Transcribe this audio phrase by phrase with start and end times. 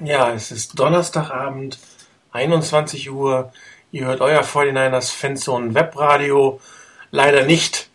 [0.00, 1.78] Ja, es ist Donnerstagabend,
[2.32, 3.52] 21 Uhr.
[3.90, 6.60] Ihr hört euer 49ers Fanzone Webradio.
[7.10, 7.90] Leider nicht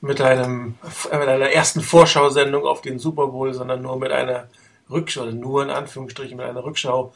[0.00, 0.76] mit, einem,
[1.10, 4.48] äh, mit einer ersten Vorschausendung auf den Super Bowl, sondern nur mit einer
[4.90, 7.12] Rückschau, nur in Anführungsstrichen mit einer Rückschau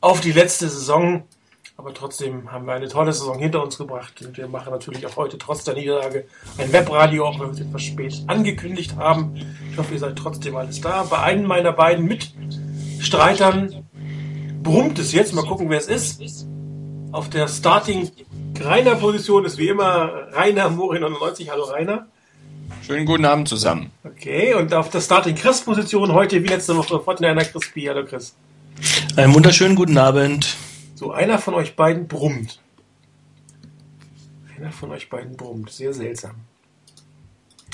[0.00, 1.24] auf die letzte Saison.
[1.76, 5.16] Aber trotzdem haben wir eine tolle Saison hinter uns gebracht und wir machen natürlich auch
[5.16, 6.26] heute trotz der Niederlage
[6.56, 9.36] ein Webradio, auch wenn wir es etwas spät angekündigt haben.
[9.70, 11.04] Ich hoffe, ihr seid trotzdem alles da.
[11.04, 12.04] Bei einem meiner beiden
[13.08, 13.86] Mitstreitern
[14.62, 15.32] brummt es jetzt.
[15.32, 16.46] Mal gucken, wer es ist.
[17.10, 18.10] Auf der Starting
[18.60, 21.50] Rainer Position ist wie immer Rainer Mori 99.
[21.50, 22.06] Hallo Rainer.
[22.86, 23.92] Schönen guten Abend zusammen.
[24.04, 27.88] Okay, und auf der Starting Chris Position heute wie letzte Woche Fortnite Chris P.
[27.88, 28.36] Hallo Chris.
[29.16, 30.54] Einen wunderschönen guten Abend.
[30.94, 32.60] So, einer von euch beiden brummt.
[34.54, 35.70] Einer von euch beiden brummt.
[35.70, 36.34] Sehr seltsam.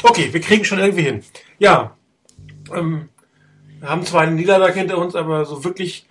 [0.01, 1.25] Okay, wir kriegen schon irgendwie hin.
[1.59, 1.97] Ja,
[2.73, 3.09] ähm,
[3.84, 6.06] wir haben zwar eine Niederlage hinter uns, aber so wirklich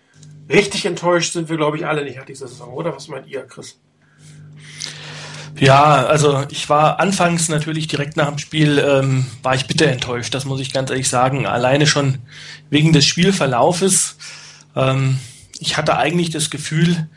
[0.47, 2.95] richtig enttäuscht sind wir, glaube ich, alle nicht nach dieser Saison, oder?
[2.95, 3.79] Was meint ihr, Chris?
[5.59, 10.35] Ja, also ich war anfangs natürlich direkt nach dem Spiel, ähm, war ich bitter enttäuscht,
[10.35, 11.47] das muss ich ganz ehrlich sagen.
[11.47, 12.19] Alleine schon
[12.69, 14.17] wegen des Spielverlaufes.
[14.75, 15.17] Ähm,
[15.57, 17.07] ich hatte eigentlich das Gefühl,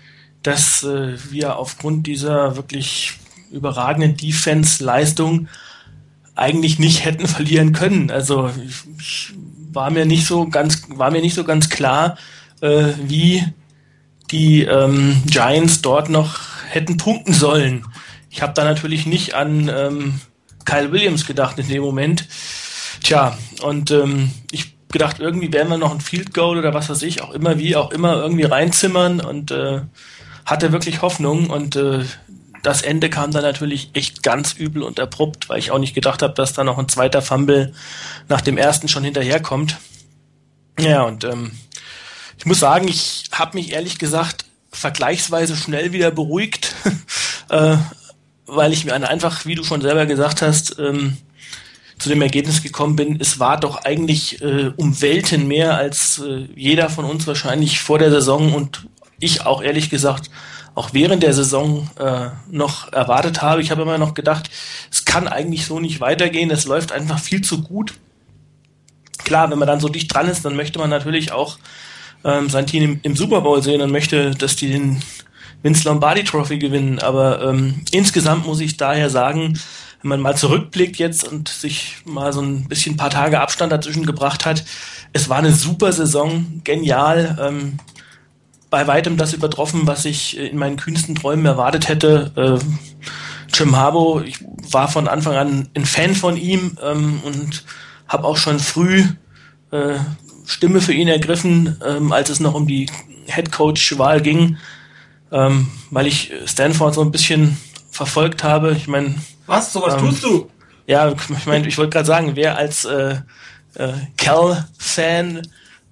[0.43, 3.13] dass äh, wir aufgrund dieser wirklich
[3.51, 5.49] überragenden Defense-Leistung
[6.35, 8.11] eigentlich nicht hätten verlieren können.
[8.11, 8.51] Also
[8.99, 9.35] ich,
[9.77, 12.19] war mir nicht so ganz, war mir nicht so ganz klar,
[12.61, 13.45] äh, wie
[14.33, 17.85] die ähm, Giants dort noch hätten punkten sollen.
[18.29, 20.21] Ich habe da natürlich nicht an ähm,
[20.65, 22.27] Kyle Williams gedacht in dem Moment.
[23.05, 27.03] Tja, und ähm, ich gedacht, irgendwie werden wir noch ein Field Goal oder was weiß
[27.03, 29.83] ich, auch immer wie, auch immer irgendwie reinzimmern und äh,
[30.45, 32.05] hatte wirklich Hoffnung und äh,
[32.67, 36.21] das Ende kam dann natürlich echt ganz übel und abrupt, weil ich auch nicht gedacht
[36.21, 37.73] habe, dass da noch ein zweiter Fumble
[38.29, 39.77] nach dem ersten schon hinterherkommt.
[40.81, 41.53] Ja, und ähm,
[42.37, 46.75] ich muss sagen, ich habe mich ehrlich gesagt vergleichsweise schnell wieder beruhigt,
[47.51, 47.77] äh,
[48.47, 51.19] weil ich mir einfach, wie du schon selber gesagt hast, ähm,
[52.01, 56.49] zu dem Ergebnis gekommen bin, es war doch eigentlich äh, um Welten mehr, als äh,
[56.57, 58.89] jeder von uns wahrscheinlich vor der Saison und
[59.21, 60.31] ich auch ehrlich gesagt
[60.77, 63.63] auch während der Saison äh, noch erwartet habe.
[63.63, 64.51] Ich habe immer noch gedacht,
[64.93, 67.95] es kann eigentlich so nicht weitergehen, es läuft einfach viel zu gut.
[69.25, 71.59] Klar, wenn man dann so dicht dran ist, dann möchte man natürlich auch
[72.25, 75.03] ähm, sein Team im, im Super Bowl sehen und möchte, dass die den
[75.63, 76.99] Vince Lombardi Trophy gewinnen.
[76.99, 79.59] Aber ähm, insgesamt muss ich daher sagen,
[80.03, 83.73] wenn man mal zurückblickt jetzt und sich mal so ein bisschen ein paar Tage Abstand
[83.73, 84.63] dazwischen gebracht hat,
[85.15, 87.79] es war eine super Saison, genial, ähm,
[88.71, 92.33] bei weitem das übertroffen, was ich in meinen kühnsten Träumen erwartet hätte.
[92.37, 92.65] Äh,
[93.55, 94.39] Jim Harbo, ich
[94.71, 97.65] war von Anfang an ein Fan von ihm ähm, und
[98.09, 99.05] habe auch schon früh
[99.71, 99.99] äh,
[100.47, 102.89] Stimme für ihn ergriffen, ähm, als es noch um die
[103.27, 104.59] Head Coach Wahl ging,
[105.33, 107.57] ähm, weil ich Stanford so ein bisschen
[107.91, 108.73] verfolgt habe.
[108.73, 109.15] Ich meine,
[109.47, 109.73] was?
[109.73, 110.51] Sowas ähm, tust du?
[110.87, 113.17] Ja, ich meine, ich wollte gerade sagen, wer als äh,
[113.75, 115.43] äh, Cal-Fan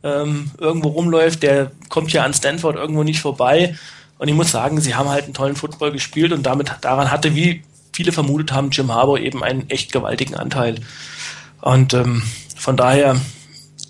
[0.04, 3.74] ähm, irgendwo rumläuft, der kommt ja an Stanford irgendwo nicht vorbei.
[4.18, 7.34] Und ich muss sagen, sie haben halt einen tollen Football gespielt und damit daran hatte,
[7.34, 10.76] wie viele vermutet haben, Jim Harbour eben einen echt gewaltigen Anteil.
[11.60, 12.22] Und ähm,
[12.56, 13.16] von daher,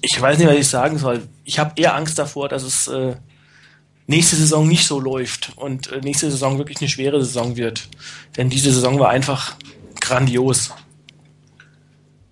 [0.00, 1.28] ich weiß nicht, was ich sagen soll.
[1.44, 3.16] Ich habe eher Angst davor, dass es äh,
[4.06, 7.88] nächste Saison nicht so läuft und äh, nächste Saison wirklich eine schwere Saison wird.
[8.36, 9.56] Denn diese Saison war einfach
[10.00, 10.72] grandios.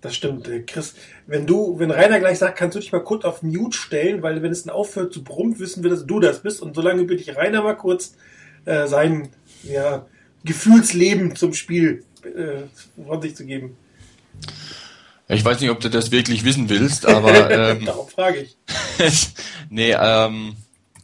[0.03, 0.95] Das stimmt, äh, Chris.
[1.27, 4.43] Wenn du, wenn Rainer gleich sagt, kannst du dich mal kurz auf Mute stellen, weil
[4.43, 6.61] wenn es dann aufhört zu brummen, wissen wir, dass du das bist.
[6.61, 8.15] Und solange bitte ich Rainer mal kurz
[8.65, 9.29] äh, sein
[9.63, 10.05] ja,
[10.43, 12.63] Gefühlsleben zum Spiel äh,
[13.01, 13.77] von sich zu geben.
[15.29, 18.57] Ich weiß nicht, ob du das wirklich wissen willst, aber ähm, Darauf frage ich.
[19.69, 20.57] nee, ähm,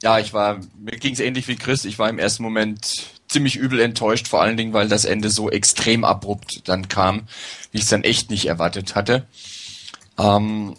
[0.03, 1.85] ja, ich war, mir ging es ähnlich wie Chris.
[1.85, 5.49] Ich war im ersten Moment ziemlich übel enttäuscht, vor allen Dingen, weil das Ende so
[5.49, 7.27] extrem abrupt dann kam,
[7.71, 9.25] wie ich es dann echt nicht erwartet hatte.
[10.17, 10.75] Ähm,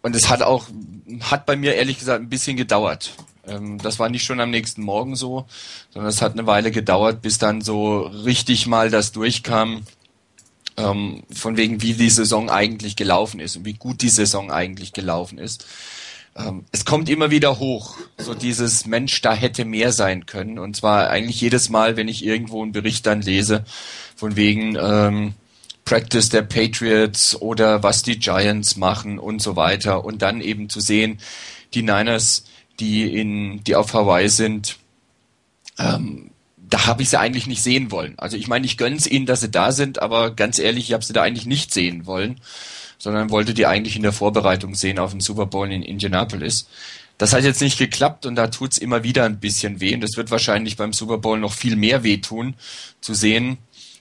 [0.00, 0.68] und es hat auch,
[1.20, 3.12] hat bei mir ehrlich gesagt ein bisschen gedauert.
[3.46, 5.46] Ähm, das war nicht schon am nächsten Morgen so,
[5.90, 9.82] sondern es hat eine Weile gedauert, bis dann so richtig mal das durchkam,
[10.76, 14.92] ähm, von wegen, wie die Saison eigentlich gelaufen ist und wie gut die Saison eigentlich
[14.92, 15.66] gelaufen ist
[16.36, 20.58] ähm, es kommt immer wieder hoch, so dieses Mensch, da hätte mehr sein können.
[20.58, 23.64] Und zwar eigentlich jedes Mal, wenn ich irgendwo einen Bericht dann lese,
[24.16, 25.34] von wegen ähm,
[25.84, 30.04] Practice der Patriots oder was die Giants machen und so weiter.
[30.04, 31.18] Und dann eben zu sehen,
[31.74, 32.44] die Niners,
[32.80, 34.78] die in, die auf Hawaii sind,
[35.78, 38.14] ähm, da habe ich sie eigentlich nicht sehen wollen.
[38.18, 40.92] Also ich meine, ich gönne es ihnen, dass sie da sind, aber ganz ehrlich, ich
[40.94, 42.40] habe sie da eigentlich nicht sehen wollen
[43.02, 46.68] sondern wollte die eigentlich in der Vorbereitung sehen auf den Super Bowl in Indianapolis.
[47.18, 49.92] Das hat jetzt nicht geklappt und da tut's immer wieder ein bisschen weh.
[49.92, 52.54] Und das wird wahrscheinlich beim Super Bowl noch viel mehr wehtun,
[53.00, 53.58] zu sehen,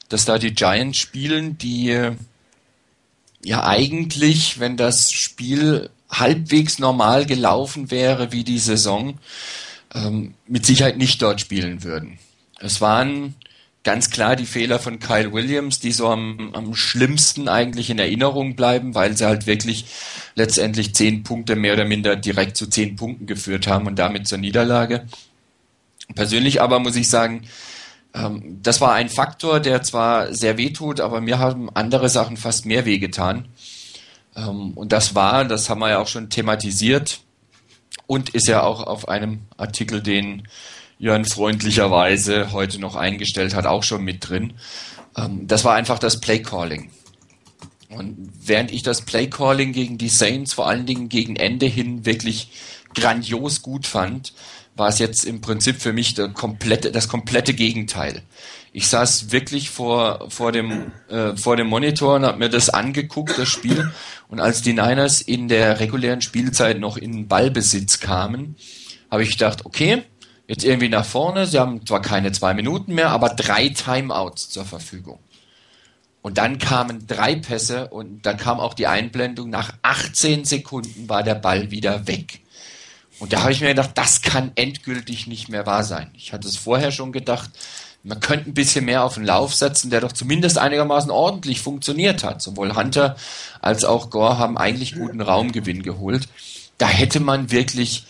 [0.09, 2.11] dass da die Giants spielen, die
[3.43, 9.17] ja eigentlich, wenn das Spiel halbwegs normal gelaufen wäre wie die Saison,
[9.95, 12.19] ähm, mit Sicherheit nicht dort spielen würden.
[12.59, 13.33] Es waren
[13.83, 18.55] ganz klar die Fehler von Kyle Williams, die so am, am schlimmsten eigentlich in Erinnerung
[18.55, 19.85] bleiben, weil sie halt wirklich
[20.35, 24.37] letztendlich zehn Punkte mehr oder minder direkt zu zehn Punkten geführt haben und damit zur
[24.37, 25.07] Niederlage.
[26.13, 27.43] Persönlich aber muss ich sagen,
[28.13, 32.37] ähm, das war ein Faktor, der zwar sehr weh tut, aber mir haben andere Sachen
[32.37, 33.47] fast mehr wehgetan.
[34.35, 37.21] Ähm, und das war, das haben wir ja auch schon thematisiert
[38.07, 40.47] und ist ja auch auf einem Artikel, den
[41.01, 44.53] Jörn freundlicherweise heute noch eingestellt hat, auch schon mit drin.
[45.17, 46.91] Ähm, das war einfach das Playcalling.
[47.89, 52.51] Und während ich das Playcalling gegen die Saints vor allen Dingen gegen Ende hin wirklich
[52.93, 54.33] grandios gut fand,
[54.75, 58.21] war es jetzt im Prinzip für mich komplette, das komplette Gegenteil.
[58.71, 63.39] Ich saß wirklich vor, vor, dem, äh, vor dem Monitor und habe mir das angeguckt,
[63.39, 63.91] das Spiel.
[64.29, 68.55] Und als die Niners in der regulären Spielzeit noch in Ballbesitz kamen,
[69.09, 70.03] habe ich gedacht, okay,
[70.51, 71.47] jetzt irgendwie nach vorne.
[71.47, 75.19] Sie haben zwar keine zwei Minuten mehr, aber drei Timeouts zur Verfügung.
[76.21, 81.23] Und dann kamen drei Pässe und dann kam auch die Einblendung, nach 18 Sekunden war
[81.23, 82.41] der Ball wieder weg.
[83.19, 86.11] Und da habe ich mir gedacht, das kann endgültig nicht mehr wahr sein.
[86.15, 87.49] Ich hatte es vorher schon gedacht,
[88.03, 92.25] man könnte ein bisschen mehr auf den Lauf setzen, der doch zumindest einigermaßen ordentlich funktioniert
[92.25, 92.41] hat.
[92.41, 93.15] Sowohl Hunter
[93.61, 96.27] als auch Gore haben eigentlich guten Raumgewinn geholt.
[96.77, 98.05] Da hätte man wirklich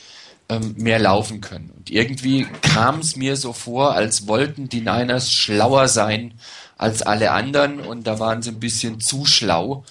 [0.51, 1.71] ähm, mehr laufen können.
[1.71, 6.33] Und irgendwie kam es mir so vor, als wollten die Niners schlauer sein
[6.77, 9.86] als alle anderen und da waren sie ein bisschen zu schlau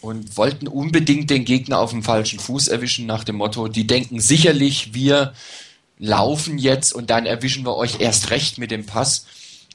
[0.00, 4.20] und wollten unbedingt den Gegner auf dem falschen Fuß erwischen nach dem Motto, die denken
[4.20, 5.34] sicherlich, wir
[5.98, 9.26] laufen jetzt und dann erwischen wir euch erst recht mit dem Pass.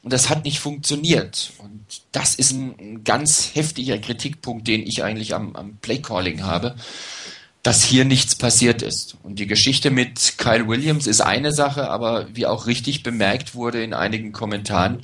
[0.03, 1.51] Und das hat nicht funktioniert.
[1.59, 6.75] Und das ist ein, ein ganz heftiger Kritikpunkt, den ich eigentlich am, am Playcalling habe
[7.63, 9.17] dass hier nichts passiert ist.
[9.23, 13.83] Und die Geschichte mit Kyle Williams ist eine Sache, aber wie auch richtig bemerkt wurde
[13.83, 15.03] in einigen Kommentaren,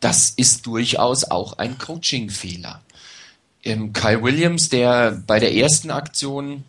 [0.00, 2.82] das ist durchaus auch ein Coaching-Fehler.
[3.62, 6.64] Ähm, Kyle Williams, der bei der ersten Aktion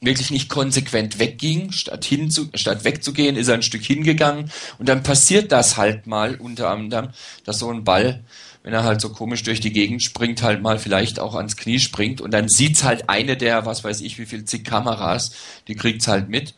[0.00, 5.02] wirklich nicht konsequent wegging, statt, hinzu, statt wegzugehen, ist er ein Stück hingegangen und dann
[5.02, 7.10] passiert das halt mal unter anderem,
[7.44, 8.22] dass so ein Ball
[8.62, 11.78] wenn er halt so komisch durch die Gegend springt, halt mal vielleicht auch ans Knie
[11.78, 15.32] springt und dann sieht's halt eine der, was weiß ich, wie viel zig Kameras,
[15.68, 16.54] die kriegt's halt mit.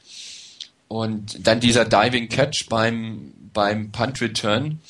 [0.89, 4.81] Und dann dieser Diving Catch beim, beim Punt Return,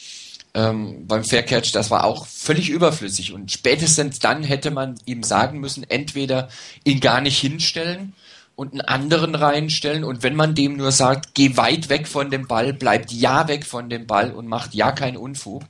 [0.54, 3.32] ähm, beim Fair Catch, das war auch völlig überflüssig.
[3.32, 6.48] Und spätestens dann hätte man ihm sagen müssen, entweder
[6.84, 8.14] ihn gar nicht hinstellen
[8.56, 10.04] und einen anderen reinstellen.
[10.04, 13.64] Und wenn man dem nur sagt, geh weit weg von dem Ball, bleibt ja weg
[13.64, 15.62] von dem Ball und macht ja keinen Unfug,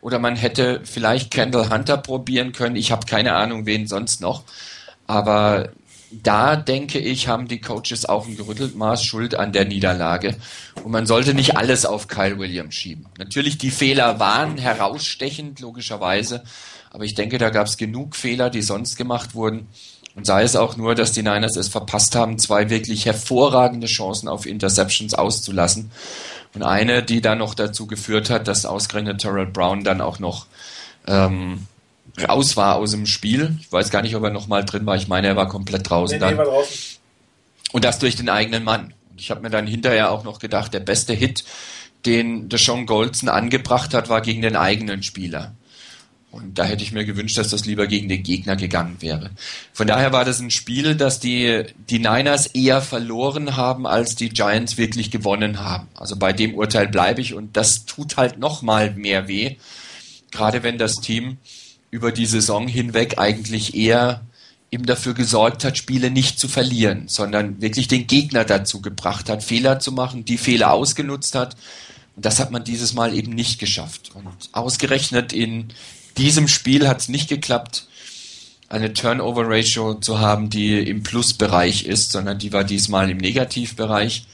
[0.00, 2.76] oder man hätte vielleicht Kendall Hunter probieren können.
[2.76, 4.44] Ich habe keine Ahnung, wen sonst noch.
[5.06, 5.70] Aber
[6.10, 10.36] da denke ich, haben die Coaches auch ein gerüttelt Maß Schuld an der Niederlage.
[10.82, 13.06] Und man sollte nicht alles auf Kyle Williams schieben.
[13.18, 16.44] Natürlich, die Fehler waren herausstechend, logischerweise.
[16.90, 19.68] Aber ich denke, da gab es genug Fehler, die sonst gemacht wurden.
[20.14, 24.28] Und sei es auch nur, dass die Niners es verpasst haben, zwei wirklich hervorragende Chancen
[24.28, 25.90] auf Interceptions auszulassen.
[26.56, 30.46] Und eine, die dann noch dazu geführt hat, dass ausgerechnet Terrell Brown dann auch noch
[31.06, 31.66] ähm,
[32.26, 33.58] raus war aus dem Spiel.
[33.60, 34.96] Ich weiß gar nicht, ob er noch mal drin war.
[34.96, 36.32] Ich meine, er war komplett draußen nee, dann.
[36.32, 36.96] Nee, war draußen.
[37.72, 38.94] Und das durch den eigenen Mann.
[39.10, 41.44] Und ich habe mir dann hinterher auch noch gedacht, der beste Hit,
[42.06, 45.52] den Deshaun Goldson angebracht hat, war gegen den eigenen Spieler.
[46.30, 49.30] Und da hätte ich mir gewünscht, dass das lieber gegen den Gegner gegangen wäre.
[49.72, 54.28] Von daher war das ein Spiel, das die, die Niners eher verloren haben, als die
[54.28, 55.88] Giants wirklich gewonnen haben.
[55.94, 59.56] Also bei dem Urteil bleibe ich und das tut halt nochmal mehr weh.
[60.30, 61.38] Gerade wenn das Team
[61.90, 64.22] über die Saison hinweg eigentlich eher
[64.70, 69.42] eben dafür gesorgt hat, Spiele nicht zu verlieren, sondern wirklich den Gegner dazu gebracht hat,
[69.42, 71.56] Fehler zu machen, die Fehler ausgenutzt hat.
[72.16, 74.10] Und das hat man dieses Mal eben nicht geschafft.
[74.14, 75.68] Und ausgerechnet in
[76.18, 77.86] diesem Spiel hat es nicht geklappt,
[78.68, 84.26] eine Turnover-Ratio zu haben, die im Plusbereich ist, sondern die war diesmal im Negativbereich.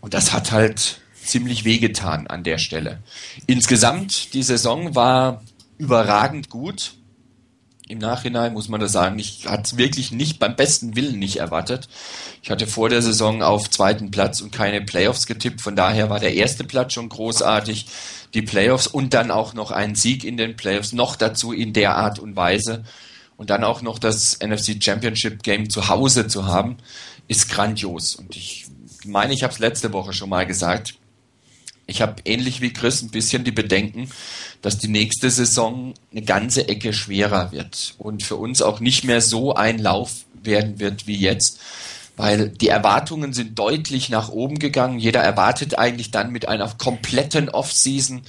[0.00, 2.98] Und das hat halt ziemlich wehgetan an der Stelle.
[3.46, 5.42] Insgesamt, die Saison war
[5.78, 6.94] überragend gut.
[7.88, 11.38] Im Nachhinein muss man das sagen, ich hatte es wirklich nicht beim besten Willen nicht
[11.38, 11.88] erwartet.
[12.42, 16.20] Ich hatte vor der Saison auf zweiten Platz und keine Playoffs getippt, von daher war
[16.20, 17.86] der erste Platz schon großartig
[18.34, 21.96] die Playoffs und dann auch noch einen Sieg in den Playoffs, noch dazu in der
[21.96, 22.84] Art und Weise.
[23.36, 26.76] und dann auch noch das NFC Championship Game zu Hause zu haben,
[27.26, 28.14] ist grandios.
[28.14, 28.66] Und ich
[29.06, 30.96] meine, ich habe es letzte Woche schon mal gesagt.
[31.86, 34.10] Ich habe ähnlich wie Chris ein bisschen die Bedenken,
[34.60, 39.22] dass die nächste Saison eine ganze Ecke schwerer wird und für uns auch nicht mehr
[39.22, 41.60] so ein Lauf werden wird wie jetzt,
[42.20, 44.98] weil die Erwartungen sind deutlich nach oben gegangen.
[44.98, 48.20] Jeder erwartet eigentlich dann mit einer kompletten Offseason,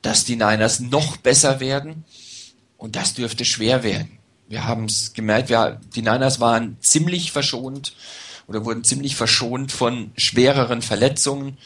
[0.00, 2.04] dass die Niners noch besser werden
[2.78, 4.18] und das dürfte schwer werden.
[4.48, 7.92] Wir haben es gemerkt, wir, die Niners waren ziemlich verschont
[8.46, 11.58] oder wurden ziemlich verschont von schwereren Verletzungen.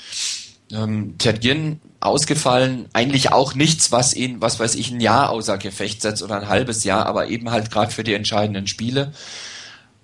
[0.73, 5.59] Ähm, Ted Ginn ausgefallen, eigentlich auch nichts, was ihn, was weiß ich, ein Jahr außer
[5.59, 9.13] Gefecht setzt oder ein halbes Jahr, aber eben halt gerade für die entscheidenden Spiele.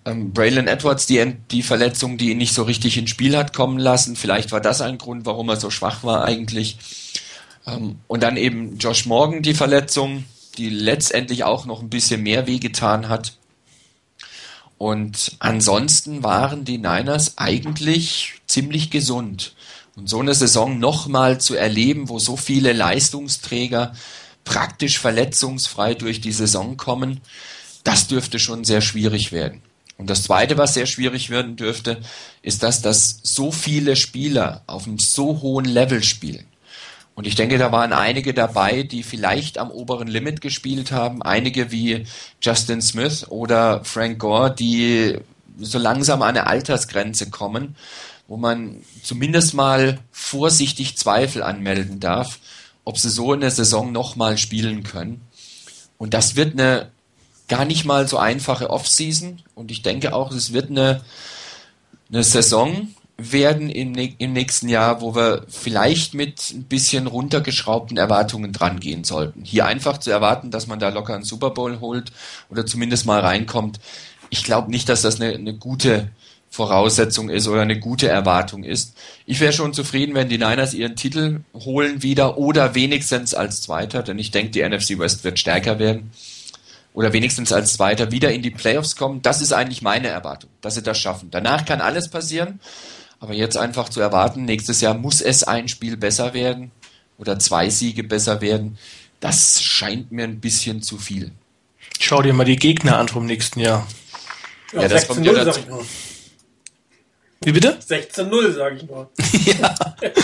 [0.05, 3.79] Ähm, Braylon Edwards, die, die Verletzung, die ihn nicht so richtig ins Spiel hat kommen
[3.79, 6.79] lassen, vielleicht war das ein Grund, warum er so schwach war eigentlich.
[7.67, 10.25] Ähm, und dann eben Josh Morgan, die Verletzung,
[10.59, 13.35] die letztendlich auch noch ein bisschen mehr wehgetan hat.
[14.79, 19.55] Und ansonsten waren die Niners eigentlich ziemlich gesund.
[19.97, 23.95] Und so eine Saison nochmal zu erleben, wo so viele Leistungsträger
[24.45, 27.21] praktisch verletzungsfrei durch die Saison kommen,
[27.85, 29.63] das dürfte schon sehr schwierig werden.
[29.97, 32.01] Und das Zweite, was sehr schwierig werden dürfte,
[32.43, 36.47] ist, dass das so viele Spieler auf einem so hohen Level spielen.
[37.15, 41.23] Und ich denke, da waren einige dabei, die vielleicht am oberen Limit gespielt haben.
[41.23, 42.07] Einige wie
[42.43, 45.19] Justin Smith oder Frank Gore, die
[45.59, 47.77] so langsam an eine Altersgrenze kommen,
[48.27, 52.41] wo man zumindest mal vorsichtig Zweifel anmelden darf,
[52.85, 55.21] ob sie so in der Saison nochmal spielen können.
[55.99, 56.91] Und das wird eine
[57.49, 59.43] gar nicht mal so einfache Offseason.
[59.55, 61.03] Und ich denke auch, es wird eine,
[62.11, 68.53] eine Saison, werden im, im nächsten Jahr, wo wir vielleicht mit ein bisschen runtergeschraubten Erwartungen
[68.53, 69.45] dran gehen sollten.
[69.45, 72.11] Hier einfach zu erwarten, dass man da locker einen Super Bowl holt
[72.51, 73.79] oder zumindest mal reinkommt.
[74.31, 76.09] Ich glaube nicht, dass das eine, eine gute
[76.51, 78.97] Voraussetzung ist oder eine gute Erwartung ist.
[79.27, 84.03] Ich wäre schon zufrieden, wenn die Niners ihren Titel holen wieder oder wenigstens als Zweiter,
[84.03, 86.11] denn ich denke, die NFC West wird stärker werden
[86.95, 89.21] oder wenigstens als Zweiter wieder in die Playoffs kommen.
[89.21, 91.31] Das ist eigentlich meine Erwartung, dass sie das schaffen.
[91.31, 92.61] Danach kann alles passieren.
[93.19, 96.71] Aber jetzt einfach zu erwarten, nächstes Jahr muss es ein Spiel besser werden
[97.19, 98.79] oder zwei Siege besser werden,
[99.21, 101.33] das scheint mir ein bisschen zu viel.
[101.99, 103.87] Schau dir mal die Gegner an vom nächsten Jahr.
[104.73, 105.61] Ja, ja das kommt ja dazu.
[107.41, 107.79] Wie bitte?
[107.81, 109.11] 16-0, sage ich nur.
[109.59, 109.75] ja.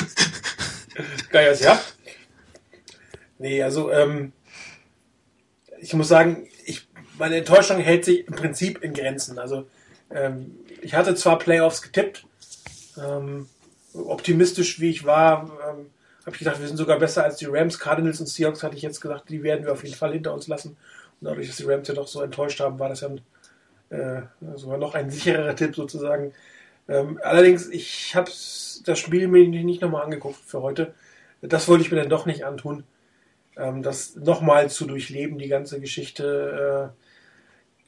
[1.31, 1.81] Geil, ja.
[3.39, 4.33] Nee, also, ähm,
[5.81, 6.47] ich muss sagen,
[7.21, 9.39] meine Enttäuschung hält sich im Prinzip in Grenzen.
[9.39, 9.67] Also,
[10.11, 12.27] ähm, ich hatte zwar Playoffs getippt,
[13.01, 13.49] ähm,
[13.95, 15.91] optimistisch wie ich war, ähm,
[16.27, 17.79] habe ich gedacht, wir sind sogar besser als die Rams.
[17.79, 20.49] Cardinals und Seahawks hatte ich jetzt gesagt, die werden wir auf jeden Fall hinter uns
[20.49, 20.77] lassen.
[21.21, 23.11] Und dadurch, dass die Rams ja doch so enttäuscht haben, war das ja
[23.91, 24.23] äh,
[24.57, 26.33] sogar noch ein sicherer Tipp sozusagen.
[26.89, 28.31] Ähm, allerdings, ich habe
[28.85, 30.95] das Spiel mir nicht nochmal angeguckt für heute.
[31.43, 32.85] Das wollte ich mir dann doch nicht antun.
[33.57, 36.93] Ähm, das nochmal zu durchleben, die ganze Geschichte.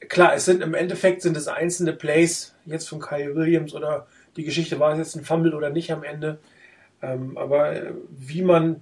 [0.03, 4.07] Äh, klar, es sind im Endeffekt sind es einzelne Plays, jetzt von Kyle Williams oder
[4.35, 6.39] die Geschichte, war es jetzt ein Fumble oder nicht am Ende.
[7.01, 8.81] Ähm, aber äh, wie man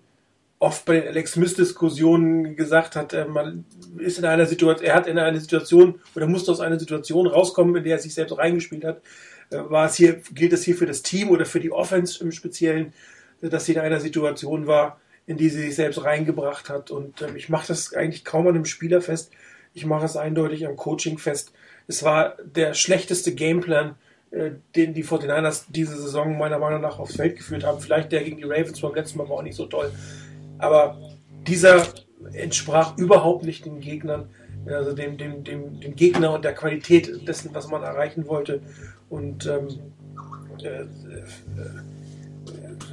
[0.59, 3.65] oft bei den Alex Smith-Diskussionen gesagt hat, äh, man
[3.97, 7.75] ist in einer Situation, er hat in einer Situation oder musste aus einer Situation rauskommen,
[7.75, 9.01] in der er sich selbst reingespielt hat.
[9.49, 12.31] Äh, war es hier, gilt es hier für das Team oder für die Offense im
[12.31, 12.93] Speziellen,
[13.41, 16.91] dass sie in einer Situation war, in die sie sich selbst reingebracht hat.
[16.91, 19.31] Und ähm, ich mache das eigentlich kaum an einem Spieler fest.
[19.73, 21.53] Ich mache es eindeutig am Coaching fest.
[21.87, 23.95] Es war der schlechteste Gameplan,
[24.31, 27.79] äh, den die 49ers diese Saison meiner Meinung nach aufs Feld geführt haben.
[27.79, 29.91] Vielleicht der gegen die Ravens beim letzten Mal war auch nicht so toll.
[30.57, 30.97] Aber
[31.47, 31.85] dieser
[32.33, 34.29] entsprach überhaupt nicht den Gegnern,
[34.67, 38.61] also dem, dem, dem, dem Gegner und der Qualität dessen, was man erreichen wollte.
[39.09, 39.67] Und ähm,
[40.63, 40.87] äh, äh,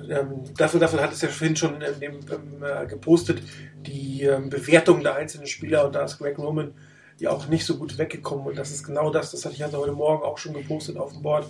[0.08, 2.20] ähm, dafür, dafür hat es ja vorhin schon dem,
[2.62, 3.42] äh, gepostet,
[3.86, 6.72] die ähm, Bewertung der einzelnen Spieler und da ist Greg Roman
[7.18, 8.46] ja auch nicht so gut weggekommen.
[8.46, 11.12] Und das ist genau das, das hatte ich also heute Morgen auch schon gepostet auf
[11.12, 11.46] dem Board,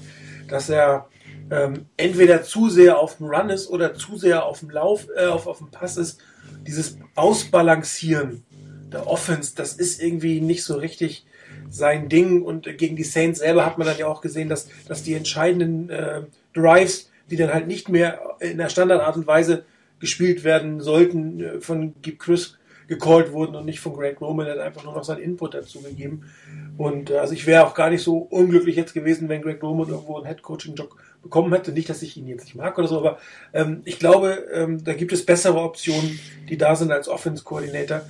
[0.48, 1.08] dass er
[1.50, 5.26] ähm, entweder zu sehr auf dem Run ist oder zu sehr auf dem Lauf, äh,
[5.26, 6.20] auf, auf dem Pass ist.
[6.66, 8.44] Dieses Ausbalancieren
[8.92, 11.26] der Offense, das ist irgendwie nicht so richtig
[11.70, 12.42] sein Ding.
[12.42, 15.90] Und gegen die Saints selber hat man dann ja auch gesehen, dass, dass die entscheidenden
[15.90, 16.22] äh,
[16.54, 19.64] Drives, die dann halt nicht mehr in der Standardart und Weise
[20.00, 22.58] gespielt werden sollten, äh, von Gib Chris
[22.88, 24.46] gecallt wurden und nicht von Greg Roman.
[24.46, 26.30] Er hat einfach nur noch seinen Input dazu gegeben.
[26.78, 29.88] Und äh, also ich wäre auch gar nicht so unglücklich jetzt gewesen, wenn Greg Roman
[29.88, 31.72] irgendwo einen Head-Coaching-Job bekommen hätte.
[31.72, 33.18] Nicht, dass ich ihn jetzt nicht mag oder so, aber
[33.52, 36.18] ähm, ich glaube, ähm, da gibt es bessere Optionen,
[36.48, 38.02] die da sind als Offense-Coordinator.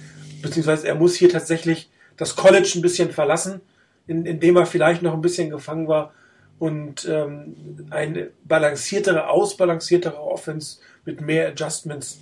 [0.43, 3.61] Beziehungsweise er muss hier tatsächlich das College ein bisschen verlassen,
[4.07, 6.13] in, in dem er vielleicht noch ein bisschen gefangen war
[6.59, 12.21] und ähm, eine balanciertere, ausbalanciertere Offense mit mehr Adjustments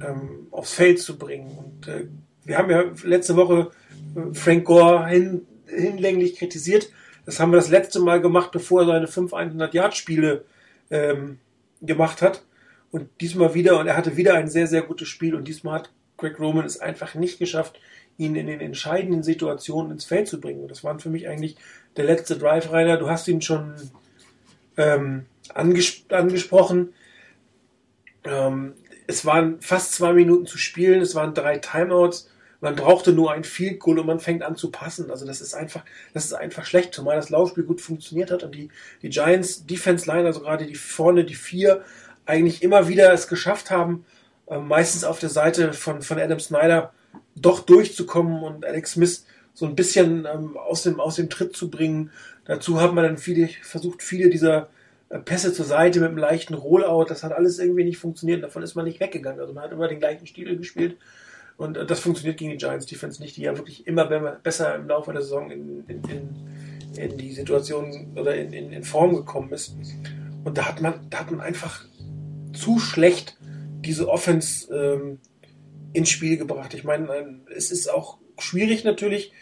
[0.00, 1.50] ähm, aufs Feld zu bringen.
[1.58, 2.06] Und äh,
[2.44, 3.70] wir haben ja letzte Woche
[4.16, 6.90] äh, Frank Gore hin, hinlänglich kritisiert.
[7.24, 10.44] Das haben wir das letzte Mal gemacht, bevor er seine 5 100-Yard-Spiele
[10.90, 11.38] ähm,
[11.80, 12.44] gemacht hat.
[12.90, 15.34] Und diesmal wieder, und er hatte wieder ein sehr, sehr gutes Spiel.
[15.34, 17.80] Und diesmal hat Greg Roman es einfach nicht geschafft,
[18.18, 20.62] ihn in den entscheidenden Situationen ins Feld zu bringen.
[20.62, 21.56] Und das waren für mich eigentlich
[21.96, 22.96] der letzte Drive-Reiter.
[22.96, 23.74] Du hast ihn schon
[24.76, 26.94] ähm, anges angesprochen.
[28.24, 28.74] Ähm,
[29.06, 32.30] es waren fast zwei Minuten zu spielen, es waren drei Timeouts.
[32.60, 35.10] Man brauchte nur ein Field Goal und man fängt an zu passen.
[35.10, 35.84] Also das ist einfach,
[36.14, 38.68] das ist einfach schlecht, zumal das Laufspiel gut funktioniert hat und die,
[39.02, 41.82] die Giants Defense Line, also gerade die vorne, die vier,
[42.24, 44.04] eigentlich immer wieder es geschafft haben,
[44.46, 46.92] äh, meistens auf der Seite von, von Adam Snyder
[47.34, 51.70] doch durchzukommen und Alex Smith so ein bisschen ähm, aus, dem, aus dem Tritt zu
[51.70, 52.10] bringen.
[52.44, 54.68] Dazu hat man dann viele, versucht, viele dieser
[55.08, 57.06] äh, Pässe zur Seite mit einem leichten Rollout.
[57.08, 58.42] Das hat alles irgendwie nicht funktioniert.
[58.42, 59.40] Davon ist man nicht weggegangen.
[59.40, 60.96] Also man hat immer den gleichen Stil gespielt.
[61.56, 64.06] Und äh, das funktioniert gegen die Giants Defense nicht, die ja wirklich immer
[64.42, 68.84] besser im Laufe der Saison in, in, in, in die Situation oder in, in, in
[68.84, 69.76] Form gekommen ist.
[70.44, 71.84] Und da hat man, da hat man einfach
[72.52, 73.36] zu schlecht
[73.84, 75.18] diese Offense ähm,
[75.92, 76.74] ins Spiel gebracht.
[76.74, 79.32] Ich meine, es ist auch schwierig natürlich,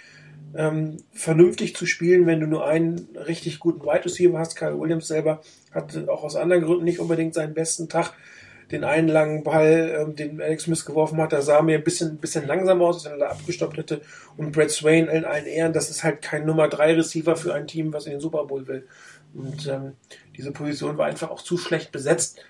[0.55, 4.57] ähm, vernünftig zu spielen, wenn du nur einen richtig guten Wide Receiver hast.
[4.57, 8.15] Kyle Williams selber hat auch aus anderen Gründen nicht unbedingt seinen besten Tag.
[8.73, 12.11] Den einen langen Ball, ähm, den Alex Smith geworfen hat, da sah mir ein bisschen,
[12.11, 14.01] ein bisschen langsam aus, als wenn er da abgestoppt hätte.
[14.37, 17.67] Und Brad Swain in allen Ehren, das ist halt kein Nummer 3 Receiver für ein
[17.67, 18.87] Team, was in den Super Bowl will.
[19.35, 19.95] Und ähm,
[20.37, 22.41] diese Position war einfach auch zu schlecht besetzt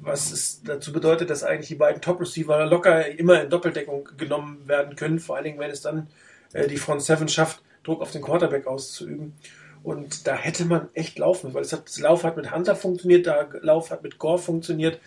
[0.00, 4.96] was es dazu bedeutet, dass eigentlich die beiden Top-Receiver locker immer in Doppeldeckung genommen werden
[4.96, 6.08] können, vor allen Dingen, wenn es dann
[6.52, 9.34] äh, die Front Seven schafft, Druck auf den Quarterback auszuüben.
[9.82, 13.48] Und da hätte man echt laufen, weil hat, das Lauf hat mit Hunter funktioniert, der
[13.62, 15.00] Lauf hat mit Gore funktioniert.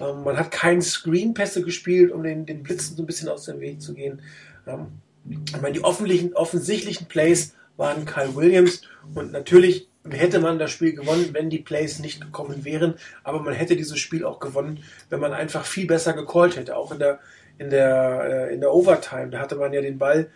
[0.00, 3.60] Ähm, man hat keinen Screen-Pässe gespielt, um den, den Blitzen so ein bisschen aus dem
[3.60, 4.20] Weg zu gehen.
[4.66, 8.82] Ähm, ich meine, die offensichtlichen Plays waren Kyle Williams
[9.14, 12.94] und natürlich hätte man das Spiel gewonnen, wenn die Plays nicht gekommen wären.
[13.24, 16.76] Aber man hätte dieses Spiel auch gewonnen, wenn man einfach viel besser gecallt hätte.
[16.76, 17.20] Auch in der,
[17.58, 19.30] in der, äh, in der Overtime.
[19.30, 20.28] Da hatte man ja den Ball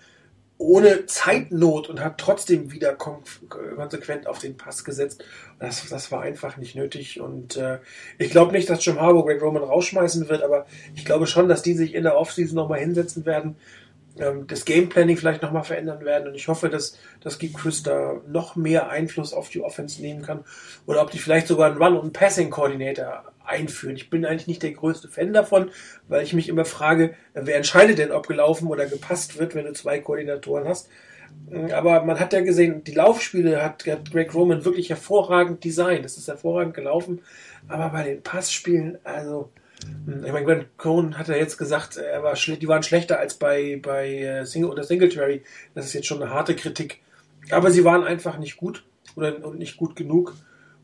[0.61, 5.25] ohne Zeitnot und hat trotzdem wieder konsequent auf den Pass gesetzt.
[5.59, 7.19] Das, das war einfach nicht nötig.
[7.19, 7.79] Und äh,
[8.19, 11.63] ich glaube nicht, dass Jim Harbour Greg Roman rausschmeißen wird, aber ich glaube schon, dass
[11.63, 13.57] die sich in der Offseason nochmal hinsetzen werden
[14.21, 16.29] ähm, das Gameplanning vielleicht nochmal verändern werden.
[16.29, 20.23] Und ich hoffe, dass, dass Geek Chris da noch mehr Einfluss auf die Offense nehmen
[20.23, 20.45] kann.
[20.87, 23.97] Oder ob die vielleicht sogar einen Run- und Passing-Coordinator einführen.
[23.97, 25.71] Ich bin eigentlich nicht der größte Fan davon,
[26.09, 29.73] weil ich mich immer frage, wer entscheidet denn, ob gelaufen oder gepasst wird, wenn du
[29.73, 30.89] zwei Koordinatoren hast.
[31.51, 36.05] Ähm, aber man hat ja gesehen, die Laufspiele hat, Greg Roman wirklich hervorragend designt.
[36.05, 37.23] Das ist hervorragend gelaufen.
[37.69, 39.51] Aber bei den Passspielen, also
[40.07, 43.81] ich meine, Grant Cohn hat ja jetzt gesagt, er war die waren schlechter als bei,
[43.83, 45.43] bei äh, Single oder Singletary.
[45.75, 47.01] Das ist jetzt schon eine harte Kritik.
[47.51, 48.85] Aber sie waren einfach nicht gut
[49.17, 50.35] oder nicht gut genug.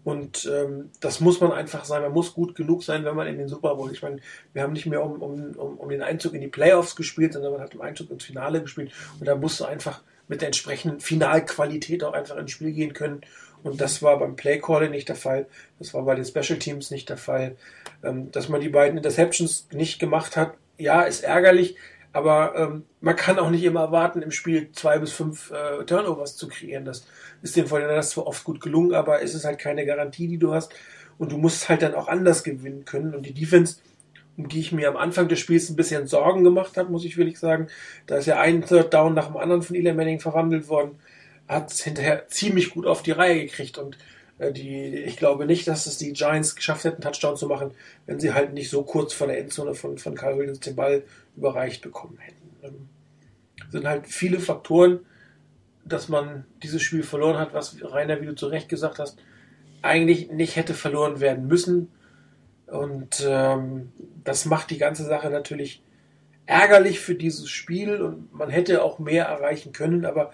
[0.05, 2.03] Und ähm, das muss man einfach sein.
[2.03, 3.91] Man muss gut genug sein, wenn man in den Super Bowl.
[3.91, 4.21] Ich meine,
[4.53, 7.53] wir haben nicht mehr um, um, um, um den Einzug in die Playoffs gespielt, sondern
[7.53, 8.93] man hat im Einzug ins Finale gespielt.
[9.19, 13.23] Und da musst du einfach mit der entsprechenden Finalqualität auch einfach ins Spiel gehen können.
[13.67, 15.47] Und das war beim Play Calling nicht der Fall.
[15.81, 17.57] Das war bei den Special Teams nicht der Fall.
[18.05, 21.77] Ähm, dass man die beiden Interceptions nicht gemacht hat, ja, ist ärgerlich.
[22.13, 26.37] Aber ähm, man kann auch nicht immer erwarten, im Spiel zwei bis fünf äh, Turnovers
[26.37, 26.85] zu kreieren.
[26.85, 27.07] Das
[27.43, 30.55] ist den das zwar oft gut gelungen, aber es ist halt keine Garantie, die du
[30.55, 30.73] hast.
[31.19, 33.17] Und du musst halt dann auch anders gewinnen können.
[33.17, 33.79] Und die Defense,
[34.37, 37.17] um die ich mir am Anfang des Spiels ein bisschen Sorgen gemacht habe, muss ich
[37.17, 37.67] wirklich sagen,
[38.07, 41.01] da ist ja ein Third Down nach dem anderen von Eli Manning verwandelt worden
[41.49, 43.97] hat es hinterher ziemlich gut auf die Reihe gekriegt und
[44.39, 47.73] äh, die, ich glaube nicht, dass es die Giants geschafft hätten, Touchdown zu machen,
[48.07, 51.05] wenn sie halt nicht so kurz vor der Endzone von, von Carl Williams den Ball
[51.37, 52.57] überreicht bekommen hätten.
[52.63, 52.89] Ähm,
[53.71, 55.01] sind halt viele Faktoren,
[55.85, 59.19] dass man dieses Spiel verloren hat, was Rainer, wie du zu Recht gesagt hast,
[59.83, 61.93] eigentlich nicht hätte verloren werden müssen.
[62.67, 63.93] Und ähm,
[64.25, 65.83] das macht die ganze Sache natürlich
[66.47, 70.33] ärgerlich für dieses Spiel und man hätte auch mehr erreichen können, aber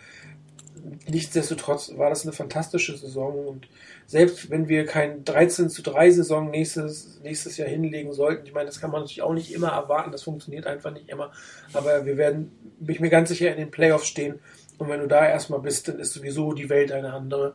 [1.09, 3.68] nichtsdestotrotz war das eine fantastische Saison und
[4.07, 8.66] selbst wenn wir kein 13 zu 3 Saison nächstes, nächstes Jahr hinlegen sollten, ich meine,
[8.66, 11.33] das kann man natürlich auch nicht immer erwarten, das funktioniert einfach nicht immer,
[11.73, 14.40] aber wir werden, bin ich mir ganz sicher, in den Playoffs stehen
[14.79, 17.55] und wenn du da erstmal bist, dann ist sowieso die Welt eine andere.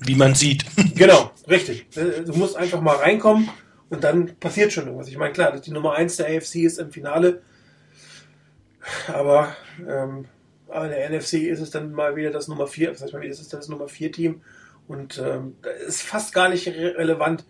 [0.00, 0.64] Wie man sieht.
[0.94, 1.86] Genau, richtig.
[1.90, 3.48] Du musst einfach mal reinkommen
[3.88, 5.08] und dann passiert schon irgendwas.
[5.08, 7.40] Ich meine, klar, die Nummer 1 der AFC ist im Finale,
[9.08, 9.56] aber
[9.88, 10.26] ähm,
[10.70, 13.22] Aber in der NFC ist es dann mal wieder das Nummer 4, das heißt mal
[13.22, 14.42] wieder, ist es das Nummer 4 Team.
[14.88, 15.56] Und ähm,
[15.86, 17.44] ist fast gar nicht re relevant.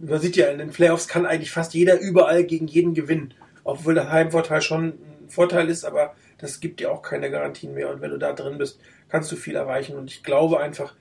[0.00, 3.34] Man sieht ja, in den Playoffs kann eigentlich fast jeder überall gegen jeden gewinnen.
[3.62, 7.90] Obwohl der Heimvorteil schon ein Vorteil ist, aber das gibt dir auch keine Garantien mehr.
[7.90, 9.96] Und wenn du da drin bist, kannst du viel erreichen.
[9.96, 10.94] Und ich glaube einfach,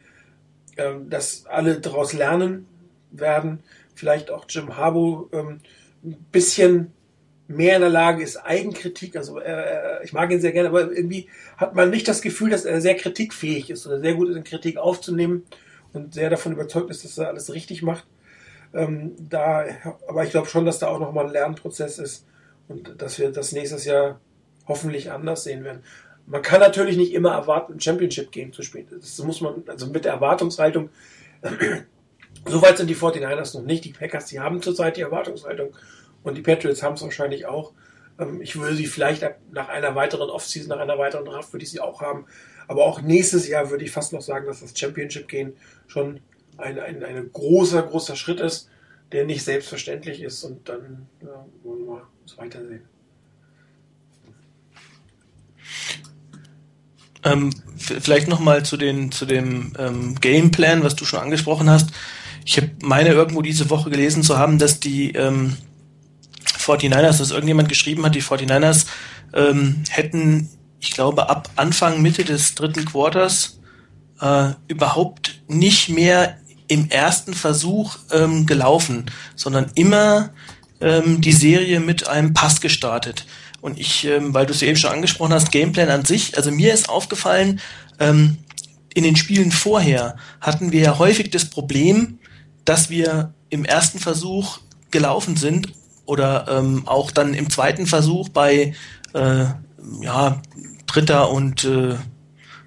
[0.77, 2.67] ähm, dass alle daraus lernen
[3.11, 3.63] werden.
[3.95, 5.59] Vielleicht auch Jim Harbaugh ähm,
[6.03, 6.93] ein bisschen
[7.47, 11.29] mehr in der Lage ist, Eigenkritik, also äh, ich mag ihn sehr gerne, aber irgendwie
[11.55, 14.77] hat man nicht das Gefühl, dass er sehr kritikfähig ist oder sehr gut in Kritik
[14.77, 15.43] aufzunehmen
[15.93, 18.05] und sehr davon überzeugt ist, dass er alles richtig macht.
[18.73, 19.65] Ähm, da,
[20.07, 22.25] aber ich glaube schon, dass da auch nochmal ein Lernprozess ist
[22.67, 24.19] und dass wir das nächstes Jahr
[24.67, 25.83] hoffentlich anders sehen werden.
[26.25, 28.87] Man kann natürlich nicht immer erwarten, ein Championship-Game zu spielen.
[28.91, 30.89] Das muss man, also mit der Erwartungshaltung,
[32.45, 33.85] so weit sind die 49ers noch nicht.
[33.85, 35.73] Die Packers, die haben zurzeit die Erwartungshaltung
[36.27, 37.73] und die Patriots haben es wahrscheinlich auch.
[38.19, 41.71] Ähm, ich würde sie vielleicht nach einer weiteren Offseason, nach einer weiteren Draft, würde ich
[41.71, 42.25] sie auch haben.
[42.67, 45.53] Aber auch nächstes Jahr würde ich fast noch sagen, dass das Championship-Game
[45.87, 46.19] schon
[46.57, 48.69] ein, ein, ein großer, großer Schritt ist,
[49.11, 50.43] der nicht selbstverständlich ist.
[50.43, 52.01] Und dann ja, wollen wir mal
[52.37, 52.81] weitersehen.
[57.23, 58.77] Ähm, vielleicht nochmal zu,
[59.09, 61.91] zu dem ähm, Gameplan, was du schon angesprochen hast.
[62.45, 65.57] Ich meine irgendwo diese Woche gelesen zu haben, dass die ähm,
[66.67, 68.85] 49ers, dass irgendjemand geschrieben hat, die 49ers
[69.33, 70.49] ähm, hätten,
[70.79, 73.59] ich glaube, ab Anfang, Mitte des dritten Quarters
[74.21, 80.31] äh, überhaupt nicht mehr im ersten Versuch ähm, gelaufen, sondern immer
[80.81, 83.25] ähm, die Serie mit einem Pass gestartet.
[83.61, 86.73] Und ich, ähm, weil du es eben schon angesprochen hast, Gameplan an sich, also mir
[86.73, 87.59] ist aufgefallen,
[87.99, 88.37] ähm,
[88.93, 92.19] in den Spielen vorher hatten wir ja häufig das Problem,
[92.65, 94.59] dass wir im ersten Versuch
[94.91, 95.69] gelaufen sind
[96.07, 98.73] oder ähm, auch dann im zweiten Versuch bei
[99.13, 99.45] äh,
[100.01, 100.41] ja,
[100.87, 101.95] Dritter und äh,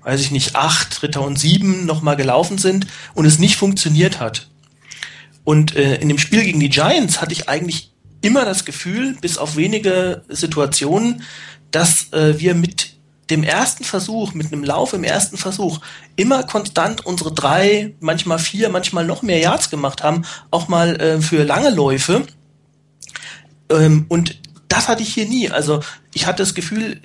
[0.03, 4.49] weiß ich nicht, acht, Dritter und sieben nochmal gelaufen sind und es nicht funktioniert hat.
[5.45, 9.39] Und äh, in dem Spiel gegen die Giants hatte ich eigentlich immer das Gefühl, bis
[9.39, 11.23] auf wenige Situationen,
[11.71, 12.95] dass äh, wir mit
[13.31, 15.81] dem ersten Versuch, mit einem Lauf im ersten Versuch,
[16.17, 21.21] immer konstant unsere drei, manchmal vier, manchmal noch mehr Yards gemacht haben, auch mal äh,
[21.21, 22.27] für lange Läufe.
[23.71, 25.51] Ähm, und das hatte ich hier nie.
[25.51, 25.81] Also
[26.13, 27.01] ich hatte das Gefühl,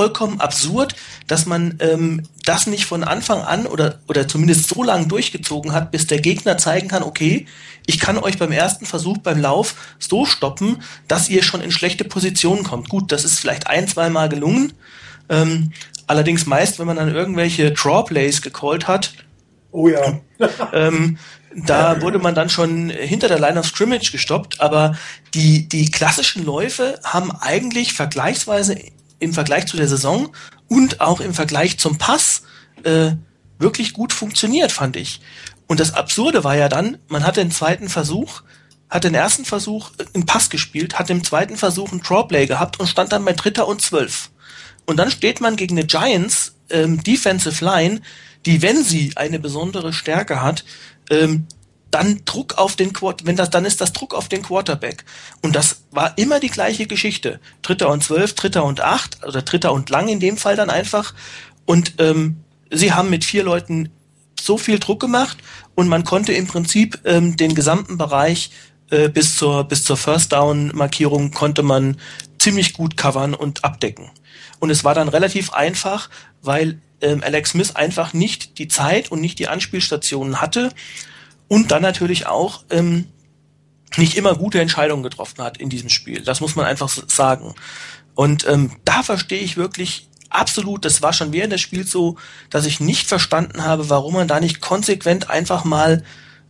[0.00, 0.94] vollkommen absurd,
[1.26, 5.90] dass man ähm, das nicht von Anfang an oder, oder zumindest so lange durchgezogen hat,
[5.90, 7.46] bis der Gegner zeigen kann, okay,
[7.86, 12.04] ich kann euch beim ersten Versuch beim Lauf so stoppen, dass ihr schon in schlechte
[12.04, 12.88] Positionen kommt.
[12.88, 14.72] Gut, das ist vielleicht ein, zwei Mal gelungen.
[15.28, 15.72] Ähm,
[16.06, 19.12] allerdings meist, wenn man dann irgendwelche Draw Plays gecallt hat.
[19.72, 20.20] Oh ja.
[20.72, 21.18] ähm,
[21.54, 24.96] da wurde man dann schon hinter der Line of Scrimmage gestoppt, aber
[25.34, 28.76] die, die klassischen Läufe haben eigentlich vergleichsweise
[29.18, 30.30] im Vergleich zu der Saison
[30.68, 32.42] und auch im Vergleich zum Pass
[32.84, 33.12] äh,
[33.58, 35.20] wirklich gut funktioniert, fand ich.
[35.66, 38.42] Und das Absurde war ja dann, man hat den zweiten Versuch,
[38.88, 42.88] hat den ersten Versuch einen Pass gespielt, hat im zweiten Versuch einen Drawplay gehabt und
[42.88, 44.30] stand dann bei Dritter und Zwölf.
[44.86, 48.00] Und dann steht man gegen eine Giants ähm, Defensive Line,
[48.46, 50.64] die, wenn sie eine besondere Stärke hat,
[51.10, 51.46] ähm,
[51.90, 55.04] dann Druck auf den Quarterback, wenn das, dann ist das Druck auf den Quarterback.
[55.42, 57.40] Und das war immer die gleiche Geschichte.
[57.62, 61.14] Dritter und zwölf, Dritter und acht, oder Dritter und lang in dem Fall dann einfach.
[61.66, 62.36] Und ähm,
[62.70, 63.90] sie haben mit vier Leuten
[64.40, 65.38] so viel Druck gemacht
[65.74, 68.50] und man konnte im Prinzip ähm, den gesamten Bereich
[68.90, 71.96] äh, bis zur bis zur First Down Markierung konnte man
[72.38, 74.10] ziemlich gut covern und abdecken.
[74.60, 76.08] Und es war dann relativ einfach,
[76.42, 80.70] weil ähm, Alex Smith einfach nicht die Zeit und nicht die Anspielstationen hatte
[81.48, 83.06] und dann natürlich auch ähm,
[83.96, 86.22] nicht immer gute Entscheidungen getroffen hat in diesem Spiel.
[86.22, 87.54] Das muss man einfach sagen.
[88.14, 92.16] Und ähm, da verstehe ich wirklich absolut, das war schon während des Spiels so,
[92.50, 96.04] dass ich nicht verstanden habe, warum man da nicht konsequent einfach mal,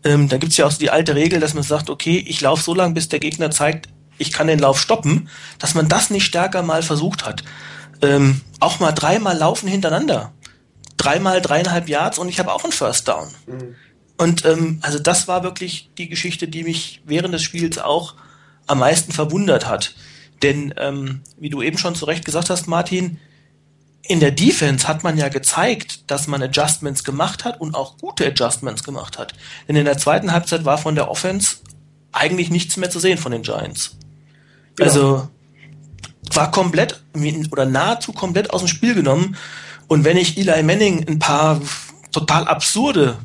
[0.05, 2.63] ähm, da gibt's ja auch so die alte Regel, dass man sagt, okay, ich laufe
[2.63, 6.27] so lange, bis der Gegner zeigt, ich kann den Lauf stoppen, dass man das nicht
[6.27, 7.43] stärker mal versucht hat.
[8.03, 10.33] Ähm, auch mal dreimal laufen hintereinander.
[11.01, 13.29] Dreimal dreieinhalb Yards und ich habe auch einen First Down.
[13.47, 13.75] Mhm.
[14.19, 18.15] Und ähm, also das war wirklich die Geschichte, die mich während des Spiels auch
[18.67, 19.95] am meisten verwundert hat.
[20.43, 23.19] Denn ähm, wie du eben schon zu Recht gesagt hast, Martin,
[24.03, 28.27] in der Defense hat man ja gezeigt, dass man Adjustments gemacht hat und auch gute
[28.27, 29.33] Adjustments gemacht hat.
[29.69, 31.57] Denn in der zweiten Halbzeit war von der Offense
[32.13, 33.97] eigentlich nichts mehr zu sehen von den Giants.
[34.79, 34.85] Ja.
[34.85, 35.29] Also
[36.35, 37.01] war komplett
[37.51, 39.37] oder nahezu komplett aus dem Spiel genommen.
[39.91, 41.61] Und wenn ich Eli Manning ein paar
[42.13, 43.19] total absurde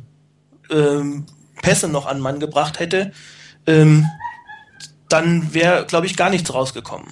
[0.72, 1.26] ähm,
[1.62, 3.12] Pässe noch an Mann gebracht hätte,
[3.68, 4.06] ähm,
[5.08, 7.08] dann wäre, glaube ich, gar nichts rausgekommen.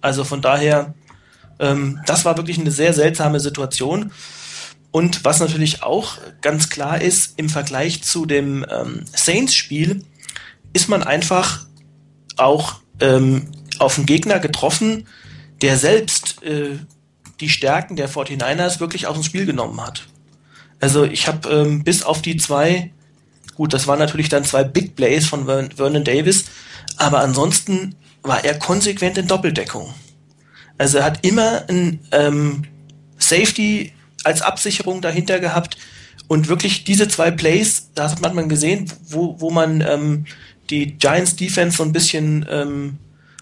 [0.00, 0.94] Also von daher
[1.60, 4.12] Ähm, das war wirklich eine sehr seltsame Situation.
[4.92, 10.02] Und was natürlich auch ganz klar ist, im Vergleich zu dem ähm, Saints-Spiel
[10.72, 11.66] ist man einfach
[12.38, 15.06] auch ähm, auf einen Gegner getroffen,
[15.60, 16.78] der selbst äh,
[17.40, 20.06] die Stärken der 49ers wirklich aus dem Spiel genommen hat.
[20.80, 22.90] Also ich habe ähm, bis auf die zwei,
[23.54, 26.46] gut, das waren natürlich dann zwei Big Plays von Vernon Davis,
[26.96, 29.92] aber ansonsten war er konsequent in Doppeldeckung.
[30.78, 32.62] Also er hat immer ein ähm,
[33.18, 33.92] Safety
[34.24, 35.76] als Absicherung dahinter gehabt
[36.28, 40.26] und wirklich diese zwei Plays, da hat man gesehen, wo, wo man ähm,
[40.70, 42.98] die Giants Defense so ein bisschen ähm,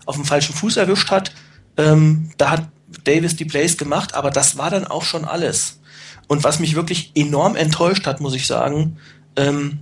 [0.06, 1.32] auf dem falschen Fuß erwischt hat.
[1.76, 2.68] Ähm, da hat
[3.04, 5.80] Davis die Plays gemacht, aber das war dann auch schon alles.
[6.26, 8.98] Und was mich wirklich enorm enttäuscht hat, muss ich sagen,
[9.36, 9.80] ähm,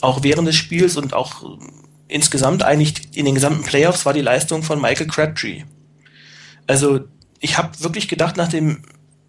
[0.00, 1.58] auch während des Spiels und auch
[2.08, 5.64] insgesamt eigentlich in den gesamten Playoffs war die Leistung von Michael Crabtree.
[6.66, 7.00] Also
[7.40, 8.82] ich habe wirklich gedacht, nach dem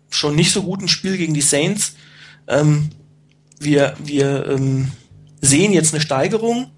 [0.09, 1.95] schon nicht so guten Spiel gegen die Saints,
[2.47, 2.89] ähm,
[3.59, 4.91] wir, wir ähm,
[5.41, 6.71] sehen jetzt eine Steigerung,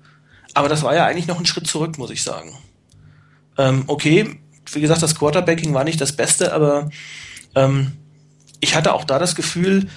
[0.53, 2.53] aber das war ja eigentlich noch ein Schritt zurück, muss ich sagen.
[3.57, 4.39] Ähm, okay,
[4.73, 6.89] wie gesagt, das Quarterbacking war nicht das Beste, aber
[7.55, 7.93] ähm,
[8.59, 9.89] ich hatte auch da das Gefühl,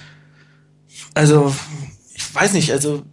[1.13, 1.55] also
[2.13, 3.03] ich weiß nicht, also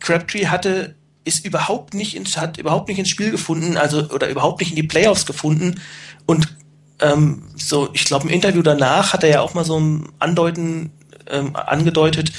[0.00, 4.60] Crabtree hatte ist überhaupt nicht ins, hat überhaupt nicht ins Spiel gefunden, also oder überhaupt
[4.60, 5.80] nicht in die Playoffs gefunden.
[6.26, 6.56] Und
[7.00, 10.90] ähm, so, ich glaube, im Interview danach hat er ja auch mal so ein Andeuten
[11.28, 12.32] ähm, angedeutet,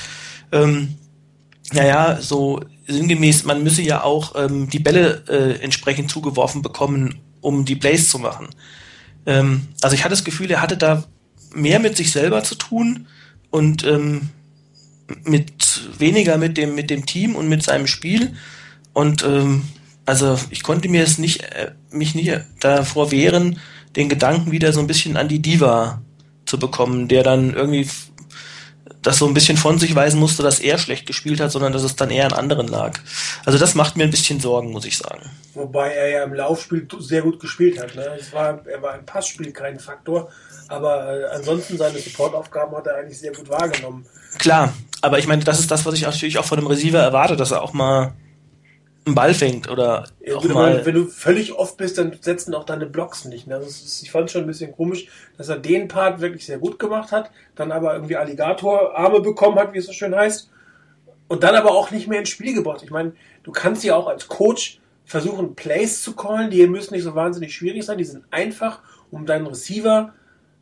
[0.52, 0.96] ähm,
[1.72, 7.66] naja, so sinngemäß, man müsse ja auch ähm, die Bälle äh, entsprechend zugeworfen bekommen, um
[7.66, 8.50] die Plays zu machen.
[9.26, 11.04] Ähm, also ich hatte das Gefühl, er hatte da
[11.54, 13.08] mehr mit sich selber zu tun
[13.50, 14.30] und ähm,
[15.24, 15.52] mit
[15.98, 18.36] weniger mit dem mit dem Team und mit seinem Spiel
[18.94, 19.64] und ähm,
[20.06, 23.60] also ich konnte mir es nicht äh, mich nicht davor wehren,
[23.96, 26.02] den Gedanken wieder so ein bisschen an die Diva
[26.46, 27.88] zu bekommen, der dann irgendwie
[29.02, 31.84] das so ein bisschen von sich weisen musste, dass er schlecht gespielt hat, sondern dass
[31.84, 33.00] es dann eher an anderen lag.
[33.46, 35.30] Also das macht mir ein bisschen Sorgen, muss ich sagen.
[35.54, 37.96] Wobei er ja im Laufspiel sehr gut gespielt hat.
[37.96, 38.06] Ne?
[38.20, 40.30] Es war, er war im Passspiel kein Faktor,
[40.68, 44.06] aber äh, ansonsten seine Supportaufgaben hat er eigentlich sehr gut wahrgenommen.
[44.38, 47.36] Klar, aber ich meine, das ist das, was ich natürlich auch von einem Receiver erwarte,
[47.36, 48.14] dass er auch mal
[49.10, 50.86] einen Ball fängt oder ja, auch mal.
[50.86, 53.48] Wenn du völlig oft bist, dann setzen auch deine Blocks nicht.
[53.48, 53.58] Ne?
[53.58, 56.80] Ist, ich fand es schon ein bisschen komisch, dass er den Part wirklich sehr gut
[56.80, 60.50] gemacht hat, dann aber irgendwie Alligatorarme bekommen hat, wie es so schön heißt,
[61.28, 62.82] und dann aber auch nicht mehr ins Spiel gebracht.
[62.84, 67.04] Ich meine, du kannst ja auch als Coach versuchen, Plays zu callen, die müssen nicht
[67.04, 70.14] so wahnsinnig schwierig sein, die sind einfach, um deinen Receiver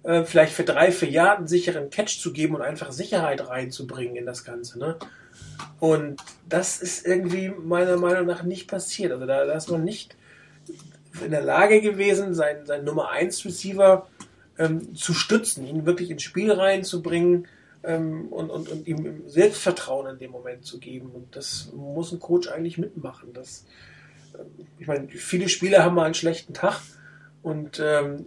[0.03, 4.15] äh, vielleicht für drei, vier Jahre einen sicheren Catch zu geben und einfach Sicherheit reinzubringen
[4.15, 4.79] in das Ganze.
[4.79, 4.95] Ne?
[5.79, 9.11] Und das ist irgendwie meiner Meinung nach nicht passiert.
[9.11, 10.15] Also da, da ist man nicht
[11.23, 14.07] in der Lage gewesen, seinen, seinen Nummer 1 Receiver
[14.57, 17.47] ähm, zu stützen, ihn wirklich ins Spiel reinzubringen
[17.83, 21.11] ähm, und, und, und ihm Selbstvertrauen in dem Moment zu geben.
[21.11, 23.33] Und das muss ein Coach eigentlich mitmachen.
[23.33, 23.65] Das,
[24.33, 24.43] äh,
[24.79, 26.81] ich meine, viele Spieler haben mal einen schlechten Tag
[27.43, 28.25] und ähm,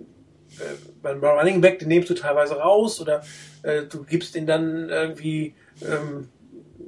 [0.58, 0.62] äh,
[1.02, 3.22] beim Running Back, den nimmst du teilweise raus oder
[3.62, 6.28] äh, du gibst ihn dann irgendwie ähm,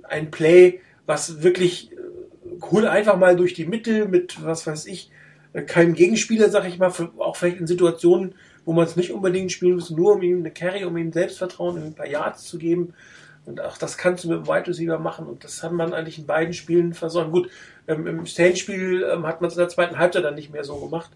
[0.04, 1.90] ein Play, was wirklich
[2.70, 5.10] cool äh, einfach mal durch die Mitte mit, was weiß ich,
[5.52, 8.34] äh, keinem Gegenspieler, sag ich mal, auch vielleicht in Situationen,
[8.64, 11.76] wo man es nicht unbedingt spielen muss, nur um ihm eine Carry, um ihm Selbstvertrauen,
[11.76, 12.94] um ihm ein paar Yards zu geben.
[13.44, 15.26] Und auch das kannst du mit dem Wide Receiver machen.
[15.26, 17.32] Und das hat man eigentlich in beiden Spielen versäumt.
[17.32, 17.50] Gut,
[17.88, 20.76] ähm, im Saints-Spiel ähm, hat man es in der zweiten Halbzeit dann nicht mehr so
[20.76, 21.10] gemacht.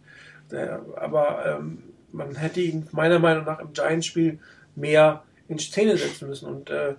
[0.50, 4.40] Äh, aber ähm, man hätte ihn meiner Meinung nach im Giants-Spiel
[4.74, 6.48] mehr in Szene setzen müssen.
[6.48, 6.96] Und äh,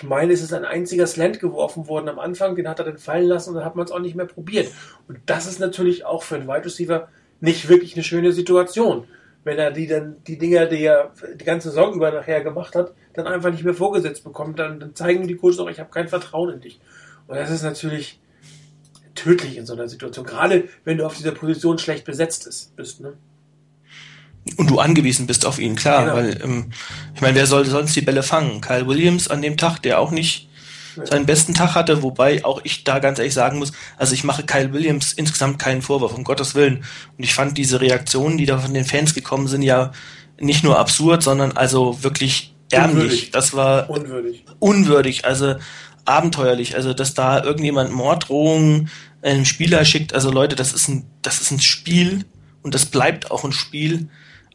[0.00, 2.96] ich meine, es ist ein einziger Slant geworfen worden am Anfang, den hat er dann
[2.96, 4.72] fallen lassen und dann hat man es auch nicht mehr probiert.
[5.08, 7.08] Und das ist natürlich auch für einen Wide Receiver
[7.40, 9.04] nicht wirklich eine schöne Situation,
[9.44, 12.94] wenn er die dann die Dinger, die er die ganze Saison über nachher gemacht hat,
[13.12, 14.58] dann einfach nicht mehr vorgesetzt bekommt.
[14.58, 16.80] Dann, dann zeigen die Coaches auch, ich habe kein Vertrauen in dich.
[17.26, 18.20] Und das ist natürlich
[19.14, 23.02] tödlich in so einer Situation, gerade wenn du auf dieser Position schlecht besetzt bist.
[23.02, 23.18] Ne?
[24.56, 26.16] Und du angewiesen bist auf ihn, klar, genau.
[26.16, 26.72] weil ähm,
[27.14, 28.60] ich meine, wer soll sonst die Bälle fangen?
[28.60, 30.48] Kyle Williams an dem Tag, der auch nicht
[31.04, 34.42] seinen besten Tag hatte, wobei auch ich da ganz ehrlich sagen muss, also ich mache
[34.42, 36.84] Kyle Williams insgesamt keinen Vorwurf, um Gottes Willen.
[37.16, 39.92] Und ich fand diese Reaktionen, die da von den Fans gekommen sind, ja
[40.38, 43.04] nicht nur absurd, sondern also wirklich ärmlich.
[43.04, 43.30] Unwürdig.
[43.30, 44.44] Das war unwürdig.
[44.58, 45.56] unwürdig, also
[46.04, 46.76] abenteuerlich.
[46.76, 48.90] Also dass da irgendjemand Morddrohungen
[49.22, 52.24] einem Spieler schickt, also Leute, das ist ein, das ist ein Spiel
[52.62, 54.08] und das bleibt auch ein Spiel.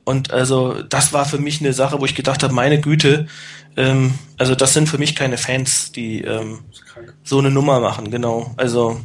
[0.05, 3.27] Und also das war für mich eine Sache, wo ich gedacht habe, meine Güte,
[3.75, 6.59] ähm, also das sind für mich keine Fans, die ähm,
[7.23, 8.53] so eine Nummer machen, genau.
[8.55, 9.01] Also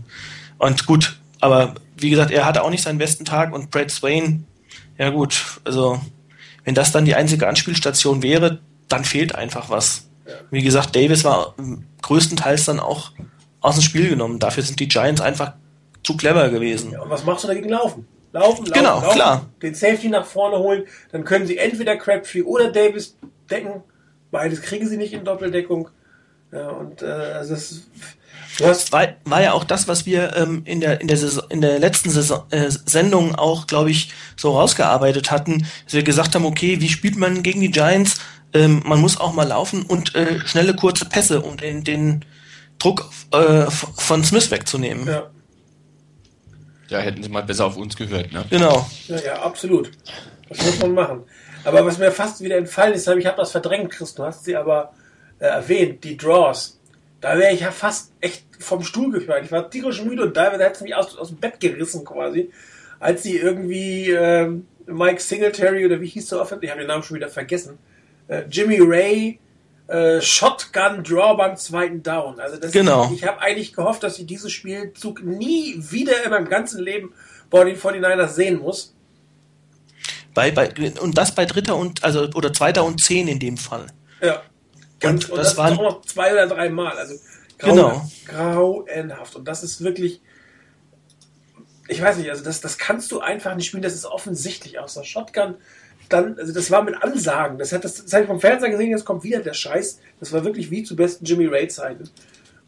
[0.59, 4.45] und gut, aber wie gesagt, er hatte auch nicht seinen besten Tag und Brad Swain,
[4.99, 6.01] ja gut, also
[6.65, 10.09] wenn das dann die einzige Anspielstation wäre, dann fehlt einfach was.
[10.27, 10.35] Ja.
[10.51, 11.55] Wie gesagt, Davis war
[12.03, 13.13] größtenteils dann auch
[13.61, 14.39] aus dem Spiel genommen.
[14.39, 15.55] Dafür sind die Giants einfach
[16.05, 16.93] zu clever gewesen.
[16.93, 18.07] Ja, und was machst du dagegen laufen?
[18.33, 19.47] Laufen, laufen, genau, laufen, klar.
[19.61, 23.17] den Safety nach vorne holen, dann können sie entweder Crabtree oder Davis
[23.51, 23.83] decken.
[24.31, 25.89] Beides kriegen sie nicht in Doppeldeckung.
[26.53, 27.83] Ja, und äh, also das,
[28.59, 31.61] das war, war ja auch das, was wir ähm, in, der, in, der Saison, in
[31.61, 36.45] der letzten Saison, äh, Sendung auch, glaube ich, so rausgearbeitet hatten, dass wir gesagt haben,
[36.45, 38.21] okay, wie spielt man gegen die Giants?
[38.53, 42.25] Ähm, man muss auch mal laufen und äh, schnelle, kurze Pässe, um den, den
[42.79, 45.07] Druck äh, von Smith wegzunehmen.
[45.07, 45.31] Ja.
[46.91, 48.45] Ja, hätten sie mal besser auf uns gehört, ne?
[48.51, 48.87] Genau.
[49.07, 49.91] Ja, ja, absolut.
[50.49, 51.23] Das muss man machen.
[51.65, 54.57] Aber was mir fast wieder entfallen ist, ich habe das verdrängt, Chris, du hast sie
[54.57, 54.93] aber
[55.39, 56.81] äh, erwähnt, die Draws.
[57.21, 59.45] Da wäre ich ja fast echt vom Stuhl gefallen.
[59.45, 62.51] Ich war tierisch müde und da hat es mich aus, aus dem Bett gerissen quasi,
[62.99, 64.51] als sie irgendwie äh,
[64.87, 67.79] Mike Singletary oder wie hieß der Offense, ich habe den Namen schon wieder vergessen,
[68.29, 69.39] äh, Jimmy Ray
[69.91, 72.39] äh, Shotgun Draw beim zweiten Down.
[72.39, 73.11] Also das, genau.
[73.13, 77.13] ich habe eigentlich gehofft, dass ich diesen Spielzug nie wieder in meinem ganzen Leben
[77.51, 78.95] bei den 49ers sehen muss.
[80.33, 83.87] Bei, bei, und das bei dritter und, also, oder zweiter und zehn in dem Fall.
[84.23, 84.43] Ja.
[85.01, 86.97] Ganz, und, und das, das waren noch zwei oder drei Mal.
[86.97, 87.17] Also
[87.59, 88.85] grauenhaft, genau.
[88.85, 89.35] grauenhaft.
[89.35, 90.21] Und das ist wirklich,
[91.89, 93.83] ich weiß nicht, also das, das kannst du einfach nicht spielen.
[93.83, 95.57] Das ist offensichtlich aus der Shotgun
[96.13, 97.59] dann, also das war mit Ansagen.
[97.59, 100.01] Das hat das, das habe ich vom Fernseher gesehen, jetzt kommt wieder der Scheiß.
[100.19, 102.11] Das war wirklich wie zu besten Jimmy Ray-Zeiten.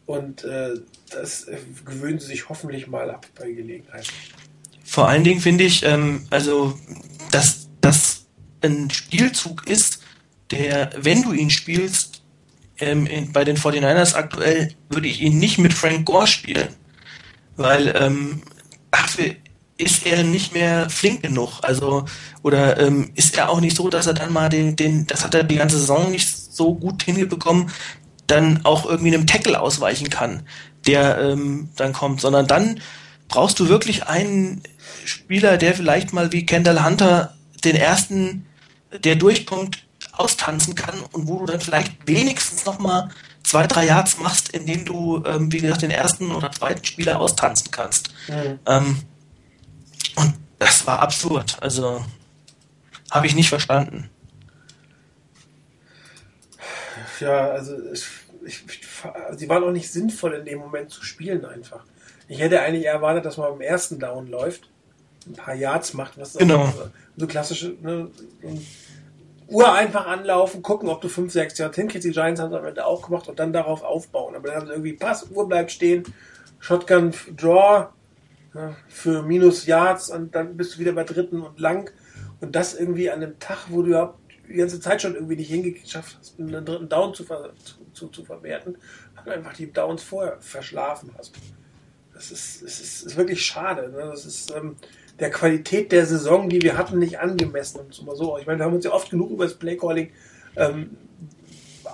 [0.05, 0.71] Und äh,
[1.11, 4.07] das äh, gewöhnen sie sich hoffentlich mal ab bei Gelegenheit.
[4.83, 6.77] Vor allen Dingen finde ich, ähm, also,
[7.31, 8.25] dass das
[8.61, 10.01] ein Spielzug ist,
[10.51, 12.21] der, wenn du ihn spielst,
[12.79, 16.69] ähm, in, bei den 49ers aktuell, würde ich ihn nicht mit Frank Gore spielen.
[17.55, 18.41] Weil ähm,
[18.91, 19.35] dafür
[19.83, 21.59] ist er nicht mehr flink genug.
[21.61, 22.05] Also,
[22.41, 25.35] oder ähm, ist er auch nicht so, dass er dann mal den, den, das hat
[25.35, 27.69] er die ganze Saison nicht so gut hingekommen,
[28.27, 30.43] dann auch irgendwie einem Tackle ausweichen kann,
[30.87, 32.79] der ähm, dann kommt, sondern dann
[33.27, 34.63] brauchst du wirklich einen
[35.05, 38.45] Spieler, der vielleicht mal wie Kendall Hunter den ersten,
[39.03, 43.09] der durchkommt, austanzen kann und wo du dann vielleicht wenigstens noch mal
[43.43, 47.71] zwei, drei Yards machst, indem du, ähm, wie gesagt, den ersten oder zweiten Spieler austanzen
[47.71, 48.09] kannst.
[48.27, 48.59] Mhm.
[48.65, 48.97] Ähm,
[50.15, 51.57] und das war absurd.
[51.61, 52.03] Also
[53.11, 54.09] habe ich nicht verstanden.
[57.19, 58.05] Ja, also ich,
[58.45, 58.81] ich,
[59.37, 61.83] sie waren auch nicht sinnvoll in dem Moment zu spielen einfach.
[62.27, 64.69] Ich hätte eigentlich erwartet, dass man beim ersten Down läuft,
[65.27, 66.65] ein paar Yards macht, was genau.
[66.65, 68.09] so, so klassische ne,
[69.47, 72.07] Uhr einfach anlaufen, gucken, ob du 5, 6 Yards hinkriegst.
[72.07, 74.35] Die Giants haben es am Ende auch gemacht und dann darauf aufbauen.
[74.35, 76.03] Aber dann haben sie irgendwie Pass, Uhr bleibt stehen,
[76.59, 77.89] Shotgun Draw,
[78.87, 81.91] für minus Yards und dann bist du wieder bei dritten und lang.
[82.41, 84.13] Und das irgendwie an einem Tag, wo du ja
[84.47, 87.51] die ganze Zeit schon irgendwie nicht hingeschafft hast, einen dritten Down zu, ver
[87.93, 88.77] zu, zu, verwerten,
[89.15, 91.33] weil du einfach die Downs vorher verschlafen hast.
[92.13, 93.89] Das ist, das ist, ist wirklich schade.
[93.89, 94.09] Ne?
[94.11, 94.75] Das ist ähm,
[95.19, 97.79] der Qualität der Saison, die wir hatten, nicht angemessen.
[97.79, 98.37] Und so.
[98.37, 100.11] Ich meine, wir haben uns ja oft genug über das Playcalling
[100.55, 100.97] ähm,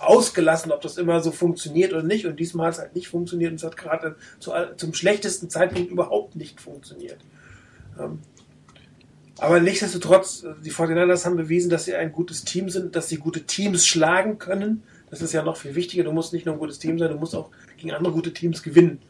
[0.02, 2.26] ausgelassen, ob das immer so funktioniert oder nicht.
[2.26, 5.92] Und diesmal hat es halt nicht funktioniert und es hat gerade zu, zum schlechtesten Zeitpunkt
[5.92, 7.20] überhaupt nicht funktioniert.
[8.00, 8.20] Ähm,
[9.38, 13.44] aber nichtsdestotrotz, die 49ers haben bewiesen, dass sie ein gutes Team sind, dass sie gute
[13.44, 14.84] Teams schlagen können.
[15.10, 16.04] Das ist ja noch viel wichtiger.
[16.04, 18.62] Du musst nicht nur ein gutes Team sein, du musst auch gegen andere gute Teams
[18.62, 19.02] gewinnen.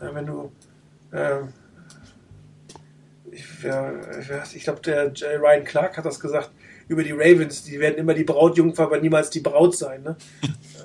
[0.00, 0.50] Ja, wenn du
[1.12, 1.42] äh,
[3.30, 3.92] ich, ja,
[4.54, 6.50] ich glaube, der Ryan Clark hat das gesagt,
[6.88, 7.64] über die Ravens.
[7.64, 10.02] Die werden immer die Brautjungfer, aber niemals die Braut sein.
[10.02, 10.16] Ne?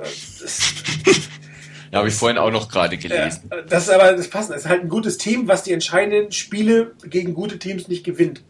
[1.92, 3.50] ja, habe ich vorhin auch noch gerade gelesen.
[3.50, 4.50] Ja, das ist aber das passt.
[4.50, 8.42] Es ist halt ein gutes Team, was die entscheidenden Spiele gegen gute Teams nicht gewinnt.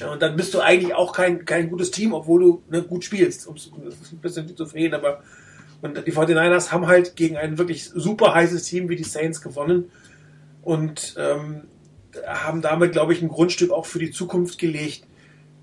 [0.00, 3.04] Ja, und dann bist du eigentlich auch kein, kein gutes Team, obwohl du ne, gut
[3.04, 3.46] spielst.
[3.46, 5.22] Um ein bisschen zu verhehlen, aber
[5.82, 9.90] und die 49ers haben halt gegen ein wirklich super heißes Team wie die Saints gewonnen
[10.62, 11.62] und ähm,
[12.24, 15.04] haben damit, glaube ich, ein Grundstück auch für die Zukunft gelegt,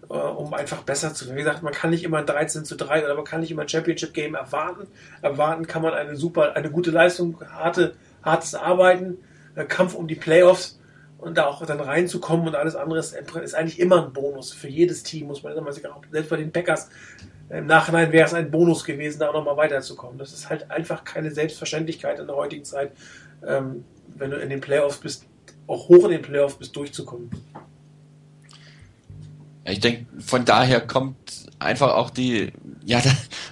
[0.10, 1.38] äh, um einfach besser zu werden.
[1.38, 3.62] Wie gesagt, man kann nicht immer ein 13 zu 3 oder man kann nicht immer
[3.64, 4.88] ein Championship Game erwarten.
[5.22, 9.18] Erwarten kann man eine super, eine gute Leistung, harte, hartes Arbeiten,
[9.56, 10.80] äh, Kampf um die Playoffs
[11.20, 14.70] und da auch dann reinzukommen und alles andere ist, ist eigentlich immer ein Bonus für
[14.70, 15.68] jedes Team, muss man sagen.
[16.12, 16.90] Selbst bei den Packers
[17.50, 20.18] im Nachhinein wäre es ein Bonus gewesen, da auch nochmal weiterzukommen.
[20.18, 22.92] Das ist halt einfach keine Selbstverständlichkeit in der heutigen Zeit,
[23.46, 23.84] ähm,
[24.16, 25.26] wenn du in den Playoffs bist,
[25.68, 27.30] auch hoch in den Playoffs bist, durchzukommen.
[29.66, 31.16] Ich denke, von daher kommt
[31.60, 32.52] einfach auch die,
[32.86, 33.12] ja, da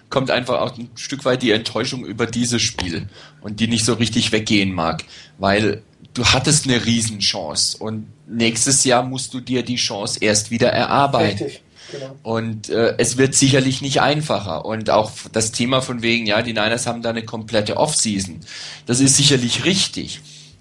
[0.09, 3.07] kommt einfach auch ein Stück weit die Enttäuschung über dieses Spiel
[3.41, 5.03] und die nicht so richtig weggehen mag,
[5.37, 5.83] weil
[6.13, 11.43] du hattest eine Riesenchance und nächstes Jahr musst du dir die Chance erst wieder erarbeiten.
[11.43, 11.61] Richtig.
[11.91, 12.15] Genau.
[12.23, 14.65] Und äh, es wird sicherlich nicht einfacher.
[14.65, 18.41] Und auch das Thema von wegen, ja, die Niners haben da eine komplette Offseason.
[18.85, 20.19] Das ist sicherlich richtig.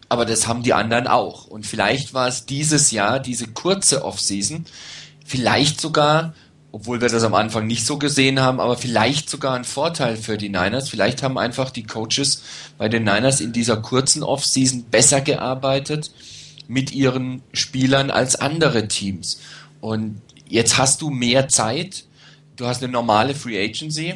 [0.09, 1.47] Aber das haben die anderen auch.
[1.47, 4.67] Und vielleicht war es dieses Jahr, diese kurze Offseason,
[5.27, 6.35] vielleicht sogar,
[6.73, 10.39] obwohl wir das am Anfang nicht so gesehen haben, aber vielleicht sogar ein Vorteil für
[10.39, 10.89] die Niners.
[10.89, 12.43] Vielleicht haben einfach die Coaches
[12.79, 16.11] bei den Niners in dieser kurzen Offseason besser gearbeitet
[16.69, 19.41] mit ihren Spielern als andere Teams.
[19.81, 22.05] Und jetzt hast du mehr Zeit.
[22.57, 24.15] Du hast eine normale Free Agency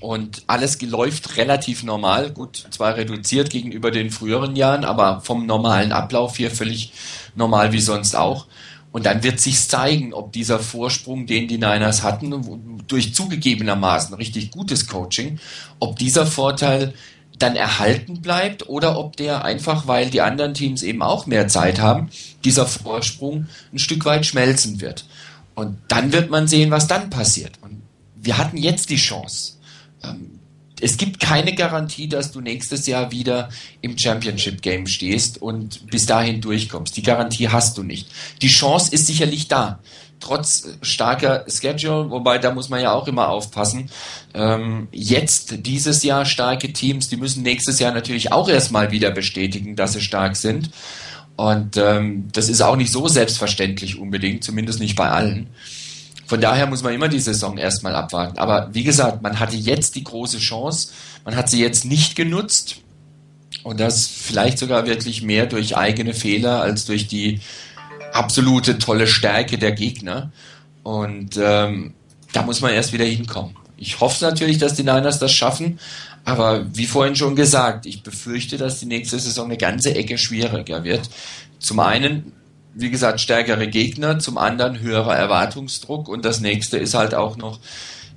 [0.00, 2.30] und alles läuft relativ normal.
[2.30, 6.92] Gut, zwar reduziert gegenüber den früheren Jahren, aber vom normalen Ablauf hier völlig
[7.34, 8.46] normal wie sonst auch.
[8.94, 14.52] Und dann wird sich zeigen, ob dieser Vorsprung, den die Niners hatten, durch zugegebenermaßen richtig
[14.52, 15.40] gutes Coaching,
[15.80, 16.94] ob dieser Vorteil
[17.40, 21.80] dann erhalten bleibt oder ob der einfach, weil die anderen Teams eben auch mehr Zeit
[21.80, 22.08] haben,
[22.44, 25.06] dieser Vorsprung ein Stück weit schmelzen wird.
[25.56, 27.54] Und dann wird man sehen, was dann passiert.
[27.62, 27.82] Und
[28.14, 29.54] wir hatten jetzt die Chance,
[30.04, 30.33] ähm,
[30.84, 33.48] es gibt keine Garantie, dass du nächstes Jahr wieder
[33.80, 36.94] im Championship Game stehst und bis dahin durchkommst.
[36.98, 38.06] Die Garantie hast du nicht.
[38.42, 39.78] Die Chance ist sicherlich da.
[40.20, 43.88] Trotz starker Schedule, wobei da muss man ja auch immer aufpassen.
[44.34, 49.76] Ähm, jetzt dieses Jahr starke Teams, die müssen nächstes Jahr natürlich auch erstmal wieder bestätigen,
[49.76, 50.68] dass sie stark sind.
[51.36, 55.48] Und ähm, das ist auch nicht so selbstverständlich unbedingt, zumindest nicht bei allen.
[56.26, 58.38] Von daher muss man immer die Saison erstmal abwarten.
[58.38, 60.88] Aber wie gesagt, man hatte jetzt die große Chance,
[61.24, 62.76] man hat sie jetzt nicht genutzt
[63.62, 67.40] und das vielleicht sogar wirklich mehr durch eigene Fehler als durch die
[68.12, 70.32] absolute tolle Stärke der Gegner.
[70.82, 71.94] Und ähm,
[72.32, 73.56] da muss man erst wieder hinkommen.
[73.76, 75.78] Ich hoffe natürlich, dass die Niners das schaffen,
[76.24, 80.84] aber wie vorhin schon gesagt, ich befürchte, dass die nächste Saison eine ganze Ecke schwieriger
[80.84, 81.10] wird.
[81.58, 82.32] Zum einen
[82.74, 87.60] wie gesagt, stärkere Gegner, zum anderen höherer Erwartungsdruck und das nächste ist halt auch noch,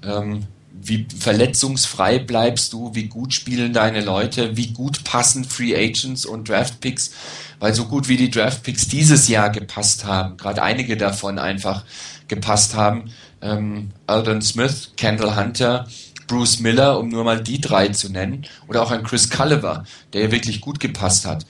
[0.04, 0.44] ähm,
[0.80, 6.50] wie verletzungsfrei bleibst du, wie gut spielen deine Leute, wie gut passen Free Agents und
[6.50, 7.12] Draft Picks,
[7.60, 11.84] weil so gut wie die Draft Picks dieses Jahr gepasst haben, gerade einige davon einfach
[12.28, 15.88] gepasst haben, ähm, Aldon Smith, Kendall Hunter,
[16.28, 20.32] Bruce Miller, um nur mal die drei zu nennen, oder auch ein Chris Culliver, der
[20.32, 21.46] wirklich gut gepasst hat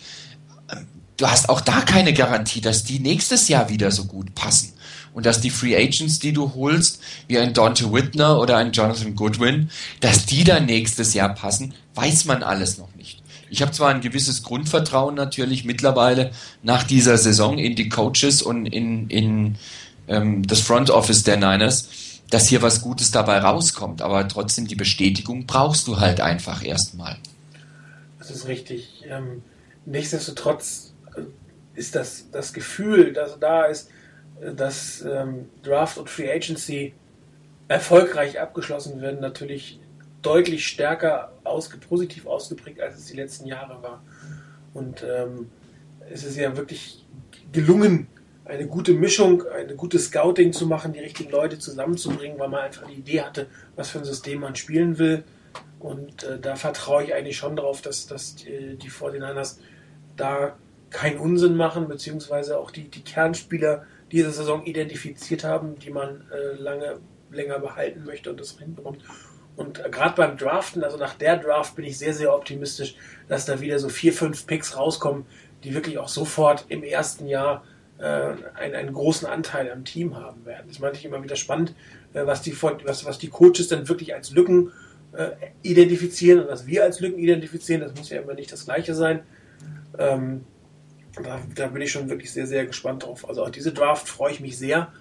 [1.17, 4.73] du hast auch da keine Garantie, dass die nächstes Jahr wieder so gut passen.
[5.13, 9.15] Und dass die Free Agents, die du holst, wie ein Dante Whitner oder ein Jonathan
[9.15, 13.23] Goodwin, dass die dann nächstes Jahr passen, weiß man alles noch nicht.
[13.49, 18.67] Ich habe zwar ein gewisses Grundvertrauen natürlich mittlerweile nach dieser Saison in die Coaches und
[18.67, 19.55] in, in
[20.07, 21.87] ähm, das Front Office der Niners,
[22.29, 27.17] dass hier was Gutes dabei rauskommt, aber trotzdem die Bestätigung brauchst du halt einfach erstmal.
[28.19, 29.03] Das ist richtig.
[29.09, 29.41] Ähm,
[29.85, 30.86] nichtsdestotrotz
[31.77, 33.89] ist das, das Gefühl, das da ist,
[34.55, 36.93] dass ähm, Draft und Free Agency
[37.67, 39.79] erfolgreich abgeschlossen werden, natürlich
[40.21, 44.03] deutlich stärker ausge positiv ausgeprägt, als es die letzten Jahre war.
[44.73, 45.49] Und ähm,
[46.11, 47.05] es ist ja wirklich
[47.51, 48.07] gelungen,
[48.45, 52.87] eine gute Mischung, eine gute Scouting zu machen, die richtigen Leute zusammenzubringen, weil man einfach
[52.87, 55.23] die Idee hatte, was für ein System man spielen will.
[55.79, 59.57] Und äh, da vertraue ich eigentlich schon darauf, dass, dass die, die 49ers
[60.15, 60.55] da
[60.89, 66.61] keinen Unsinn machen, beziehungsweise auch die, die Kernspieler dieser Saison identifiziert haben, die man äh,
[66.61, 68.99] lange länger behalten möchte und das hinbekommt.
[69.55, 72.95] Und äh, gerade beim Draften, also nach der Draft bin ich sehr, sehr optimistisch,
[73.27, 75.25] dass da wieder so vier, fünf Picks rauskommen,
[75.63, 77.63] die wirklich auch sofort im ersten Jahr
[77.97, 80.65] äh, einen, einen großen Anteil am Team haben werden.
[80.67, 81.73] Das meinte ich immer wieder spannend,
[82.13, 84.71] äh, was, die, was, was die Coaches dann wirklich als Lücken
[85.13, 85.31] äh,
[85.63, 87.81] identifizieren und was wir als Lücken identifizieren.
[87.81, 89.21] Das muss ja immer nicht das Gleiche sein.
[89.97, 90.45] Ähm,
[91.23, 93.27] da, da, bin ich schon wirklich sehr, sehr gespannt drauf.
[93.27, 94.91] Also auch diese Draft freue ich mich sehr,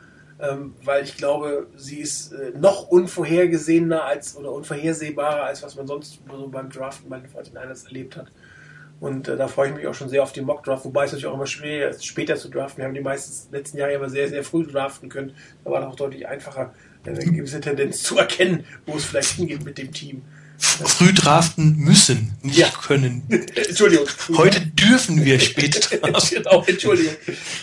[0.41, 5.87] ähm, weil ich glaube, sie ist äh, noch unvorhergesehener als oder unvorhersehbarer, als was man
[5.87, 8.31] sonst so beim Draften bei den 49ers erlebt hat.
[8.99, 11.27] Und äh, da freue ich mich auch schon sehr auf die Mock-Draft, wobei es natürlich
[11.27, 12.79] auch immer schwer ist, später zu draften.
[12.79, 15.35] Wir haben die meisten letzten Jahre immer sehr, sehr früh draften können.
[15.65, 16.73] Da war auch deutlich einfacher,
[17.05, 20.23] eine gewisse Tendenz zu erkennen, wo es vielleicht hingeht mit dem Team
[20.59, 22.69] früh draften müssen, nicht ja.
[22.69, 23.23] können.
[23.55, 24.07] Entschuldigung.
[24.37, 25.89] Heute dürfen wir spät
[26.31, 27.15] genau, Entschuldigung.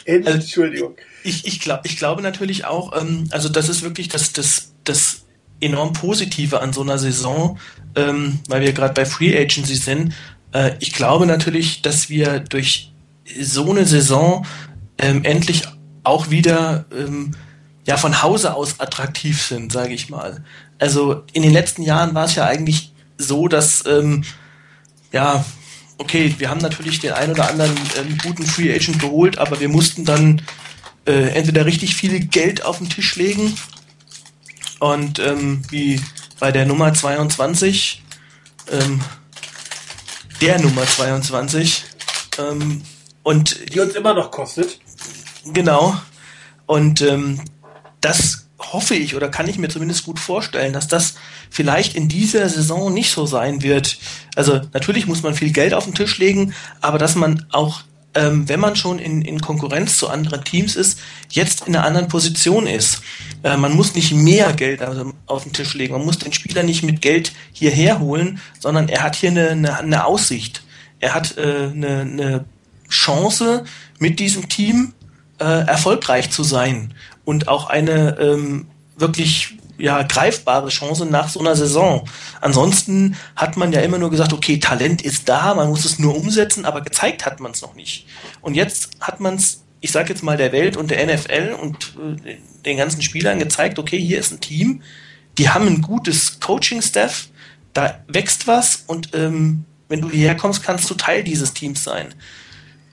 [0.05, 0.95] Entschuldigung.
[0.95, 4.73] Also, ich, ich, glaub, ich glaube natürlich auch, ähm, also das ist wirklich das, das,
[4.83, 5.23] das
[5.61, 7.57] enorm Positive an so einer Saison,
[7.95, 10.13] ähm, weil wir gerade bei Free Agency sind.
[10.51, 12.91] Äh, ich glaube natürlich, dass wir durch
[13.39, 14.45] so eine Saison
[14.97, 15.63] ähm, endlich
[16.03, 17.31] auch wieder ähm,
[17.85, 20.43] ja von Hause aus attraktiv sind, sage ich mal.
[20.83, 24.25] Also in den letzten Jahren war es ja eigentlich so, dass ähm,
[25.13, 25.45] ja
[25.97, 29.69] okay, wir haben natürlich den ein oder anderen ähm, guten Free Agent geholt, aber wir
[29.69, 30.41] mussten dann
[31.05, 33.55] äh, entweder richtig viel Geld auf den Tisch legen
[34.79, 36.01] und ähm, wie
[36.41, 38.03] bei der Nummer 22,
[38.69, 38.99] ähm,
[40.41, 41.85] der Nummer 22,
[42.39, 42.81] ähm,
[43.23, 44.81] und die uns immer noch kostet.
[45.45, 45.95] Genau.
[46.65, 47.39] Und ähm,
[48.01, 48.42] das
[48.73, 51.15] hoffe ich oder kann ich mir zumindest gut vorstellen, dass das
[51.49, 53.97] vielleicht in dieser Saison nicht so sein wird.
[54.35, 57.81] Also natürlich muss man viel Geld auf den Tisch legen, aber dass man auch,
[58.15, 60.99] ähm, wenn man schon in, in Konkurrenz zu anderen Teams ist,
[61.29, 63.01] jetzt in einer anderen Position ist.
[63.43, 64.81] Äh, man muss nicht mehr Geld
[65.27, 65.93] auf den Tisch legen.
[65.93, 69.77] Man muss den Spieler nicht mit Geld hierher holen, sondern er hat hier eine, eine,
[69.77, 70.63] eine Aussicht.
[70.99, 72.45] Er hat äh, eine, eine
[72.89, 73.65] Chance
[73.99, 74.93] mit diesem Team
[75.39, 76.93] äh, erfolgreich zu sein
[77.25, 82.07] und auch eine ähm, wirklich ja, greifbare Chance nach so einer Saison.
[82.41, 86.15] Ansonsten hat man ja immer nur gesagt, okay, Talent ist da, man muss es nur
[86.15, 88.05] umsetzen, aber gezeigt hat man es noch nicht.
[88.41, 91.95] Und jetzt hat man es, ich sage jetzt mal der Welt und der NFL und
[92.25, 94.83] äh, den ganzen Spielern gezeigt, okay, hier ist ein Team,
[95.37, 97.29] die haben ein gutes Coaching-Staff,
[97.73, 102.13] da wächst was und ähm, wenn du hierher kommst, kannst du Teil dieses Teams sein.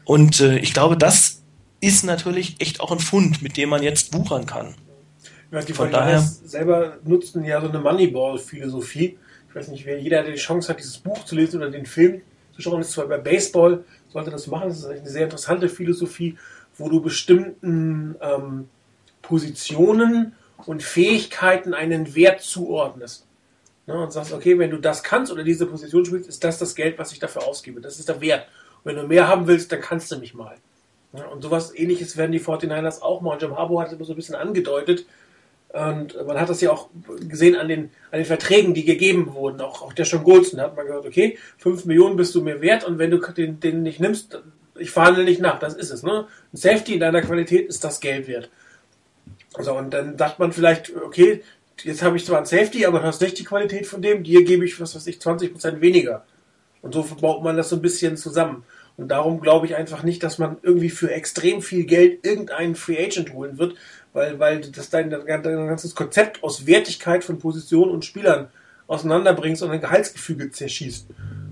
[0.05, 1.39] Und äh, ich glaube, das
[1.81, 4.74] ist natürlich echt auch ein Fund, mit dem man jetzt wuchern kann.
[5.51, 9.18] Ja, die von daher selber nutzten ja so eine Moneyball-Philosophie.
[9.49, 11.87] Ich weiß nicht, wer jeder, der die Chance hat, dieses Buch zu lesen oder den
[11.87, 12.20] Film
[12.55, 14.68] zu schauen, ist zwar bei Baseball, sollte das machen.
[14.68, 16.37] Das ist eine sehr interessante Philosophie,
[16.76, 18.68] wo du bestimmten ähm,
[19.22, 20.35] Positionen
[20.66, 23.26] und Fähigkeiten einen Wert zuordnest.
[23.87, 26.74] Ne, und sagst, okay, wenn du das kannst oder diese Position spielst, ist das das
[26.74, 27.81] Geld, was ich dafür ausgebe.
[27.81, 28.47] Das ist der Wert.
[28.85, 30.57] Und wenn du mehr haben willst, dann kannst du mich mal.
[31.12, 33.38] Ja, und sowas ähnliches werden die 49ers auch machen.
[33.40, 35.06] Jim Harbour hat es immer so ein bisschen angedeutet.
[35.72, 36.88] Und man hat das ja auch
[37.28, 39.61] gesehen an den, an den Verträgen, die gegeben wurden.
[39.61, 42.84] Auch, auch der Sean Goldson, hat man gesagt, okay, 5 Millionen bist du mir wert
[42.84, 44.40] und wenn du den, den nicht nimmst,
[44.78, 45.58] ich verhandle nicht nach.
[45.58, 46.02] Das ist es.
[46.02, 46.26] Ne?
[46.52, 48.50] Ein Safety in deiner Qualität ist das Geld wert.
[49.58, 51.42] So, und dann sagt man vielleicht, okay,
[51.82, 54.44] jetzt habe ich zwar ein Safety, aber du hast nicht die Qualität von dem, dir
[54.44, 56.24] gebe ich, was weiß ich, 20% weniger.
[56.82, 58.64] Und so baut man das so ein bisschen zusammen.
[58.97, 63.03] Und darum glaube ich einfach nicht, dass man irgendwie für extrem viel Geld irgendeinen Free
[63.03, 63.76] Agent holen wird,
[64.12, 68.49] weil, weil das dein, dein ganzes Konzept aus Wertigkeit von Positionen und Spielern
[68.86, 71.07] auseinanderbringst und ein Gehaltsgefüge zerschießt.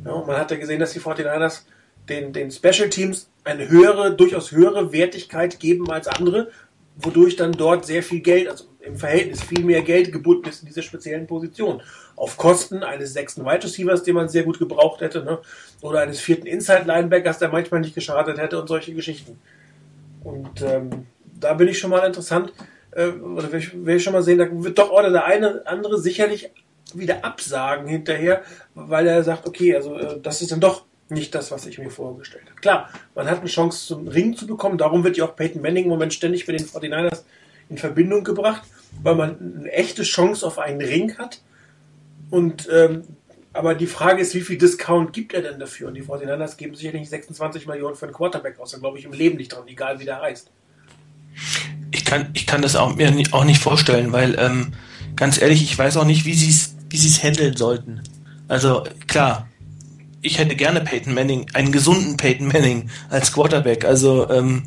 [0.05, 1.62] Ja, man hat ja gesehen, dass die 49ers
[2.09, 6.51] den, den Special Teams eine höhere, durchaus höhere Wertigkeit geben als andere,
[6.97, 10.68] wodurch dann dort sehr viel Geld, also im Verhältnis viel mehr Geld gebunden ist in
[10.68, 11.80] dieser speziellen Position.
[12.18, 15.38] Auf Kosten eines sechsten Wide Receivers, den man sehr gut gebraucht hätte, ne?
[15.80, 19.38] oder eines vierten Inside Linebackers, der manchmal nicht geschadet hätte und solche Geschichten.
[20.24, 21.06] Und ähm,
[21.38, 22.52] da bin ich schon mal interessant,
[22.92, 25.62] äh, oder will ich, will ich schon mal sehen, da wird doch oder der eine
[25.66, 26.50] andere sicherlich
[26.94, 28.42] wieder absagen hinterher,
[28.74, 31.90] weil er sagt, okay, also äh, das ist dann doch nicht das, was ich mir
[31.90, 32.60] vorgestellt habe.
[32.60, 35.84] Klar, man hat eine Chance zum Ring zu bekommen, darum wird ja auch Peyton Manning
[35.84, 37.22] im Moment ständig mit den 49ers
[37.70, 38.62] in Verbindung gebracht,
[39.02, 41.40] weil man eine echte Chance auf einen Ring hat.
[42.31, 43.03] Und ähm,
[43.53, 45.89] aber die Frage ist, wie viel Discount gibt er denn dafür?
[45.89, 48.70] Und die 49ers geben sicherlich nicht 26 Millionen für einen Quarterback aus.
[48.70, 50.51] Da glaube ich im Leben nicht dran, egal wie der heißt.
[51.91, 54.74] Ich kann, ich kann das auch, mir auch nicht vorstellen, weil ähm,
[55.16, 58.03] ganz ehrlich, ich weiß auch nicht, wie sie es wie sie's handeln sollten.
[58.49, 59.49] Also klar,
[60.22, 63.85] ich hätte gerne Peyton Manning, einen gesunden Peyton Manning als Quarterback.
[63.85, 64.64] Also ähm,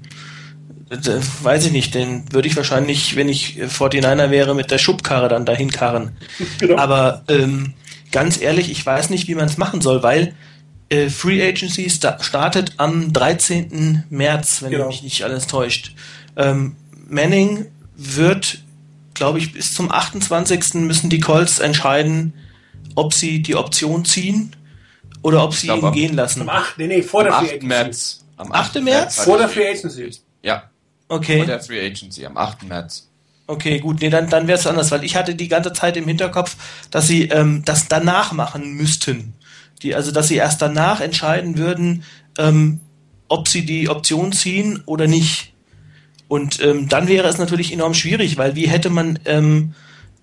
[0.91, 5.45] weiß ich nicht, den würde ich wahrscheinlich, wenn ich 49er wäre, mit der Schubkarre dann
[5.45, 6.17] dahin karren.
[6.59, 6.77] Genau.
[6.77, 7.73] Aber ähm,
[8.11, 10.35] ganz ehrlich, ich weiß nicht, wie man es machen soll, weil
[10.89, 14.03] äh, Free Agency sta startet am 13.
[14.09, 14.87] März, wenn genau.
[14.87, 15.95] mich nicht alles täuscht.
[16.35, 16.75] Ähm,
[17.07, 18.59] Manning wird,
[19.13, 20.75] glaube ich, bis zum 28.
[20.75, 22.33] müssen die Colts entscheiden,
[22.95, 24.55] ob sie die Option ziehen
[25.21, 26.41] oder ob sie glaub, ihn gehen lassen.
[26.41, 26.77] Am 8.
[26.77, 27.67] Nee, nee, vor am der Free Agency.
[27.67, 28.25] März.
[28.37, 28.81] Am 8.
[28.81, 29.23] März?
[29.23, 30.11] Vor der Free Agency.
[30.43, 30.70] Ja.
[31.12, 31.39] Okay.
[31.39, 32.64] Vor der Free Agency am 8.
[32.64, 33.09] März.
[33.45, 36.07] Okay, gut, nee, dann, dann wäre es anders, weil ich hatte die ganze Zeit im
[36.07, 36.55] Hinterkopf,
[36.89, 39.34] dass sie ähm, das danach machen müssten.
[39.82, 42.03] Die, also, dass sie erst danach entscheiden würden,
[42.38, 42.80] ähm,
[43.28, 45.53] ob sie die Option ziehen oder nicht.
[46.30, 49.74] Und ähm, dann wäre es natürlich enorm schwierig, weil wie hätte man ähm,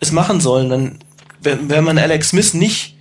[0.01, 0.71] es machen sollen?
[0.71, 0.99] Dann,
[1.43, 2.97] wenn, wenn man Alex Smith nicht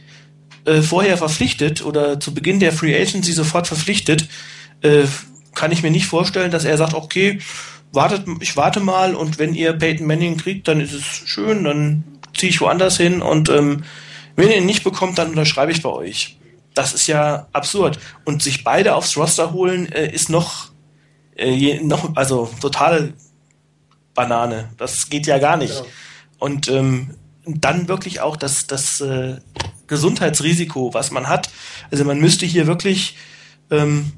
[0.65, 4.27] äh, vorher verpflichtet oder zu Beginn der Free Agency sofort verpflichtet,
[4.81, 5.05] äh,
[5.55, 7.39] kann ich mir nicht vorstellen, dass er sagt, okay,
[7.91, 12.03] wartet, ich warte mal und wenn ihr Peyton Manning kriegt, dann ist es schön, dann
[12.35, 13.83] ziehe ich woanders hin und ähm,
[14.35, 16.37] wenn ihr ihn nicht bekommt, dann unterschreibe ich bei euch.
[16.75, 17.99] Das ist ja absurd.
[18.23, 20.69] Und sich beide aufs Roster holen, äh, ist noch,
[21.35, 23.13] äh, je, noch, also total
[24.13, 24.69] Banane.
[24.77, 25.73] Das geht ja gar nicht.
[25.73, 25.85] Ja.
[26.37, 27.15] Und ähm,
[27.45, 29.37] dann wirklich auch das, das äh,
[29.87, 31.49] Gesundheitsrisiko, was man hat.
[31.89, 33.15] Also man müsste hier wirklich
[33.71, 34.11] ähm,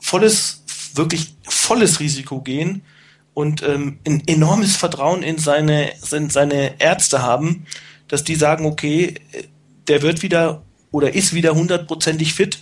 [0.00, 0.64] volles,
[0.94, 2.82] wirklich volles Risiko gehen
[3.40, 7.66] und ähm, ein enormes Vertrauen in seine, in seine Ärzte haben,
[8.06, 9.14] dass die sagen, okay,
[9.88, 10.62] der wird wieder
[10.92, 12.58] oder ist wieder hundertprozentig fit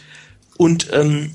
[0.57, 1.35] und ähm,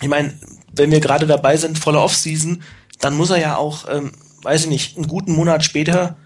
[0.00, 0.34] ich meine,
[0.72, 2.62] wenn wir gerade dabei sind, voller Offseason,
[3.00, 6.16] dann muss er ja auch, ähm, weiß ich nicht, einen guten Monat später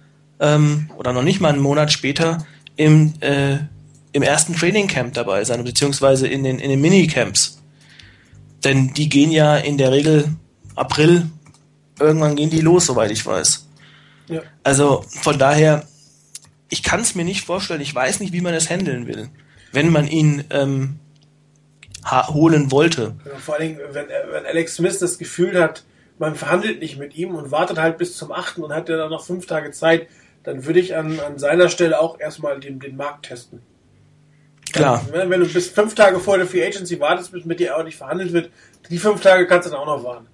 [0.41, 3.59] ähm, oder noch nicht mal einen Monat später im, äh,
[4.12, 7.62] im ersten Training Camp dabei sein, beziehungsweise in den, in den Minicamps.
[8.62, 10.37] Denn die gehen ja in der Regel
[10.74, 11.30] April,
[11.99, 13.66] irgendwann gehen die los, soweit ich weiß.
[14.28, 14.42] Ja.
[14.62, 15.86] Also von daher,
[16.68, 19.28] ich kann es mir nicht vorstellen, ich weiß nicht, wie man es handeln will,
[19.72, 20.99] wenn man ihn ähm,
[22.11, 23.14] holen wollte.
[23.24, 25.84] Ja, vor allen Dingen, wenn, wenn Alex Smith das Gefühl hat,
[26.18, 28.59] man verhandelt nicht mit ihm und wartet halt bis zum 8.
[28.59, 30.09] und hat ja dann noch fünf Tage Zeit,
[30.42, 33.62] dann würde ich an, an seiner Stelle auch erstmal den, den Markt testen.
[34.72, 35.05] Klar.
[35.11, 37.84] Wenn, wenn du bis fünf Tage vor der Free Agency wartest, bis mit dir auch
[37.84, 38.51] nicht verhandelt wird,
[38.90, 40.26] die fünf Tage kannst du dann auch noch warten.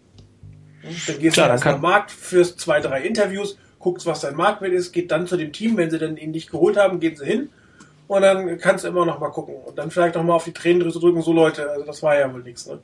[0.82, 4.72] Dann gehst Klar, du erstmal am Markt, führst zwei, drei Interviews, guckst, was dein Marktwert
[4.72, 7.26] ist, geht dann zu dem Team, wenn sie dann ihn nicht geholt haben, gehen sie
[7.26, 7.50] hin
[8.06, 10.52] und dann kannst du immer noch mal gucken und dann vielleicht noch mal auf die
[10.52, 12.80] Tränendrüse drücken, so Leute, also das war ja wohl nichts, ne?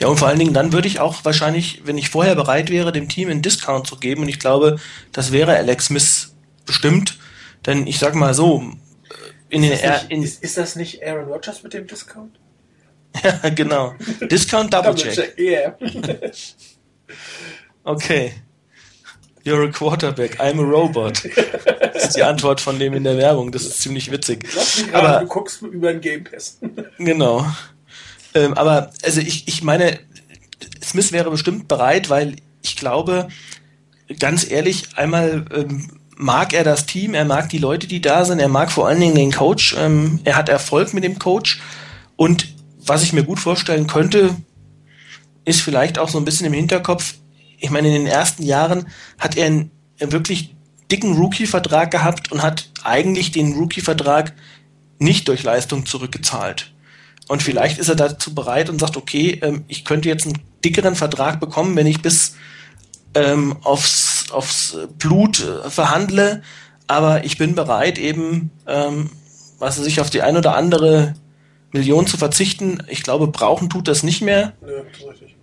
[0.00, 2.92] Ja, und vor allen Dingen dann würde ich auch wahrscheinlich, wenn ich vorher bereit wäre,
[2.92, 4.76] dem Team einen Discount zu geben, und ich glaube,
[5.12, 7.18] das wäre Alex Smith bestimmt,
[7.66, 8.62] denn ich sag mal so,
[9.48, 12.38] in den ist, das nicht, in ist, ist, das nicht Aaron Rodgers mit dem Discount?
[13.22, 13.94] ja, genau.
[14.20, 15.36] Discount Double, Double Check.
[15.36, 15.38] check.
[15.38, 15.76] Yeah.
[17.84, 18.32] okay.
[19.44, 21.22] You're a quarterback, I'm a robot.
[21.94, 23.52] Das ist die Antwort von dem in der Werbung.
[23.52, 24.44] Das ist ziemlich witzig.
[24.92, 26.58] Aber du guckst über den Game Pass.
[26.98, 27.46] genau.
[28.34, 30.00] Ähm, aber also ich, ich meine,
[30.82, 33.28] Smith wäre bestimmt bereit, weil ich glaube,
[34.18, 38.40] ganz ehrlich, einmal ähm, mag er das Team, er mag die Leute, die da sind,
[38.40, 41.60] er mag vor allen Dingen den Coach, ähm, er hat Erfolg mit dem Coach
[42.16, 42.48] und
[42.78, 44.34] was ich mir gut vorstellen könnte,
[45.46, 47.14] ist vielleicht auch so ein bisschen im Hinterkopf,
[47.58, 48.88] ich meine, in den ersten Jahren
[49.18, 50.54] hat er einen wirklich
[50.90, 54.34] dicken Rookie-Vertrag gehabt und hat eigentlich den Rookie-Vertrag
[54.98, 56.72] nicht durch Leistung zurückgezahlt.
[57.28, 60.94] Und vielleicht ist er dazu bereit und sagt, okay, ähm, ich könnte jetzt einen dickeren
[60.94, 62.36] Vertrag bekommen, wenn ich bis
[63.14, 66.42] ähm, aufs, aufs Blut äh, verhandle,
[66.86, 69.10] aber ich bin bereit, eben, ähm,
[69.58, 71.14] was weiß ich, auf die ein oder andere
[71.72, 72.82] Million zu verzichten.
[72.88, 74.52] Ich glaube, brauchen tut das nicht mehr.
[74.60, 75.35] Ja, richtig.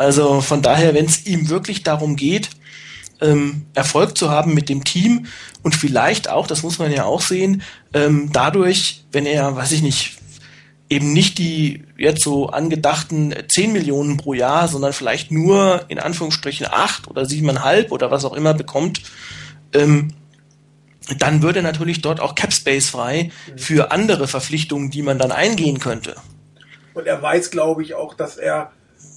[0.00, 2.48] Also von daher, wenn es ihm wirklich darum geht,
[3.20, 5.26] ähm, Erfolg zu haben mit dem Team
[5.62, 7.60] und vielleicht auch, das muss man ja auch sehen,
[7.92, 10.16] ähm, dadurch, wenn er, weiß ich nicht,
[10.88, 16.68] eben nicht die jetzt so angedachten 10 Millionen pro Jahr, sondern vielleicht nur in Anführungsstrichen
[16.70, 19.02] 8 oder 7,5 oder was auch immer bekommt,
[19.74, 20.14] ähm,
[21.18, 26.16] dann würde natürlich dort auch Capspace frei für andere Verpflichtungen, die man dann eingehen könnte.
[26.94, 28.72] Und er weiß, glaube ich, auch, dass er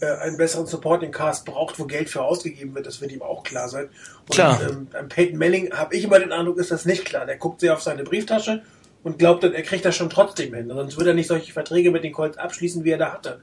[0.06, 3.70] einen besseren Supporting Cast braucht, wo Geld für ausgegeben wird, das wird ihm auch klar
[3.70, 3.90] sein.
[4.22, 4.60] Und, klar.
[4.62, 7.26] Ähm, Peyton Manning, habe ich immer den Eindruck, ist das nicht klar.
[7.26, 8.64] Der guckt sehr auf seine Brieftasche
[9.04, 10.70] und glaubt dann, er kriegt das schon trotzdem hin.
[10.70, 13.42] Sonst würde er nicht solche Verträge mit den Colts abschließen, wie er da hatte.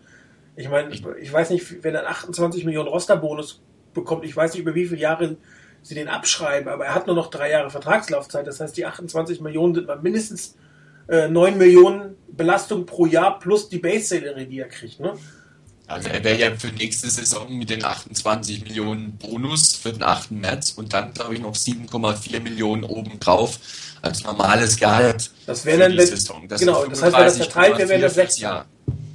[0.56, 3.62] Ich meine, ich, ich weiß nicht, wenn er 28 Millionen Rosterbonus
[3.94, 5.36] bekommt, ich weiß nicht, über wie viele Jahre
[5.82, 8.46] sie den abschreiben, aber er hat nur noch drei Jahre Vertragslaufzeit.
[8.46, 10.56] Das heißt, die 28 Millionen sind mal mindestens
[11.08, 15.00] äh, 9 Millionen Belastung pro Jahr plus die Base-Salary, die er kriegt.
[15.00, 15.14] Ne?
[15.90, 20.30] Also er wäre ja für nächste Saison mit den 28 Millionen Bonus für den 8.
[20.30, 23.58] März und dann, glaube ich, noch 7,4 Millionen obendrauf
[24.00, 25.32] als normales Gehalt.
[25.46, 26.46] Das wäre dann, wenn, Saison.
[26.46, 28.42] Das genau, das heißt, wenn das verteilt wäre, wäre das 16.
[28.42, 28.66] Jahr.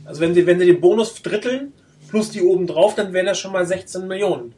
[0.04, 1.72] Also wenn sie, wenn sie den Bonus dritteln,
[2.10, 4.54] plus die obendrauf, dann wären das schon mal 16 Millionen.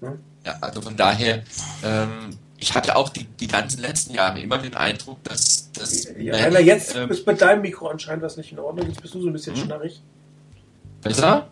[0.00, 0.20] Hm?
[0.44, 1.42] Ja, also von daher,
[1.82, 6.04] ähm, ich hatte auch die, die ganzen letzten Jahre immer den Eindruck, dass das.
[6.16, 8.86] Ja, ja, jetzt ähm, ist mit deinem Mikro anscheinend was nicht in Ordnung.
[8.86, 9.64] Jetzt bist du so ein bisschen hm?
[9.64, 10.00] schnarrig.
[11.02, 11.48] Besser?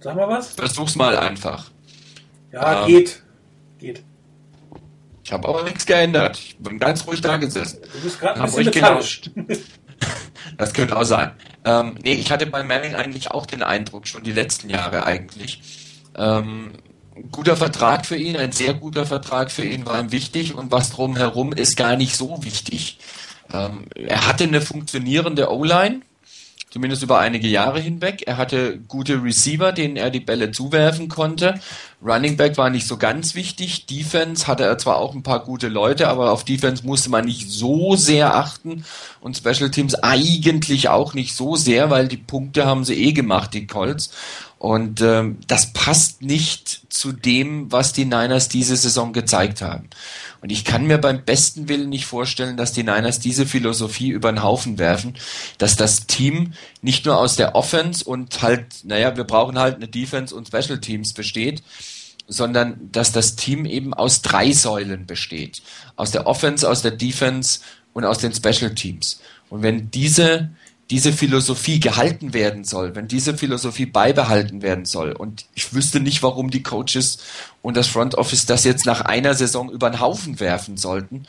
[0.00, 0.54] Sag mal was.
[0.54, 1.70] Versuch's mal einfach.
[2.52, 3.22] Ja, ähm, geht.
[3.78, 4.02] Geht.
[5.22, 6.38] Ich habe aber nichts geändert.
[6.38, 7.80] Ich bin ganz ruhig da gesessen.
[7.92, 9.22] Du bist gerade ein bisschen metallisch.
[10.56, 11.32] Das könnte auch sein.
[11.64, 15.60] Ähm, nee, ich hatte bei Manning eigentlich auch den Eindruck, schon die letzten Jahre eigentlich.
[16.16, 16.72] Ähm,
[17.30, 20.90] guter Vertrag für ihn, ein sehr guter Vertrag für ihn war ihm wichtig und was
[20.90, 22.98] drumherum ist gar nicht so wichtig.
[23.52, 26.00] Ähm, er hatte eine funktionierende O-Line,
[26.70, 28.22] zumindest über einige Jahre hinweg.
[28.26, 31.60] Er hatte gute Receiver, denen er die Bälle zuwerfen konnte.
[32.02, 33.86] Running Back war nicht so ganz wichtig.
[33.86, 37.50] Defense hatte er zwar auch ein paar gute Leute, aber auf Defense musste man nicht
[37.50, 38.84] so sehr achten
[39.20, 43.52] und Special Teams eigentlich auch nicht so sehr, weil die Punkte haben sie eh gemacht,
[43.52, 44.10] die Colts.
[44.58, 49.88] Und ähm, das passt nicht zu dem, was die Niners diese Saison gezeigt haben.
[50.42, 54.32] Und ich kann mir beim besten Willen nicht vorstellen, dass die Niners diese Philosophie über
[54.32, 55.14] den Haufen werfen,
[55.58, 59.88] dass das Team nicht nur aus der Offense und halt, naja, wir brauchen halt eine
[59.88, 61.62] Defense und Special Teams besteht,
[62.26, 65.62] sondern dass das Team eben aus drei Säulen besteht.
[65.96, 67.60] Aus der Offense, aus der Defense
[67.92, 69.20] und aus den Special Teams.
[69.50, 70.50] Und wenn diese,
[70.90, 76.22] diese Philosophie gehalten werden soll, wenn diese Philosophie beibehalten werden soll, und ich wüsste nicht,
[76.22, 77.18] warum die Coaches
[77.62, 81.26] und das Front Office das jetzt nach einer Saison über den Haufen werfen sollten,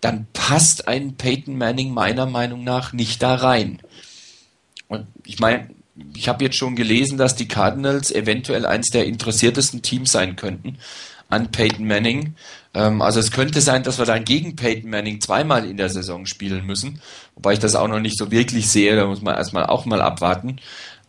[0.00, 3.80] dann passt ein Peyton Manning meiner Meinung nach nicht da rein.
[4.88, 5.68] Und ich meine,
[6.16, 10.78] ich habe jetzt schon gelesen, dass die Cardinals eventuell eins der interessiertesten Teams sein könnten
[11.28, 12.34] an Peyton Manning.
[12.74, 16.26] Ähm, also es könnte sein, dass wir dann gegen Peyton Manning zweimal in der Saison
[16.26, 17.00] spielen müssen,
[17.34, 20.00] wobei ich das auch noch nicht so wirklich sehe, da muss man erstmal auch mal
[20.00, 20.58] abwarten.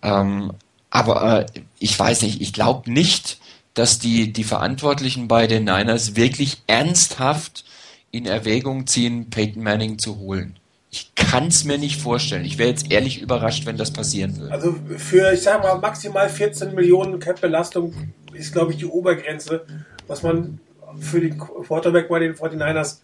[0.02, 0.52] Ähm,
[0.90, 1.46] aber äh,
[1.80, 3.40] ich weiß nicht, ich glaube nicht,
[3.74, 7.66] dass die, die Verantwortlichen bei den Niners wirklich ernsthaft
[8.12, 10.58] in Erwägung ziehen, Peyton Manning zu holen.
[10.92, 12.46] Ich kann es mir nicht vorstellen.
[12.46, 14.54] Ich wäre jetzt ehrlich überrascht, wenn das passieren würde.
[14.54, 17.96] Also für, ich sag mal, maximal 14 Millionen Cap-Belastung
[18.34, 19.66] ist, glaube ich, die Obergrenze,
[20.06, 20.60] was man
[21.00, 23.00] für den Quarterback bei den 49ers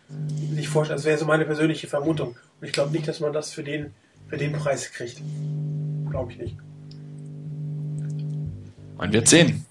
[0.51, 0.99] nicht vorstellt.
[0.99, 2.35] Das wäre so meine persönliche Vermutung.
[2.59, 3.93] Und ich glaube nicht, dass man das für den,
[4.27, 5.21] für den Preis kriegt.
[6.09, 6.55] Glaube ich nicht.
[8.97, 9.65] Man wird sehen.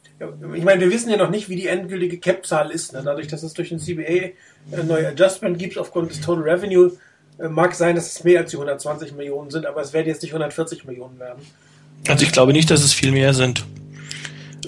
[0.54, 2.92] Ich meine, wir wissen ja noch nicht, wie die endgültige Cap-Zahl ist.
[2.92, 3.02] Ne?
[3.04, 4.30] Dadurch, dass es durch den CBA
[4.72, 6.92] ein neue Adjustment gibt aufgrund des Total Revenue,
[7.38, 10.22] äh, mag sein, dass es mehr als die 120 Millionen sind, aber es werden jetzt
[10.22, 11.42] nicht 140 Millionen werden.
[12.08, 13.64] Also ich glaube nicht, dass es viel mehr sind.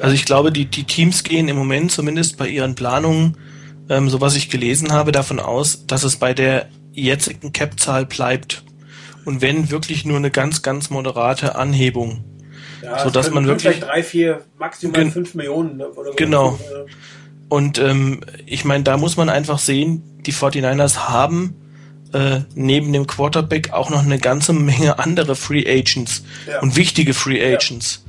[0.01, 3.37] Also ich glaube, die, die Teams gehen im Moment zumindest bei ihren Planungen,
[3.89, 8.65] ähm, so was ich gelesen habe, davon aus, dass es bei der jetzigen Cap-Zahl bleibt.
[9.25, 12.25] Und wenn wirklich nur eine ganz, ganz moderate Anhebung.
[12.83, 16.17] Ja, so dass man wirklich vielleicht drei, vier, maximal fünf Millionen ne, oder so.
[16.17, 16.59] Genau.
[17.51, 21.55] Und ähm, ich meine, da muss man einfach sehen, die 49ers haben
[22.13, 26.61] äh, neben dem Quarterback auch noch eine ganze Menge andere Free Agents Ja.
[26.61, 28.05] und wichtige Free Agents.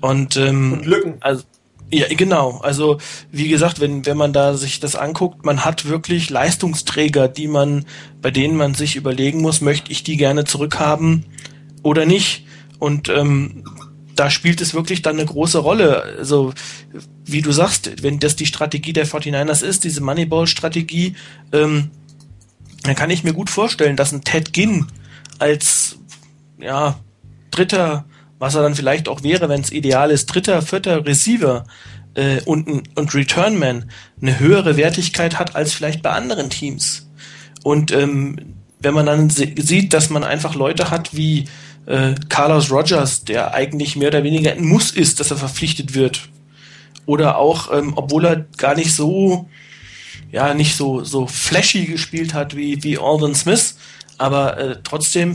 [0.00, 1.14] Und, ähm, Und Lücken.
[1.20, 1.44] Also,
[1.90, 2.58] ja, genau.
[2.62, 2.98] Also,
[3.32, 7.86] wie gesagt, wenn, wenn man da sich das anguckt, man hat wirklich Leistungsträger, die man,
[8.20, 11.24] bei denen man sich überlegen muss, möchte ich die gerne zurückhaben
[11.82, 12.46] oder nicht?
[12.78, 13.64] Und ähm,
[14.14, 16.02] da spielt es wirklich dann eine große Rolle.
[16.18, 16.52] Also,
[17.24, 21.14] wie du sagst, wenn das die Strategie der 49ers ist, diese Moneyball-Strategie,
[21.52, 21.90] ähm,
[22.82, 24.86] dann kann ich mir gut vorstellen, dass ein Ted Ginn
[25.38, 25.98] als
[26.60, 26.98] ja,
[27.50, 28.04] dritter,
[28.38, 31.64] was er dann vielleicht auch wäre, wenn es ideal ist, dritter, vierter Receiver
[32.14, 37.08] äh, und, und Returnman eine höhere Wertigkeit hat als vielleicht bei anderen Teams.
[37.62, 41.46] Und ähm, wenn man dann sieht, dass man einfach Leute hat wie
[41.86, 46.28] äh, Carlos Rogers, der eigentlich mehr oder weniger ein Muss ist, dass er verpflichtet wird.
[47.06, 49.48] Oder auch, ähm, obwohl er gar nicht so,
[50.30, 53.76] ja, nicht so, so flashy gespielt hat wie, wie Alden Smith,
[54.18, 55.34] aber äh, trotzdem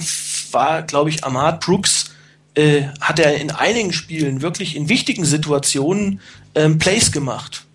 [0.51, 2.12] war, glaube ich, Ahmad Brooks,
[2.55, 6.21] äh, hat er in einigen Spielen wirklich in wichtigen Situationen
[6.55, 7.65] ähm, Plays gemacht.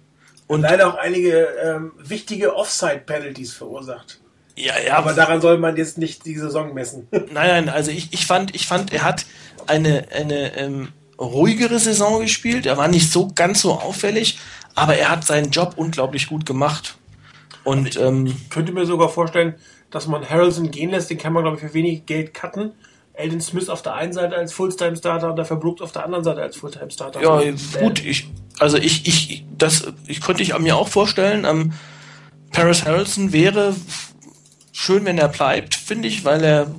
[0.47, 4.20] Und leider auch einige ähm, wichtige Offside-Penalties verursacht.
[4.57, 7.07] Ja, ja, Aber daran soll man jetzt nicht die Saison messen.
[7.11, 9.24] Nein, nein, also ich, ich fand, ich fand, er hat
[9.66, 12.66] eine, eine ähm, ruhigere Saison gespielt.
[12.66, 14.39] Er war nicht so ganz so auffällig,
[14.74, 16.97] aber er hat seinen Job unglaublich gut gemacht.
[17.62, 19.55] Und ähm, Ich könnte mir sogar vorstellen,
[19.91, 21.11] dass man Harrelson gehen lässt.
[21.11, 22.72] Den kann man, glaube ich, für wenig Geld cutten.
[23.19, 26.41] Elden Smith auf der einen Seite als Fulltime-Starter und dafür Brooks auf der anderen Seite
[26.41, 27.21] als Fulltime-Starter.
[27.21, 27.41] ja,
[27.81, 31.73] gut, ich, also ich, ich, das, ich könnte ich mir auch vorstellen, ähm,
[32.53, 33.75] Paris Harrelson wäre
[34.73, 36.71] schön, wenn er bleibt, finde ich, weil er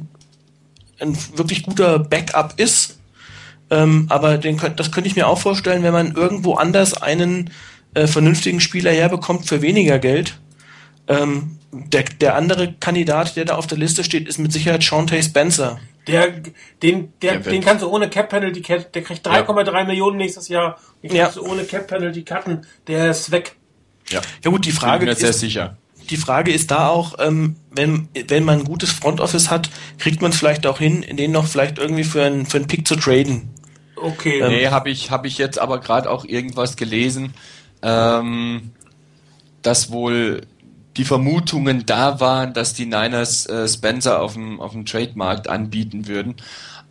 [0.99, 2.99] ein wirklich guter Backup ist.
[3.69, 7.51] Ähm, aber den das könnte ich mir auch vorstellen, wenn man irgendwo anders einen
[7.93, 10.39] äh, vernünftigen Spieler herbekommt für weniger Geld.
[11.07, 15.21] Ähm, der, der andere Kandidat, der da auf der Liste steht, ist mit Sicherheit Shante
[15.21, 15.79] Spencer.
[16.11, 16.31] Der,
[16.81, 20.77] den, der, Der den kannst du ohne Cap Penalty, der kriegt 3,3 Millionen nächstes Jahr.
[21.03, 21.23] Den Ja.
[21.25, 22.65] kannst du ohne Cap Penalty cutten.
[22.87, 23.55] Der ist weg.
[24.09, 25.77] Ja, Ja gut, die Frage bin mir sehr ist, sicher.
[26.09, 30.21] die Frage ist da auch, ähm, wenn, wenn man ein gutes Front Office hat, kriegt
[30.21, 32.95] man es vielleicht auch hin, den noch vielleicht irgendwie für einen, für einen Pick zu
[32.95, 33.49] traden.
[33.95, 34.39] Okay.
[34.39, 37.33] Ähm, Nee, habe ich, hab ich jetzt aber gerade auch irgendwas gelesen,
[37.83, 38.71] ähm,
[39.61, 40.41] dass wohl
[40.99, 46.07] die Vermutungen da waren, dass die Niners äh, Spencer auf dem, auf dem Trademarkt anbieten
[46.07, 46.35] würden.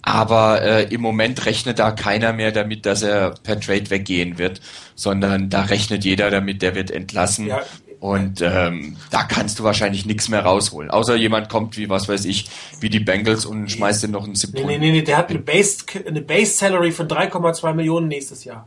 [0.01, 4.63] Aber äh, im Moment rechnet da keiner mehr damit, dass er per Trade weggehen wird,
[4.95, 7.49] sondern da rechnet jeder damit, der wird entlassen.
[7.49, 7.61] Ja.
[8.01, 10.91] Und ähm, da kannst du wahrscheinlich nichts mehr rausholen.
[10.91, 12.49] Außer jemand kommt wie, was weiß ich,
[12.81, 14.67] wie die Bengals und schmeißt dir noch einen Nee, Siebten.
[14.67, 18.67] nee, nee, nee, der hat eine Base, eine Base Salary von 3,2 Millionen nächstes Jahr.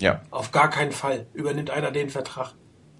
[0.00, 2.54] Ja, Auf gar keinen Fall übernimmt einer den Vertrag.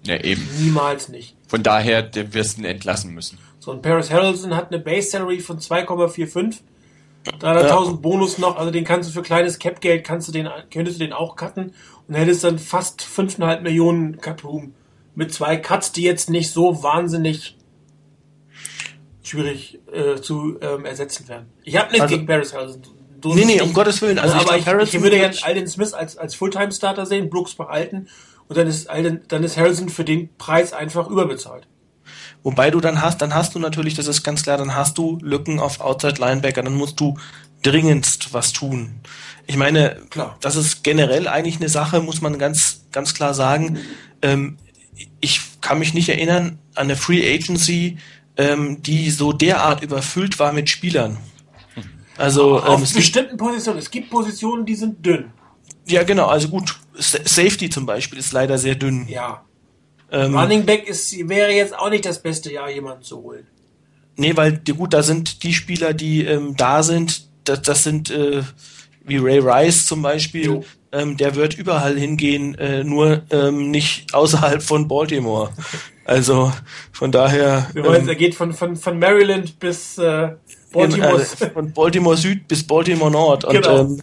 [0.05, 0.47] Ja, eben.
[0.59, 1.35] Niemals nicht.
[1.47, 3.37] Von daher, der wirst du ihn entlassen müssen.
[3.59, 6.59] So, und Paris Harrelson hat eine Base Salary von 2,45.
[7.25, 7.91] 300.000 ja.
[7.93, 11.11] Bonus noch, also den kannst du für kleines Cap-Geld, kannst du den, könntest du den
[11.11, 11.73] auch cutten
[12.07, 14.75] und hättest dann fast 5,5 Millionen Cap-Room
[15.15, 17.57] mit zwei Cuts, die jetzt nicht so wahnsinnig
[19.23, 21.47] schwierig äh, zu ähm, ersetzen werden.
[21.63, 22.83] Ich habe nichts also, gegen Barris Harrison.
[23.21, 24.19] Du nee, nee, um Gottes Willen.
[24.19, 28.07] Also, aber ich, ich, ich würde ja Alden Smith als, als Fulltime-Starter sehen, Brooks behalten
[28.47, 31.67] und dann ist, dann ist Harrison für den Preis einfach überbezahlt.
[32.43, 35.17] Wobei du dann hast, dann hast du natürlich, das ist ganz klar, dann hast du
[35.21, 37.17] Lücken auf Outside Linebacker, dann musst du
[37.63, 38.99] dringendst was tun.
[39.47, 40.37] Ich meine, klar.
[40.41, 43.79] das ist generell eigentlich eine Sache, muss man ganz, ganz klar sagen.
[44.21, 44.57] Ähm,
[45.19, 47.97] ich kann mich nicht erinnern an eine Free Agency,
[48.37, 51.17] ähm, die so derart überfüllt war mit Spielern.
[52.17, 53.79] Also auf ähm, bestimmten Positionen.
[53.79, 55.31] Es gibt Positionen, die sind dünn.
[55.87, 56.27] Ja, genau.
[56.27, 59.07] Also gut, Safety zum Beispiel ist leider sehr dünn.
[59.07, 59.43] Ja.
[60.11, 63.47] Ähm, Running Back ist, wäre jetzt auch nicht das beste Jahr, jemanden zu holen.
[64.17, 68.43] Nee, weil gut, da sind die Spieler, die ähm, da sind, das, das sind äh,
[69.03, 74.61] wie Ray Rice zum Beispiel, ähm, der wird überall hingehen, äh, nur ähm, nicht außerhalb
[74.61, 75.51] von Baltimore.
[76.07, 76.53] Also
[76.91, 77.67] von daher.
[77.75, 80.35] Ähm, er geht von, von, von Maryland bis äh,
[80.75, 81.21] Baltimore.
[81.21, 83.45] Äh, von Baltimore Süd bis Baltimore Nord.
[83.45, 83.79] Und genau.
[83.81, 84.01] ähm,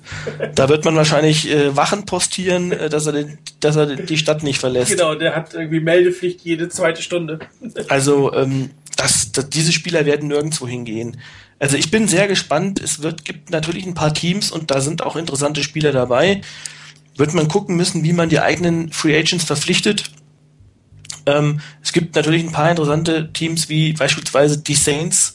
[0.55, 4.43] da wird man wahrscheinlich äh, Wachen postieren, äh, dass, er den, dass er die Stadt
[4.43, 4.91] nicht verlässt.
[4.91, 7.39] Genau, der hat irgendwie Meldepflicht jede zweite Stunde.
[7.89, 11.19] Also ähm, das, das, diese Spieler werden nirgendwo hingehen.
[11.59, 12.81] Also ich bin sehr gespannt.
[12.81, 16.41] Es wird, gibt natürlich ein paar Teams und da sind auch interessante Spieler dabei.
[17.17, 20.11] Wird man gucken müssen, wie man die eigenen Free Agents verpflichtet.
[21.27, 25.35] Ähm, es gibt natürlich ein paar interessante Teams wie beispielsweise die Saints,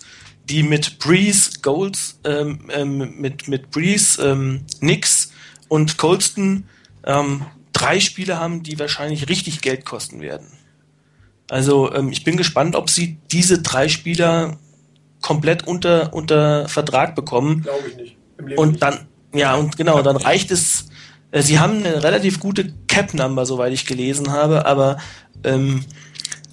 [0.50, 5.32] die mit Breeze, Golds, ähm, ähm, mit, mit Breeze, ähm, Nix
[5.68, 6.66] und Colston
[7.06, 10.48] ähm, drei Spiele haben, die wahrscheinlich richtig Geld kosten werden.
[11.50, 14.58] Also ähm, ich bin gespannt, ob sie diese drei Spieler
[15.22, 17.64] komplett unter, unter Vertrag bekommen.
[17.64, 18.58] Glaube ich nicht.
[18.58, 20.88] und dann, ja, und genau, dann reicht es.
[21.32, 24.98] Äh, sie haben eine relativ gute Cap-Number, soweit ich gelesen habe, aber
[25.44, 25.86] ähm,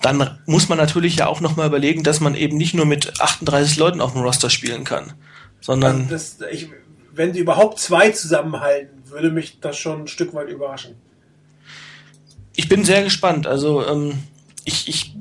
[0.05, 3.79] dann muss man natürlich ja auch nochmal überlegen, dass man eben nicht nur mit 38
[3.79, 5.15] Leuten auf dem Roster spielen kann,
[5.61, 6.03] sondern.
[6.03, 6.69] Also das, ich,
[7.13, 10.97] wenn sie überhaupt zwei zusammenhalten, würde mich das schon ein Stück weit überraschen.
[12.55, 13.47] Ich bin sehr gespannt.
[13.47, 14.19] Also ähm,
[14.65, 15.17] ich, ich,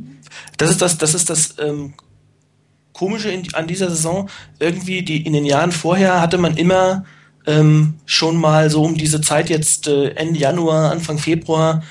[0.57, 1.93] das ist das, das ist das ähm,
[2.91, 4.29] Komische in, an dieser Saison,
[4.59, 7.05] irgendwie die in den Jahren vorher hatte man immer
[7.45, 11.83] ähm, schon mal so um diese Zeit jetzt äh, Ende Januar, Anfang Februar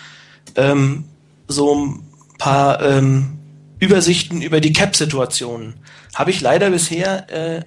[0.56, 1.04] ähm,
[1.48, 1.98] so
[2.42, 3.38] paar ähm,
[3.78, 5.74] Übersichten über die Cap-Situationen.
[6.12, 7.62] Habe ich leider bisher äh,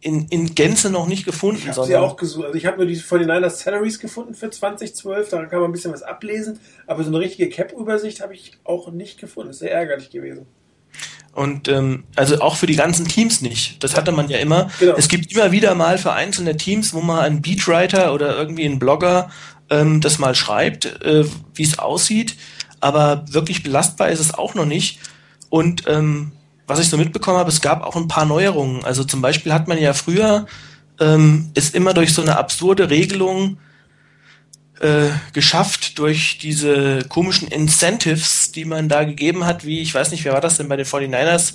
[0.00, 1.60] in, in Gänze noch nicht gefunden.
[1.62, 2.46] Ich habe sie auch gesucht.
[2.46, 5.70] Also ich habe nur die von den Niners Salaries gefunden für 2012, da kann man
[5.70, 9.48] ein bisschen was ablesen, aber so eine richtige Cap-Übersicht habe ich auch nicht gefunden.
[9.48, 10.46] Das ist sehr ärgerlich gewesen.
[11.32, 13.82] Und ähm, also auch für die ganzen Teams nicht.
[13.82, 14.70] Das hatte man ja immer.
[14.78, 14.94] Genau.
[14.96, 18.78] Es gibt immer wieder mal für einzelne Teams, wo mal ein Beatwriter oder irgendwie ein
[18.78, 19.30] Blogger
[19.70, 21.24] ähm, das mal schreibt, äh,
[21.54, 22.36] wie es aussieht.
[22.80, 24.98] Aber wirklich belastbar ist es auch noch nicht.
[25.48, 26.32] Und ähm,
[26.66, 28.84] was ich so mitbekommen habe, es gab auch ein paar Neuerungen.
[28.84, 30.46] Also zum Beispiel hat man ja früher
[31.00, 33.58] ähm, ist immer durch so eine absurde Regelung
[34.80, 40.24] äh, geschafft durch diese komischen Incentives, die man da gegeben hat, wie, ich weiß nicht,
[40.24, 41.54] wer war das denn bei den 49ers?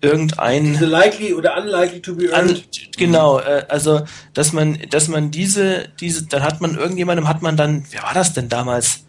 [0.00, 0.72] Irgendein.
[0.74, 2.56] Diese likely oder unlikely to be earned.
[2.56, 2.62] An,
[2.96, 4.02] genau, äh, also,
[4.34, 8.12] dass man, dass man diese, diese, dann hat man irgendjemandem hat man dann, wer war
[8.12, 9.03] das denn damals?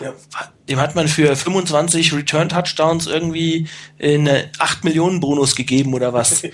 [0.00, 0.12] Ja.
[0.68, 3.68] Dem hat man für 25 Return Touchdowns irgendwie
[4.00, 6.42] eine 8 Millionen Bonus gegeben oder was.
[6.42, 6.48] ja.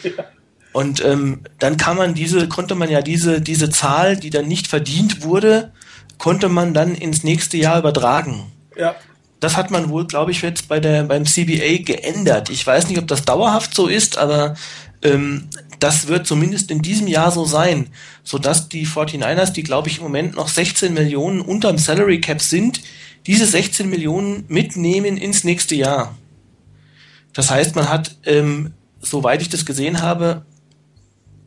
[0.73, 4.67] Und ähm, dann kann man diese, konnte man ja diese, diese Zahl, die dann nicht
[4.67, 5.73] verdient wurde,
[6.19, 8.53] konnte man dann ins nächste Jahr übertragen.
[8.77, 8.95] Ja.
[9.41, 12.51] Das hat man wohl, glaube ich, jetzt bei der, beim CBA geändert.
[12.51, 14.55] Ich weiß nicht, ob das dauerhaft so ist, aber
[15.03, 17.89] ähm, das wird zumindest in diesem Jahr so sein,
[18.25, 22.81] sodass die 49ers, die glaube ich im Moment noch 16 Millionen unterm Salary Cap sind,
[23.27, 26.17] diese 16 Millionen mitnehmen ins nächste Jahr.
[27.33, 30.45] Das heißt, man hat, ähm, soweit ich das gesehen habe,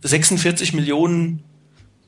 [0.03, 1.43] 46 Millionen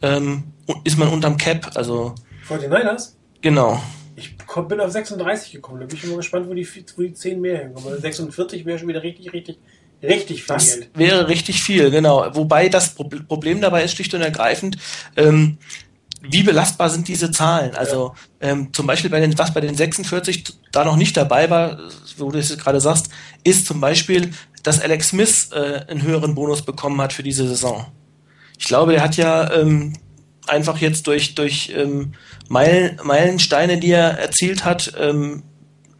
[0.01, 0.43] ähm,
[0.83, 2.15] ist man unterm Cap, also.
[2.47, 3.13] 49ers?
[3.41, 3.81] Genau.
[4.15, 7.41] Ich bin auf 36 gekommen, da bin ich immer gespannt, wo die, wo die 10
[7.41, 7.99] mehr hinkommen.
[7.99, 9.57] 46 wäre schon wieder richtig, richtig,
[10.03, 12.29] richtig viel das wäre richtig viel, genau.
[12.35, 14.77] Wobei das Problem dabei ist schlicht und ergreifend,
[15.15, 15.57] ähm,
[16.21, 17.75] wie belastbar sind diese Zahlen?
[17.75, 21.79] Also ähm, zum Beispiel bei den, was bei den 46 da noch nicht dabei war,
[22.17, 23.09] wo du es gerade sagst,
[23.43, 24.31] ist zum Beispiel,
[24.63, 27.87] dass Alex Smith äh, einen höheren Bonus bekommen hat für diese Saison.
[28.59, 29.93] Ich glaube, er hat ja ähm,
[30.47, 32.13] einfach jetzt durch, durch ähm,
[32.47, 35.43] Meilen, Meilensteine, die er erzielt hat, ähm,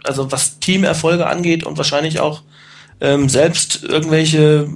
[0.03, 2.43] also was Teamerfolge angeht und wahrscheinlich auch
[2.99, 4.69] ähm, selbst irgendwelche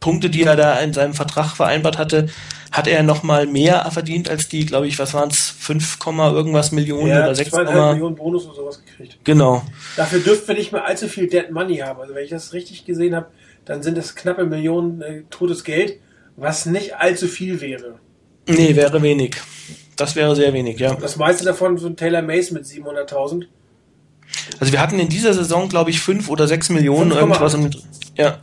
[0.00, 2.28] Punkte, die er da in seinem Vertrag vereinbart hatte,
[2.76, 6.72] hat er noch mal mehr verdient als die, glaube ich, was waren es, 5, irgendwas
[6.72, 9.18] Millionen Ja, oder 6, 2,5 Millionen Bonus oder sowas gekriegt.
[9.24, 9.62] genau.
[9.96, 12.00] Dafür dürften wir nicht mehr allzu viel Dead Money haben.
[12.00, 13.28] Also wenn ich das richtig gesehen habe,
[13.64, 15.98] dann sind es knappe Millionen äh, totes Geld,
[16.36, 17.98] was nicht allzu viel wäre.
[18.48, 19.36] Nee, wäre wenig.
[19.96, 20.94] Das wäre sehr wenig, ja.
[20.94, 23.46] Das meiste davon von Taylor Mace mit 700.000.
[24.60, 27.16] Also wir hatten in dieser Saison, glaube ich, 5 oder 6 Millionen 5,8.
[27.18, 27.54] irgendwas.
[27.54, 27.82] Und,
[28.16, 28.40] ja,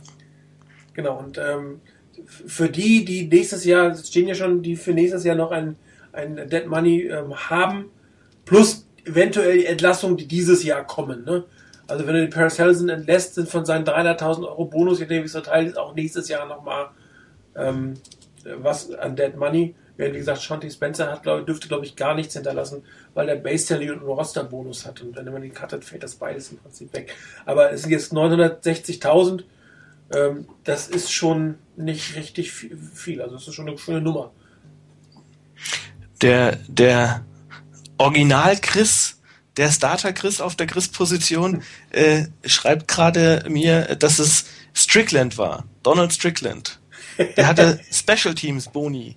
[0.94, 1.80] Genau, und ähm,
[2.26, 5.76] für die, die nächstes Jahr, es stehen ja schon, die für nächstes Jahr noch ein,
[6.12, 7.86] ein Dead Money ähm, haben,
[8.44, 11.24] plus eventuell die Entlassungen, die dieses Jahr kommen.
[11.24, 11.44] Ne?
[11.86, 15.22] Also wenn du den Paris Hilton entlässt, sind von seinen 300.000 Euro Bonus, je nachdem
[15.22, 16.88] wie es verteilt ist, auch nächstes Jahr nochmal
[17.56, 17.94] ähm,
[18.44, 19.74] was an Dead Money.
[19.96, 22.82] Während, wie gesagt, Shanti Spencer hat, glaub, dürfte, glaube ich, gar nichts hinterlassen,
[23.14, 25.00] weil der Base Salary und einen Roster-Bonus hat.
[25.02, 27.14] Und wenn man den cuttet, fällt das beides im Prinzip weg.
[27.46, 29.44] Aber es sind jetzt 960.000.
[30.12, 33.22] Ähm, das ist schon nicht richtig viel.
[33.22, 34.32] Also, es ist schon eine schöne Nummer.
[36.20, 37.24] der, der
[37.98, 39.20] Original Chris,
[39.56, 45.64] der Starter Chris auf der Chris-Position, äh, schreibt gerade mir, dass es Strickland war.
[45.82, 46.80] Donald Strickland.
[47.36, 49.16] Der hatte Special Teams Boni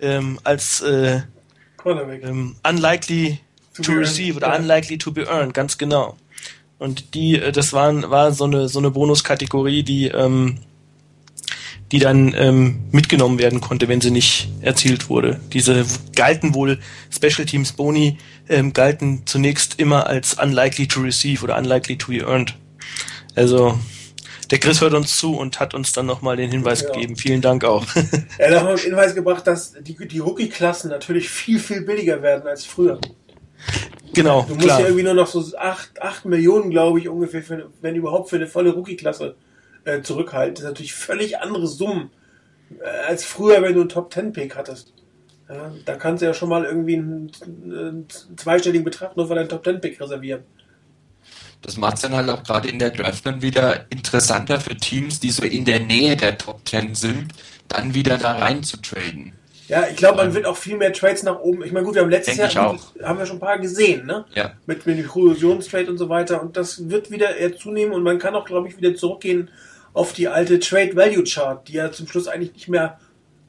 [0.00, 1.20] ähm, als äh,
[1.84, 3.40] ähm, unlikely
[3.74, 4.56] To to, receive oder ja.
[4.56, 6.16] unlikely to be earned, ganz genau.
[6.78, 10.60] Und die, äh, das waren, war so eine so eine Bonuskategorie, die ähm,
[11.92, 15.38] die dann ähm, mitgenommen werden konnte, wenn sie nicht erzielt wurde.
[15.52, 15.84] Diese
[16.16, 16.78] galten wohl
[17.14, 18.18] Special Teams Boni
[18.48, 22.54] ähm, galten zunächst immer als unlikely to receive oder unlikely to be earned.
[23.36, 23.78] Also
[24.50, 26.90] der Chris hört uns zu und hat uns dann nochmal den Hinweis Ja.
[26.92, 27.16] gegeben.
[27.16, 27.84] Vielen Dank auch.
[28.38, 32.46] Er hat auch den Hinweis gebracht, dass die, die Rookie-Klassen natürlich viel, viel billiger werden
[32.48, 33.00] als früher.
[34.12, 34.80] genau, Du musst klar.
[34.80, 38.36] ja irgendwie nur noch so 8, 8 Millionen, glaube ich, ungefähr, für, wenn überhaupt für
[38.36, 39.36] eine volle Rookie-Klasse
[39.86, 40.54] äh, zurückhalten.
[40.54, 42.10] Das sind natürlich völlig andere Summen
[42.82, 44.92] äh, als früher, wenn du einen Top-10-Pick hattest.
[45.48, 48.06] Ja, da kannst du ja schon mal irgendwie einen, einen
[48.36, 50.42] zweistelligen Betrag nur für deinen Top-10-Pick reservieren.
[51.62, 55.20] Das macht es dann halt auch gerade in der Draft dann wieder interessanter für Teams,
[55.20, 57.32] die so in der Nähe der Top 10 sind,
[57.68, 59.32] dann wieder da rein zu traden.
[59.68, 61.64] Ja, ich glaube, man wird auch viel mehr Trades nach oben.
[61.64, 64.24] Ich meine, gut, wir haben letztes Denk Jahr haben wir schon ein paar gesehen, ne?
[64.34, 64.52] Ja.
[64.66, 66.40] Mit, mit dem Kollusionstrade und so weiter.
[66.40, 69.50] Und das wird wieder eher zunehmen und man kann auch, glaube ich, wieder zurückgehen
[69.96, 72.98] auf die alte Trade Value Chart, die ja zum Schluss eigentlich nicht mehr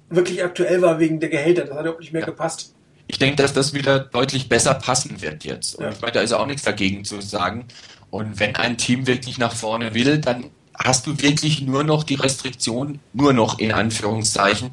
[0.09, 1.65] wirklich aktuell war wegen der Gehälter.
[1.65, 2.25] Das hat auch nicht mehr Ja.
[2.27, 2.73] gepasst.
[3.07, 5.75] Ich denke, dass das wieder deutlich besser passen wird jetzt.
[5.75, 5.91] Und Ja.
[5.91, 7.65] ich meine, da ist auch nichts dagegen zu sagen.
[8.09, 12.15] Und wenn ein Team wirklich nach vorne will, dann hast du wirklich nur noch die
[12.15, 14.71] Restriktion, nur noch in Anführungszeichen,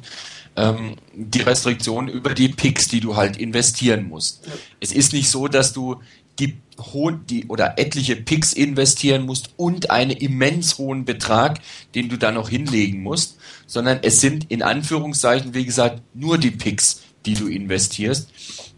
[0.55, 4.45] ähm, die Restriktion über die Picks, die du halt investieren musst.
[4.47, 4.53] Ja.
[4.79, 6.01] Es ist nicht so, dass du
[6.39, 11.59] die hohen, die oder etliche Picks investieren musst und einen immens hohen Betrag,
[11.93, 16.51] den du da noch hinlegen musst, sondern es sind in Anführungszeichen, wie gesagt, nur die
[16.51, 18.29] Picks, die du investierst.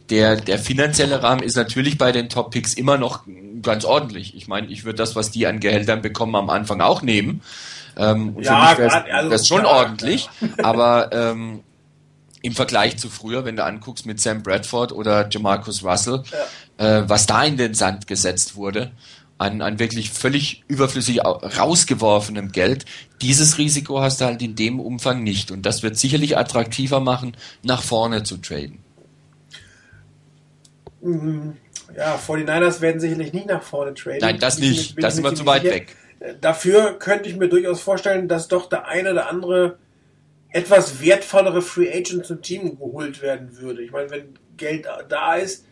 [0.10, 3.24] Der, der finanzielle Rahmen ist natürlich bei den Top-Picks immer noch
[3.62, 4.36] ganz ordentlich.
[4.38, 7.41] Ich meine, ich würde das, was die an Gehältern bekommen, am Anfang auch nehmen.
[7.97, 10.30] Ähm, und Ja, für mich wäre grad, also, schon ja, ordentlich,
[10.60, 11.60] aber ähm,
[12.42, 16.24] im Vergleich zu früher, wenn du anguckst mit Sam Bradford oder Jamarcus Russell,
[16.78, 18.92] äh, was da in den Sand gesetzt wurde,
[19.40, 22.86] an, an wirklich völlig überflüssig au- rausgeworfenem Geld,
[23.22, 25.52] dieses Risiko hast du halt in dem Umfang nicht.
[25.52, 28.80] Und das wird sicherlich attraktiver machen, nach vorne zu traden.
[31.02, 31.58] Mhm.
[31.96, 34.20] Ja, 49ers werden sicherlich nicht nach vorne traden.
[34.22, 34.90] Nein, das nicht.
[34.92, 35.74] mir- bin Da ich sind wir zu weit sicher.
[35.76, 35.96] weg.
[36.20, 39.78] Äh, Dafür könnte ich mir durchaus vorstellen, dass doch der eine oder andere
[40.50, 43.84] etwas wertvollere Free Agent zum Team geholt werden würde.
[43.84, 45.66] Ich meine, wenn Geld da ist,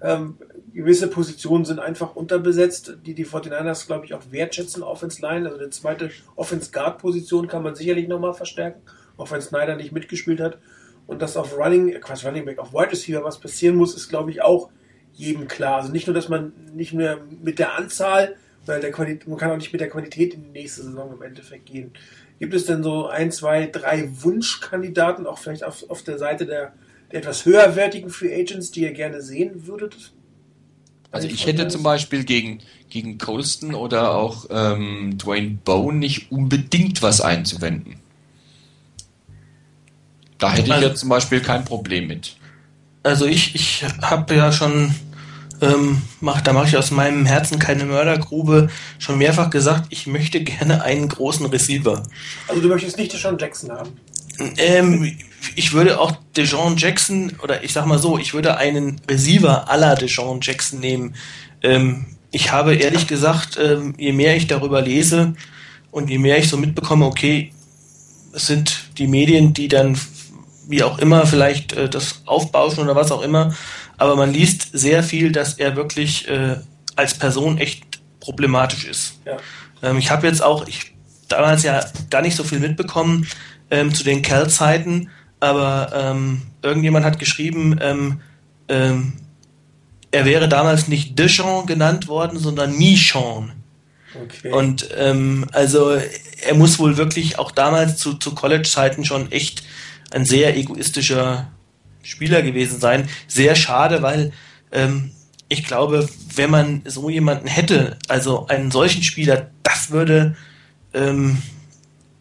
[0.00, 0.38] ähm,
[0.72, 5.48] gewisse Positionen sind einfach unterbesetzt, die die 49ers, glaube ich, auch wertschätzen, Offense Line.
[5.48, 8.82] Also eine zweite Offense Guard Position kann man sicherlich nochmal verstärken,
[9.16, 10.58] auch wenn Snyder nicht mitgespielt hat.
[11.06, 14.08] Und dass auf Running, äh, Quatsch, Running Back, auf Wide Receiver was passieren muss, ist,
[14.08, 14.70] glaube ich, auch
[15.14, 15.76] jedem klar.
[15.76, 19.50] Also nicht nur, dass man nicht mehr mit der Anzahl, weil der Qualität, man kann
[19.50, 21.92] auch nicht mit der Qualität in die nächste Saison im Endeffekt gehen.
[22.38, 26.72] Gibt es denn so ein, zwei, drei Wunschkandidaten, auch vielleicht auf, auf der Seite der,
[27.10, 30.12] der etwas höherwertigen Free Agents, die ihr gerne sehen würdet?
[31.10, 32.60] Also ich hätte zum Beispiel gegen,
[32.90, 37.96] gegen Colston oder auch ähm, Dwayne Bone nicht unbedingt was einzuwenden.
[40.38, 42.36] Da hätte ich Also- jetzt zum Beispiel kein Problem mit.
[43.02, 44.94] Also ich, ich habe ja schon,
[45.60, 50.42] ähm, mach, da mache ich aus meinem Herzen keine Mördergrube, schon mehrfach gesagt, ich möchte
[50.42, 52.02] gerne einen großen Receiver.
[52.46, 53.90] Also du möchtest nicht Deshaun Jackson haben.
[54.56, 55.18] Ähm,
[55.56, 59.94] ich würde auch Deshaun Jackson, oder ich sag mal so, ich würde einen Receiver aller
[59.96, 61.14] Deshaun Jackson nehmen.
[61.62, 65.34] Ähm, ich habe ehrlich gesagt, ähm, je mehr ich darüber lese
[65.90, 67.52] und je mehr ich so mitbekomme, okay,
[68.32, 69.98] es sind die Medien, die dann
[70.68, 73.54] wie auch immer vielleicht äh, das aufbauschen oder was auch immer.
[73.98, 76.56] Aber man liest sehr viel, dass er wirklich äh,
[76.96, 79.20] als Person echt problematisch ist.
[79.24, 79.36] Ja.
[79.82, 80.94] Ähm, ich habe jetzt auch, ich
[81.28, 83.26] damals ja gar nicht so viel mitbekommen
[83.70, 88.20] ähm, zu den Kerl-Zeiten, aber ähm, irgendjemand hat geschrieben, ähm,
[88.68, 89.14] ähm,
[90.10, 93.52] er wäre damals nicht Deschamps genannt worden, sondern Michon.
[94.14, 94.50] Okay.
[94.50, 99.62] Und ähm, also er muss wohl wirklich auch damals zu, zu College-Zeiten schon echt
[100.10, 101.50] ein sehr egoistischer
[102.02, 103.08] Spieler gewesen sein.
[103.26, 104.32] Sehr schade, weil
[104.72, 105.10] ähm,
[105.48, 110.36] ich glaube, wenn man so jemanden hätte, also einen solchen Spieler, das würde
[110.92, 111.38] ähm,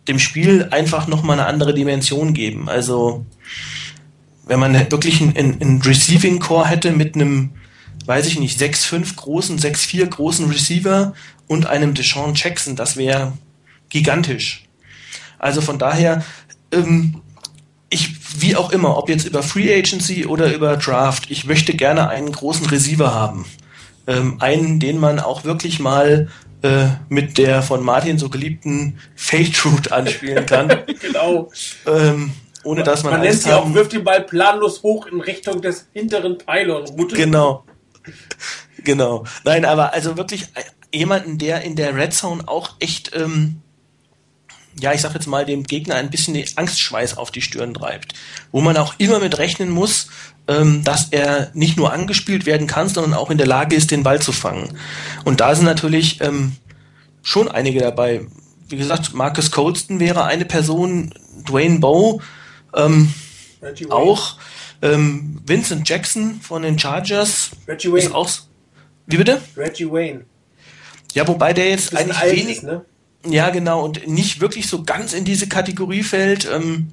[0.07, 2.69] dem Spiel einfach nochmal eine andere Dimension geben.
[2.69, 3.25] Also
[4.45, 7.51] wenn man wirklich einen, einen Receiving Core hätte mit einem,
[8.05, 11.13] weiß ich nicht, 6-5 großen, 6-4 großen Receiver
[11.47, 13.33] und einem Deshaun Jackson, das wäre
[13.89, 14.63] gigantisch.
[15.37, 16.23] Also von daher,
[16.71, 17.21] ähm,
[17.89, 22.09] ich, wie auch immer, ob jetzt über Free Agency oder über Draft, ich möchte gerne
[22.09, 23.45] einen großen Receiver haben.
[24.05, 26.29] Ähm, einen, den man auch wirklich mal
[26.61, 30.69] äh, mit der von Martin so geliebten Fate Route anspielen kann.
[31.01, 31.51] genau.
[31.85, 32.31] Ähm,
[32.63, 33.13] ohne dass man.
[33.13, 36.85] Man nennt sie auch, wirft den Ball planlos hoch in Richtung des hinteren Pylon.
[37.09, 37.63] Genau.
[38.83, 39.25] Genau.
[39.43, 43.61] Nein, aber also wirklich äh, jemanden, der in der Red Zone auch echt ähm,
[44.79, 48.13] ja, ich sag jetzt mal, dem Gegner ein bisschen den Angstschweiß auf die Stirn treibt.
[48.51, 50.09] Wo man auch immer mit rechnen muss,
[50.47, 54.03] ähm, dass er nicht nur angespielt werden kann, sondern auch in der Lage ist, den
[54.03, 54.77] Ball zu fangen.
[55.25, 56.53] Und da sind natürlich ähm,
[57.21, 58.25] schon einige dabei.
[58.69, 61.13] Wie gesagt, Marcus Colston wäre eine Person,
[61.47, 62.21] Dwayne Bowe
[62.75, 63.13] ähm,
[63.89, 64.37] auch,
[64.81, 67.99] ähm, Vincent Jackson von den Chargers Reggie Wayne.
[67.99, 68.29] ist auch.
[69.07, 69.41] Wie bitte?
[69.55, 70.25] Reggie Wayne.
[71.13, 72.63] Ja, wobei der jetzt eigentlich wenig.
[72.63, 72.85] Ne?
[73.25, 76.47] Ja, genau, und nicht wirklich so ganz in diese Kategorie fällt.
[76.51, 76.89] Ähm,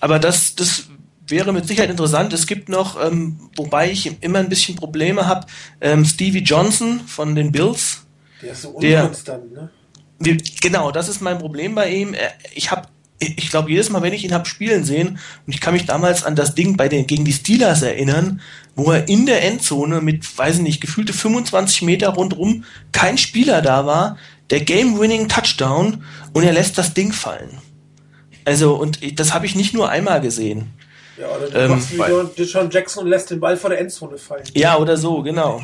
[0.00, 0.88] aber das, das
[1.26, 2.32] wäre mit Sicherheit interessant.
[2.32, 5.46] Es gibt noch, ähm, wobei ich immer ein bisschen Probleme habe,
[5.80, 8.06] ähm, Stevie Johnson von den Bills.
[8.42, 9.70] Der ist so unkonstant, ne?
[10.18, 12.14] Wie, genau, das ist mein Problem bei ihm.
[12.54, 12.88] Ich habe
[13.18, 16.22] ich glaube, jedes Mal, wenn ich ihn habe spielen sehen, und ich kann mich damals
[16.24, 18.40] an das Ding bei den, gegen die Steelers erinnern,
[18.74, 23.62] wo er in der Endzone mit, weiß ich nicht, gefühlte 25 Meter rundrum kein Spieler
[23.62, 24.18] da war,
[24.50, 27.58] der Game-Winning Touchdown und er lässt das Ding fallen.
[28.44, 30.72] Also, und das habe ich nicht nur einmal gesehen.
[31.18, 34.18] Ja, oder du ähm, machst wie John Jackson und lässt den Ball vor der Endzone
[34.18, 34.44] fallen.
[34.54, 35.62] Ja, oder so, genau.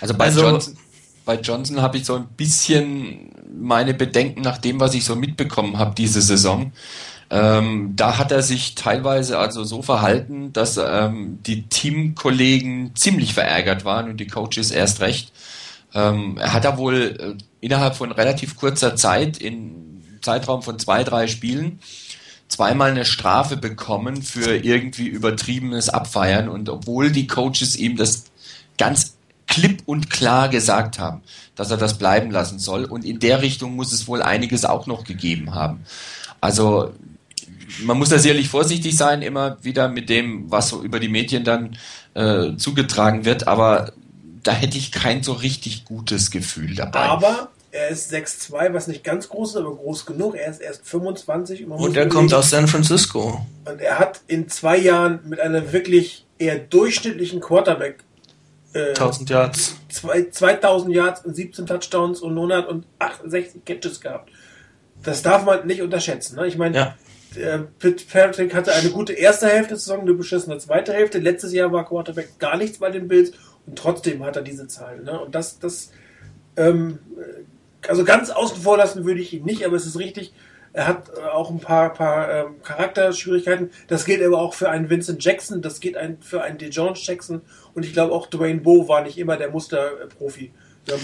[0.00, 0.76] Also bei also, Johnson,
[1.24, 3.30] bei Johnson habe ich so ein bisschen
[3.60, 6.72] meine Bedenken nach dem, was ich so mitbekommen habe diese Saison.
[7.30, 13.84] Ähm, da hat er sich teilweise also so verhalten, dass ähm, die Teamkollegen ziemlich verärgert
[13.84, 15.32] waren und die Coaches erst recht.
[15.94, 21.04] Ähm, er hat da wohl äh, innerhalb von relativ kurzer Zeit, in Zeitraum von zwei,
[21.04, 21.80] drei Spielen,
[22.48, 28.24] zweimal eine Strafe bekommen für irgendwie übertriebenes Abfeiern und obwohl die Coaches ihm das
[28.78, 29.14] ganz
[29.46, 31.22] klipp und klar gesagt haben,
[31.54, 34.86] dass er das bleiben lassen soll und in der Richtung muss es wohl einiges auch
[34.86, 35.84] noch gegeben haben.
[36.40, 36.92] Also
[37.82, 41.44] man muss da sicherlich vorsichtig sein, immer wieder mit dem, was so über die Medien
[41.44, 41.76] dann
[42.14, 43.92] äh, zugetragen wird, aber
[44.48, 47.00] da hätte ich kein so richtig gutes Gefühl dabei.
[47.00, 50.36] Aber er ist 6'2, was nicht ganz groß ist, aber groß genug.
[50.36, 51.66] Er ist erst 25.
[51.66, 53.44] Und, und er kommt aus San Francisco.
[53.66, 57.98] Und er hat in zwei Jahren mit einem wirklich eher durchschnittlichen Quarterback
[58.72, 59.76] äh, 1000 Yards.
[60.30, 64.30] 2000 Yards und 17 Touchdowns und 168 Catches gehabt.
[65.02, 66.36] Das darf man nicht unterschätzen.
[66.36, 66.46] Ne?
[66.46, 66.96] Ich meine, ja.
[67.78, 71.18] Fitzpatrick hatte eine gute erste Hälfte der Saison, eine beschissene zweite Hälfte.
[71.18, 73.32] Letztes Jahr war Quarterback gar nichts bei den Bills
[73.68, 75.04] und trotzdem hat er diese Zahlen.
[75.04, 75.20] Ne?
[75.20, 75.92] Und das, das,
[76.56, 76.98] ähm,
[77.86, 80.32] also ganz außen vor lassen würde ich ihn nicht, aber es ist richtig,
[80.72, 83.70] er hat äh, auch ein paar, paar ähm, Charakterschwierigkeiten.
[83.88, 87.42] Das gilt aber auch für einen Vincent Jackson, das geht ein, für einen DeJohn Jackson
[87.74, 90.52] und ich glaube auch Dwayne Bowe war nicht immer der Musterprofi.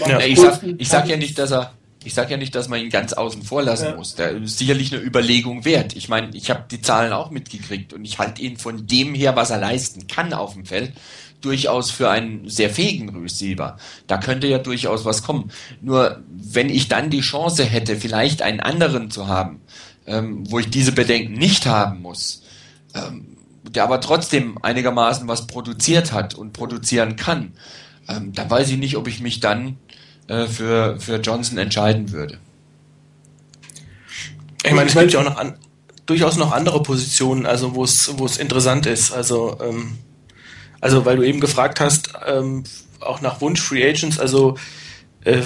[0.07, 1.73] Ja, ich, sag, ich sag ja nicht, dass er
[2.05, 3.95] ich sage ja nicht, dass man ihn ganz außen vor lassen ja.
[3.95, 4.13] muss.
[4.13, 5.95] Der ist sicherlich eine Überlegung wert.
[5.95, 9.35] Ich meine, ich habe die Zahlen auch mitgekriegt und ich halte ihn von dem her,
[9.35, 10.93] was er leisten kann auf dem Feld,
[11.45, 13.77] durchaus für einen sehr fähigen Receiver.
[14.07, 15.51] Da könnte ja durchaus was kommen.
[15.81, 19.61] Nur wenn ich dann die Chance hätte, vielleicht einen anderen zu haben,
[20.07, 22.41] ähm, wo ich diese Bedenken nicht haben muss,
[22.95, 27.53] ähm, der aber trotzdem einigermaßen was produziert hat und produzieren kann,
[28.07, 29.77] ähm, dann weiß ich nicht, ob ich mich dann
[30.27, 32.39] äh, für, für Johnson entscheiden würde.
[34.63, 35.57] Ich meine, es gibt ja auch noch an,
[36.05, 39.11] durchaus noch andere Positionen, also wo es wo es interessant ist.
[39.11, 39.97] Also ähm,
[40.81, 42.63] also weil du eben gefragt hast, ähm,
[42.99, 44.57] auch nach Wunsch Free Agents, also
[45.23, 45.41] äh,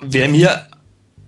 [0.00, 0.66] wäre mir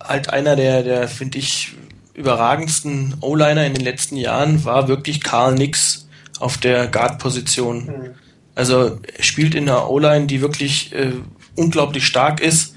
[0.01, 1.73] halt einer der, der finde ich,
[2.13, 6.07] überragendsten O-Liner in den letzten Jahren war wirklich Karl Nix
[6.39, 7.85] auf der Guard-Position.
[7.85, 8.15] Mhm.
[8.55, 11.13] Also er spielt in einer O-Line, die wirklich äh,
[11.55, 12.75] unglaublich stark ist.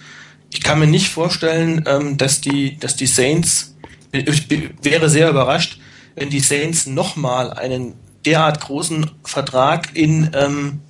[0.50, 3.76] Ich kann mir nicht vorstellen, ähm, dass die, dass die Saints,
[4.12, 4.48] ich
[4.82, 5.80] wäre sehr überrascht,
[6.14, 7.94] wenn die Saints nochmal einen
[8.26, 10.80] derart großen Vertrag in, ähm,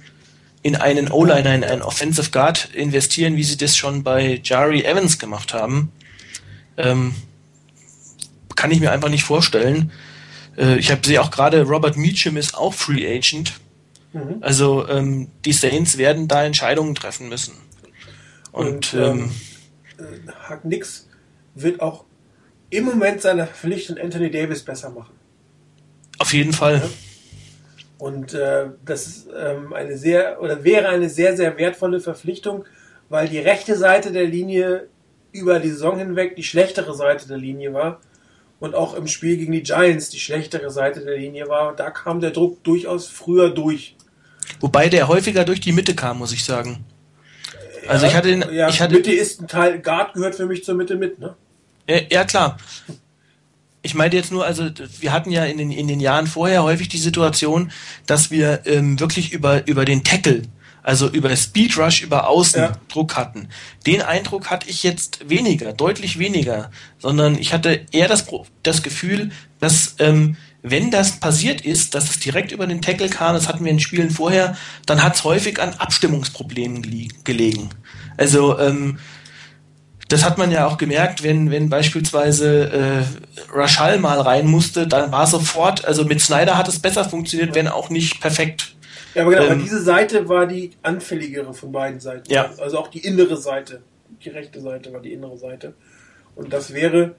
[0.63, 5.19] in einen O-Liner, in einen Offensive Guard investieren, wie sie das schon bei Jari Evans
[5.19, 5.93] gemacht haben.
[6.77, 7.15] Ähm,
[8.57, 9.93] kann ich mir einfach nicht vorstellen.
[10.57, 13.53] Äh, ich habe sehe auch gerade, Robert Meacham ist auch Free Agent.
[14.13, 14.39] Mhm.
[14.41, 17.55] Also ähm, die Saints werden da Entscheidungen treffen müssen.
[18.51, 19.31] Und, Und ähm,
[19.99, 21.07] ähm, Hack Nix
[21.55, 22.05] wird auch
[22.71, 25.15] im Moment seine Verpflichtung Anthony Davis besser machen.
[26.19, 26.79] Auf jeden Fall.
[26.79, 26.89] Ja.
[27.99, 32.65] Und äh, das ist ähm, eine sehr oder wäre eine sehr, sehr wertvolle Verpflichtung,
[33.09, 34.89] weil die rechte Seite der Linie
[35.33, 38.01] über die Saison hinweg die schlechtere Seite der Linie war
[38.61, 41.75] und auch im Spiel gegen die Giants die schlechtere Seite der Linie war.
[41.75, 43.97] Da kam der Druck durchaus früher durch.
[44.61, 46.85] Wobei der häufiger durch die Mitte kam, muss ich sagen.
[47.89, 50.65] Also ich hatte den, ja, ich hatte Mitte ist ein Teil, Guard gehört für mich
[50.65, 51.37] zur Mitte mit, ne?
[52.11, 52.57] Ja, klar.
[53.87, 54.69] Ich meinte jetzt nur, also
[54.99, 57.71] wir hatten ja in den, in den Jahren vorher häufig die Situation,
[58.05, 60.43] dass wir ähm, wirklich über, über den Tackle,
[60.83, 62.73] also über Speed Rush, über Außen ja.
[62.89, 63.49] Druck hatten.
[63.87, 68.27] Den Eindruck hatte ich jetzt weniger, deutlich weniger, sondern ich hatte eher das,
[68.65, 69.31] das Gefühl,
[69.61, 73.65] dass ähm, wenn das passiert ist, dass es direkt über den Tackle kam, das hatten
[73.65, 76.83] wir in Spielen vorher, dann hat es häufig an Abstimmungsproblemen
[77.23, 77.71] gelegen.
[78.17, 78.99] Also ähm,
[80.09, 85.11] das hat man ja auch gemerkt, wenn, wenn beispielsweise äh, Rashal mal rein musste, dann
[85.11, 88.77] war sofort, also mit Snyder hat es besser funktioniert, wenn auch nicht perfekt.
[89.15, 92.31] Ja, aber genau, ähm, aber diese Seite war die anfälligere von beiden Seiten.
[92.31, 92.51] Ja.
[92.59, 93.83] Also auch die innere Seite.
[94.25, 95.75] Die rechte Seite war die innere Seite.
[96.35, 97.17] Und das wäre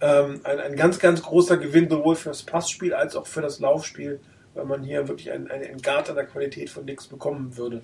[0.00, 3.60] ähm, ein, ein ganz, ganz großer Gewinn sowohl für das Passspiel als auch für das
[3.60, 4.20] Laufspiel,
[4.54, 7.82] weil man hier wirklich einen, einen Guard an der Qualität von Nix bekommen würde.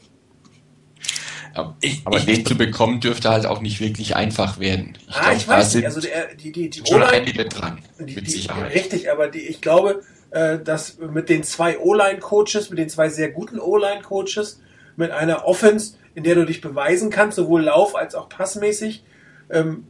[1.55, 4.97] Aber ich, den ich, zu bekommen dürfte halt auch nicht wirklich einfach werden.
[5.09, 5.85] Ich ah, glaub, ich weiß nicht.
[5.87, 8.75] Also der, die, die, die schon einige dran, die, mit Sicherheit.
[8.75, 13.31] richtig, aber die, ich glaube, äh, dass mit den zwei O-Line-Coaches, mit den zwei sehr
[13.31, 14.61] guten O-Line-Coaches,
[14.97, 19.03] mit einer Offense, in der du dich beweisen kannst, sowohl lauf- als auch passmäßig,
[19.51, 19.85] ähm,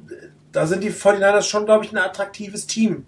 [0.52, 3.06] da sind die 49ers schon, glaube ich, ein attraktives Team.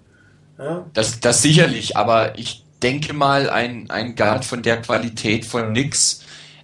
[0.59, 0.87] Ja?
[0.95, 6.23] Das, das sicherlich, aber ich denke mal, ein, ein Guard von der Qualität von Nix,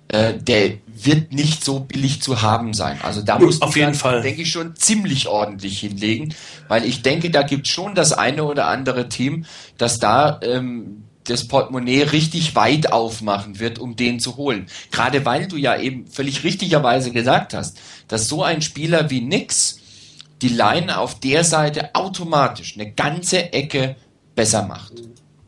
[0.08, 0.74] äh, der
[1.04, 2.98] wird nicht so billig zu haben sein.
[3.02, 6.34] Also da muss auf jeden Fall, denke ich, schon ziemlich ordentlich hinlegen,
[6.68, 9.44] weil ich denke, da gibt schon das eine oder andere Team,
[9.78, 14.66] das da ähm, das Portemonnaie richtig weit aufmachen wird, um den zu holen.
[14.90, 17.78] Gerade weil du ja eben völlig richtigerweise gesagt hast,
[18.08, 19.78] dass so ein Spieler wie Nix
[20.42, 23.96] die Line auf der Seite automatisch eine ganze Ecke
[24.34, 24.92] besser macht.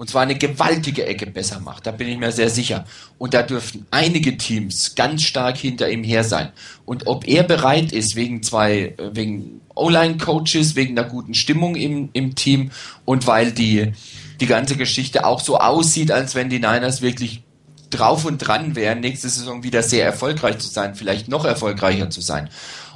[0.03, 1.87] Und zwar eine gewaltige Ecke besser macht.
[1.87, 2.87] Da bin ich mir sehr sicher.
[3.19, 6.49] Und da dürften einige Teams ganz stark hinter ihm her sein.
[6.85, 12.09] Und ob er bereit ist, wegen zwei, äh, wegen O-Line-Coaches, wegen einer guten Stimmung im,
[12.15, 12.73] im Team
[13.05, 13.93] und weil die,
[14.41, 17.45] die ganze Geschichte auch so aussieht, als wenn die Niners wirklich
[17.91, 22.23] drauf und dran wären, nächste Saison wieder sehr erfolgreich zu sein, vielleicht noch erfolgreicher zu
[22.23, 22.51] sein.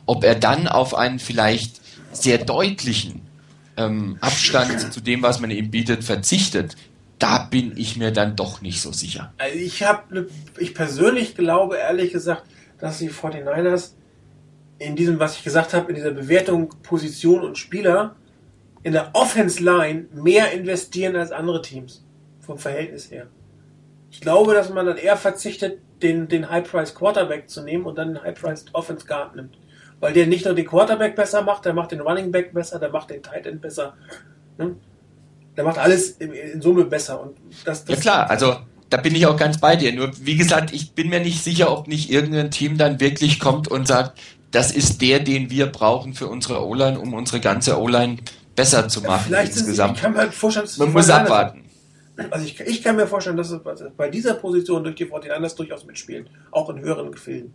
[0.06, 1.80] Ob er dann auf einen vielleicht
[2.10, 3.20] sehr deutlichen
[3.76, 6.74] ähm, Abstand zu dem, was man ihm bietet, verzichtet,
[7.18, 9.32] da bin ich mir dann doch nicht so sicher.
[9.38, 10.28] Also ich habe,
[10.58, 12.44] ich persönlich glaube ehrlich gesagt,
[12.78, 13.92] dass die 49ers
[14.78, 18.16] in diesem, was ich gesagt habe, in dieser Bewertung Position und Spieler
[18.82, 22.04] in der Offense Line mehr investieren als andere Teams
[22.40, 23.26] vom Verhältnis her.
[24.10, 28.14] Ich glaube, dass man dann eher verzichtet, den, den High-Price Quarterback zu nehmen und dann
[28.14, 29.58] den High-Price Offense Guard nimmt.
[29.98, 32.90] Weil der nicht nur den Quarterback besser macht, der macht den Running Back besser, der
[32.90, 33.94] macht den Tight End besser.
[34.58, 34.76] Ne?
[35.56, 37.20] Der macht alles in, in Summe besser.
[37.20, 38.56] Und das, das ja klar, also
[38.90, 39.92] da bin ich auch ganz bei dir.
[39.92, 43.68] Nur wie gesagt, ich bin mir nicht sicher, ob nicht irgendein Team dann wirklich kommt
[43.68, 44.18] und sagt,
[44.52, 48.18] das ist der, den wir brauchen für unsere O-Line, um unsere ganze O-Line
[48.54, 49.96] besser zu machen ja, insgesamt.
[49.96, 51.64] ich kann mir halt Man muss abwarten.
[52.30, 53.60] Also ich, ich, kann mir vorstellen, dass es
[53.94, 57.52] bei dieser Position durch die 49ers durchaus mitspielen, auch in höheren Gefilden.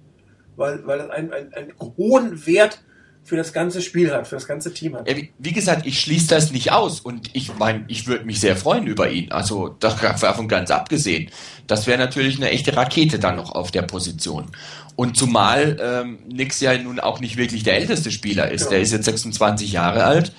[0.55, 2.83] Weil, weil das einen, einen, einen hohen Wert
[3.23, 5.07] für das ganze Spiel hat, für das ganze Team hat.
[5.07, 8.55] Wie, wie gesagt, ich schließe das nicht aus und ich meine, ich würde mich sehr
[8.55, 9.31] freuen über ihn.
[9.31, 11.29] Also davon ganz abgesehen.
[11.67, 14.47] Das wäre natürlich eine echte Rakete dann noch auf der Position.
[14.95, 18.65] Und zumal ähm, Nix ja nun auch nicht wirklich der älteste Spieler ist.
[18.65, 18.69] Ja.
[18.71, 20.33] Der ist jetzt 26 Jahre alt.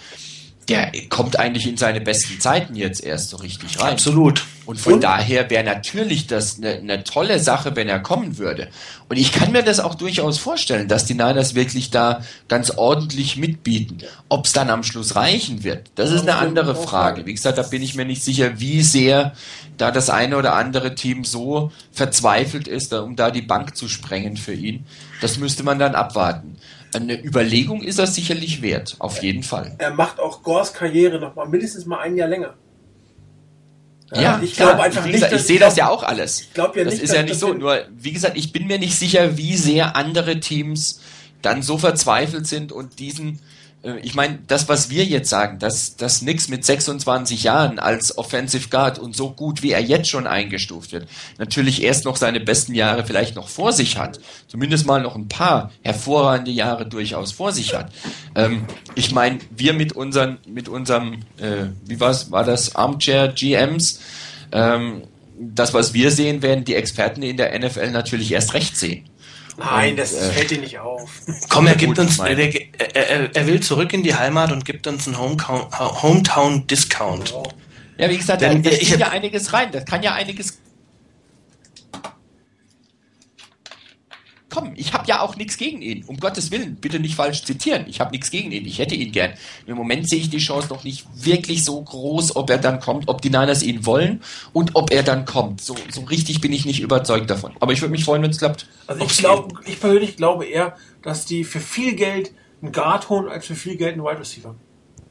[0.68, 3.92] Der kommt eigentlich in seine besten Zeiten jetzt erst so richtig rein.
[3.92, 4.44] Absolut.
[4.64, 5.04] Und von und?
[5.04, 8.68] daher wäre natürlich das eine, eine tolle Sache, wenn er kommen würde.
[9.08, 13.36] Und ich kann mir das auch durchaus vorstellen, dass die Niners wirklich da ganz ordentlich
[13.36, 13.98] mitbieten.
[14.28, 17.26] Ob es dann am Schluss reichen wird, das ist eine andere Frage.
[17.26, 19.32] Wie gesagt, da bin ich mir nicht sicher, wie sehr
[19.78, 24.36] da das eine oder andere Team so verzweifelt ist, um da die Bank zu sprengen
[24.36, 24.86] für ihn.
[25.20, 26.56] Das müsste man dann abwarten
[26.94, 29.74] eine Überlegung ist das sicherlich wert, auf jeden Fall.
[29.78, 32.54] Er macht auch Gors Karriere noch mal mindestens mal ein Jahr länger.
[34.12, 35.40] Ja, ja ich glaube einfach wie gesagt, nicht.
[35.40, 36.40] Ich sehe das ja auch alles.
[36.40, 37.04] Ich glaube ja das nicht.
[37.04, 37.52] Das ist ja nicht so.
[37.54, 41.00] Nur, wie gesagt, ich bin mir nicht sicher, wie sehr andere Teams
[41.40, 43.40] dann so verzweifelt sind und diesen
[44.02, 48.68] ich meine, das, was wir jetzt sagen, dass, dass Nix mit 26 Jahren als Offensive
[48.68, 52.74] Guard und so gut wie er jetzt schon eingestuft wird, natürlich erst noch seine besten
[52.74, 57.50] Jahre vielleicht noch vor sich hat, zumindest mal noch ein paar hervorragende Jahre durchaus vor
[57.50, 57.90] sich hat.
[58.36, 64.00] Ähm, ich meine, wir mit unseren, mit unserem, äh, wie war's, war das Armchair GMs,
[64.52, 65.02] ähm,
[65.40, 69.04] das, was wir sehen, werden die Experten in der NFL natürlich erst recht sehen.
[69.58, 71.10] Nein, das äh, fällt dir nicht auf.
[71.48, 75.06] Komm, er gibt uns, er, er, er, will zurück in die Heimat und gibt uns
[75.06, 77.34] einen Hometown-Discount.
[77.98, 79.70] Ja, wie gesagt, Denn, da, da ja einiges rein.
[79.70, 80.61] Das kann ja einiges
[84.52, 86.04] komm, ich habe ja auch nichts gegen ihn.
[86.06, 87.86] Um Gottes Willen, bitte nicht falsch zitieren.
[87.88, 88.66] Ich habe nichts gegen ihn.
[88.66, 89.32] Ich hätte ihn gern.
[89.66, 93.08] Im Moment sehe ich die Chance noch nicht wirklich so groß, ob er dann kommt,
[93.08, 94.22] ob die Niners ihn wollen
[94.52, 95.62] und ob er dann kommt.
[95.62, 97.52] So, so richtig bin ich nicht überzeugt davon.
[97.60, 98.66] Aber ich würde mich freuen, wenn es klappt.
[98.86, 103.28] Also ich glaube, ich persönlich glaube eher, dass die für viel Geld einen Guard holen
[103.28, 104.54] als für viel Geld einen Wide Receiver.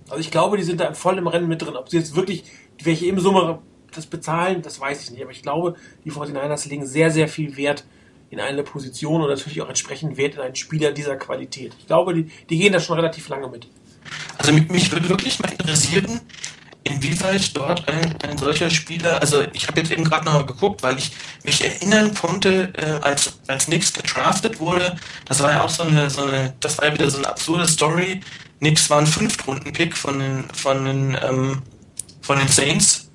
[0.08, 1.76] Also ich glaube, die sind da voll im Rennen mit drin.
[1.76, 2.44] Ob sie jetzt wirklich,
[2.84, 3.60] welche eben Summe
[3.92, 5.24] das bezahlen, das weiß ich nicht.
[5.24, 7.86] Aber ich glaube, die 49ers legen sehr, sehr viel Wert
[8.32, 11.76] in eine Position und natürlich auch entsprechend Wert in einen Spieler dieser Qualität.
[11.78, 13.68] Ich glaube, die, die gehen da schon relativ lange mit.
[14.38, 16.22] Also mich, mich würde wirklich mal interessieren,
[16.84, 20.82] inwieweit dort ein, ein solcher Spieler, also ich habe jetzt eben gerade noch mal geguckt,
[20.82, 21.12] weil ich
[21.44, 24.96] mich erinnern konnte, äh, als, als Nix gedraftet wurde,
[25.26, 27.68] das war ja auch so eine, so eine, das war ja wieder so eine absurde
[27.68, 28.22] Story.
[28.62, 31.62] Nix war ein Fünftrunden-Pick von den, von den, ähm,
[32.22, 33.12] von den Saints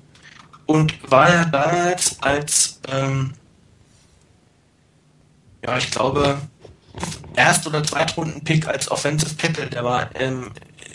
[0.67, 3.33] und war ja damals als, ähm,
[5.63, 6.37] ja, ich glaube,
[7.35, 9.67] Erst- oder Zweitrunden-Pick als Offensive Tackle.
[9.67, 10.51] Der war ähm,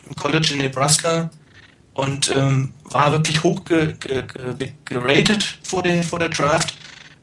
[0.08, 1.30] im College in Nebraska
[1.94, 4.24] und ähm, war wirklich hoch ge, ge,
[4.58, 6.74] ge, geratet vor der, vor der Draft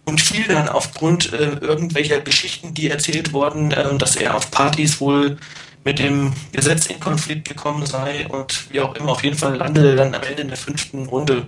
[0.06, 5.02] und fiel dann aufgrund äh, irgendwelcher Geschichten, die erzählt wurden, äh, dass er auf Partys
[5.02, 5.38] wohl
[5.84, 9.90] mit dem Gesetz in Konflikt gekommen sei und wie auch immer, auf jeden Fall landete
[9.90, 11.48] er dann am Ende in der fünften Runde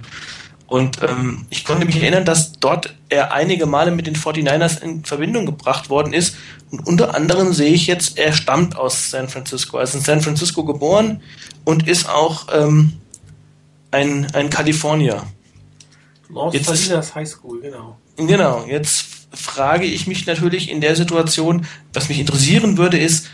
[0.72, 5.04] und ähm, ich konnte mich erinnern, dass dort er einige Male mit den 49ers in
[5.04, 6.38] Verbindung gebracht worden ist.
[6.72, 9.80] Und unter anderem sehe ich jetzt, er stammt aus San Francisco.
[9.80, 11.22] Er ist in San Francisco geboren
[11.66, 12.94] und ist auch ähm,
[13.92, 15.24] ein, ein Kalifornier.
[16.34, 17.98] Aus jetzt, Salinas High School, genau.
[18.16, 23.28] Genau, jetzt frage ich mich natürlich in der Situation, was mich interessieren würde, ist,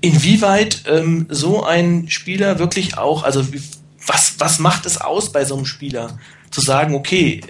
[0.00, 3.46] inwieweit ähm, so ein Spieler wirklich auch, also
[4.08, 6.18] was, was macht es aus bei so einem Spieler?
[6.54, 7.40] Zu sagen, okay,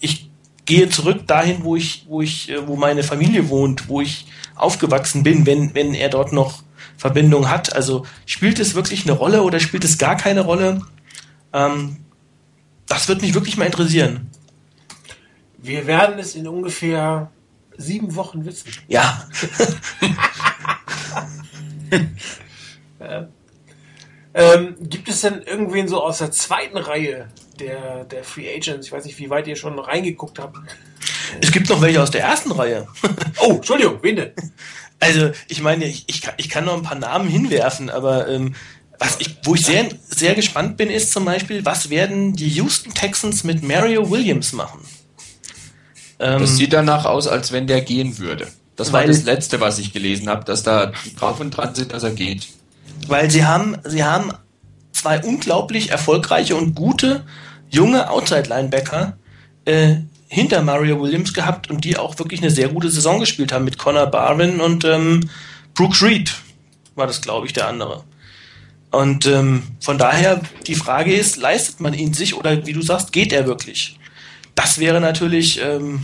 [0.00, 0.28] ich
[0.64, 4.26] gehe zurück dahin, wo ich, wo ich, äh, wo meine Familie wohnt, wo ich
[4.56, 6.64] aufgewachsen bin, wenn, wenn er dort noch
[6.96, 7.72] Verbindung hat.
[7.72, 10.82] Also spielt es wirklich eine Rolle oder spielt es gar keine Rolle?
[11.52, 11.98] Ähm,
[12.86, 14.28] das wird mich wirklich mal interessieren.
[15.58, 17.30] Wir werden es in ungefähr
[17.76, 18.72] sieben Wochen wissen.
[18.88, 19.28] Ja.
[24.34, 28.86] ähm, gibt es denn irgendwen so aus der zweiten Reihe, der, der Free Agents.
[28.86, 30.58] Ich weiß nicht, wie weit ihr schon reingeguckt habt.
[31.40, 32.86] Es gibt noch welche aus der ersten Reihe.
[33.40, 34.32] oh, Entschuldigung, wen denn?
[34.98, 38.54] Also, ich meine, ich, ich, kann, ich kann noch ein paar Namen hinwerfen, aber ähm,
[38.98, 42.94] was ich, wo ich sehr, sehr gespannt bin, ist zum Beispiel, was werden die Houston
[42.94, 44.80] Texans mit Mario Williams machen?
[46.18, 48.46] Ähm, das sieht danach aus, als wenn der gehen würde.
[48.74, 52.02] Das war das Letzte, was ich gelesen habe, dass da drauf und dran sind, dass
[52.02, 52.48] er geht.
[53.06, 54.32] Weil sie haben, sie haben
[54.92, 57.24] zwei unglaublich erfolgreiche und gute
[57.70, 59.16] junge Outside-Linebacker
[59.64, 59.96] äh,
[60.28, 63.78] hinter Mario Williams gehabt und die auch wirklich eine sehr gute Saison gespielt haben mit
[63.78, 65.28] Connor Barwin und ähm,
[65.74, 66.34] Brooks Reed
[66.94, 68.04] war das, glaube ich, der andere.
[68.90, 73.12] Und ähm, von daher die Frage ist, leistet man ihn sich oder wie du sagst,
[73.12, 73.98] geht er wirklich?
[74.54, 76.02] Das wäre natürlich, ähm,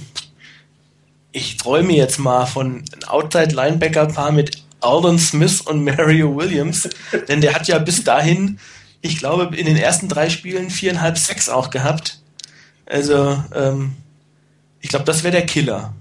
[1.33, 6.89] ich träume jetzt mal von einem Outside-Linebacker-Paar mit Alden Smith und Mario Williams,
[7.29, 8.59] denn der hat ja bis dahin
[9.03, 12.21] ich glaube, in den ersten drei Spielen viereinhalb Sex auch gehabt.
[12.87, 13.97] Also, ähm,
[14.81, 15.95] ich glaube, das wäre der Killer.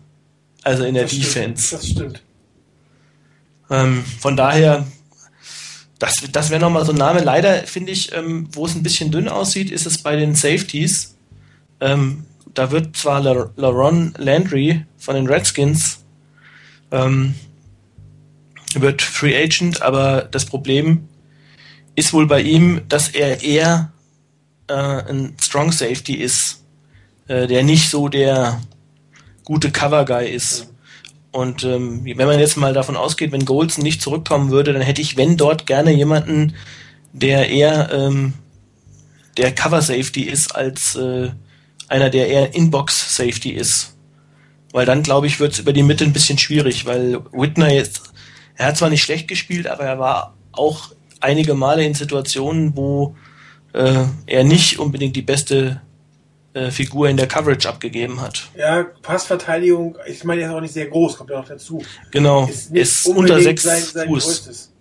[0.63, 1.65] Also in der das Defense.
[1.65, 2.23] Stimmt, das stimmt.
[3.69, 4.85] Ähm, von daher,
[5.97, 7.21] das, das wäre nochmal so ein Name.
[7.21, 11.15] Leider finde ich, ähm, wo es ein bisschen dünn aussieht, ist es bei den Safeties.
[11.79, 16.01] Ähm, da wird zwar LaRon Landry von den Redskins
[16.91, 17.35] ähm,
[18.73, 21.07] wird Free Agent, aber das Problem
[21.95, 23.91] ist wohl bei ihm, dass er eher
[24.67, 26.63] äh, ein Strong Safety ist,
[27.27, 28.61] äh, der nicht so der
[29.43, 30.67] gute Cover Guy ist.
[31.31, 35.01] Und ähm, wenn man jetzt mal davon ausgeht, wenn Golson nicht zurückkommen würde, dann hätte
[35.01, 36.55] ich, wenn dort gerne jemanden,
[37.13, 38.33] der eher ähm,
[39.37, 41.29] der Cover Safety ist, als äh,
[41.87, 43.95] einer, der eher Inbox Safety ist.
[44.73, 48.01] Weil dann, glaube ich, wird es über die Mitte ein bisschen schwierig, weil Whitner jetzt,
[48.55, 53.15] er hat zwar nicht schlecht gespielt, aber er war auch einige Male in Situationen, wo
[53.73, 55.81] äh, er nicht unbedingt die beste
[56.53, 58.49] äh, Figur in der Coverage abgegeben hat.
[58.57, 61.81] Ja, Passverteidigung, ich meine, er ist auch nicht sehr groß, kommt ja noch dazu.
[62.11, 64.25] Genau, ist, ist unter sechs sein, sein Fuß.
[64.25, 64.71] Größtes.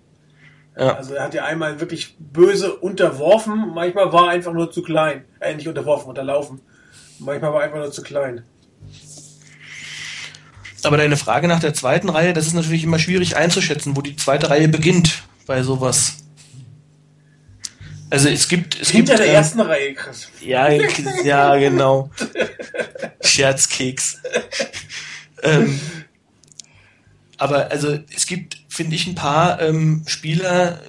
[0.76, 0.94] Ja.
[0.96, 5.24] Also er hat ja einmal wirklich böse unterworfen, manchmal war er einfach nur zu klein.
[5.38, 6.60] Äh, nicht unterworfen, unterlaufen.
[7.18, 8.44] Manchmal war er einfach nur zu klein.
[10.82, 14.16] Aber deine Frage nach der zweiten Reihe, das ist natürlich immer schwierig einzuschätzen, wo die
[14.16, 16.16] zweite Reihe beginnt bei sowas.
[18.10, 20.28] Also es gibt es hinter gibt, der ähm, ersten Reihe, Chris.
[20.40, 20.68] Ja,
[21.24, 22.10] ja, genau.
[23.22, 24.18] Scherzkeks.
[25.44, 25.80] ähm,
[27.38, 30.80] aber also es gibt, finde ich, ein paar ähm, Spieler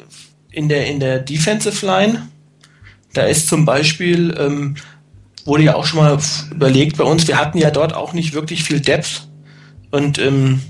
[0.52, 2.28] in der in der Defensive Line.
[3.14, 4.76] Da ist zum Beispiel ähm,
[5.46, 6.18] wurde ja auch schon mal
[6.50, 7.28] überlegt bei uns.
[7.28, 9.28] Wir hatten ja dort auch nicht wirklich viel Depth
[9.92, 10.62] und ähm,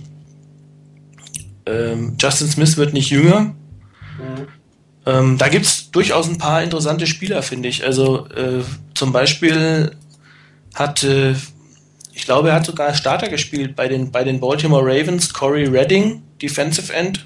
[1.65, 3.41] ähm, Justin Smith wird nicht jünger.
[3.41, 4.48] Mhm.
[5.06, 7.84] Ähm, da gibt's durchaus ein paar interessante Spieler, finde ich.
[7.84, 8.63] Also äh,
[8.93, 9.91] zum Beispiel
[10.73, 11.34] hat, äh,
[12.13, 16.23] ich glaube, er hat sogar Starter gespielt bei den, bei den Baltimore Ravens, Corey Redding,
[16.41, 17.26] Defensive End.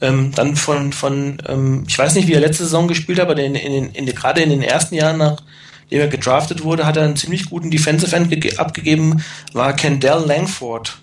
[0.00, 3.42] Ähm, dann von, von ähm, ich weiß nicht, wie er letzte Saison gespielt hat, aber
[3.42, 5.44] in, in, in, gerade in den ersten Jahren, nachdem
[5.88, 9.24] er gedraftet wurde, hat er einen ziemlich guten Defensive End abgegeben,
[9.54, 10.98] war Kendall Langford.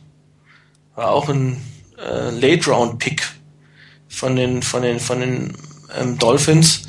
[0.96, 1.58] War auch ein
[1.98, 3.24] äh, Late-Round-Pick
[4.10, 5.54] von den, von den, von den
[6.00, 6.84] ähm, Dolphins.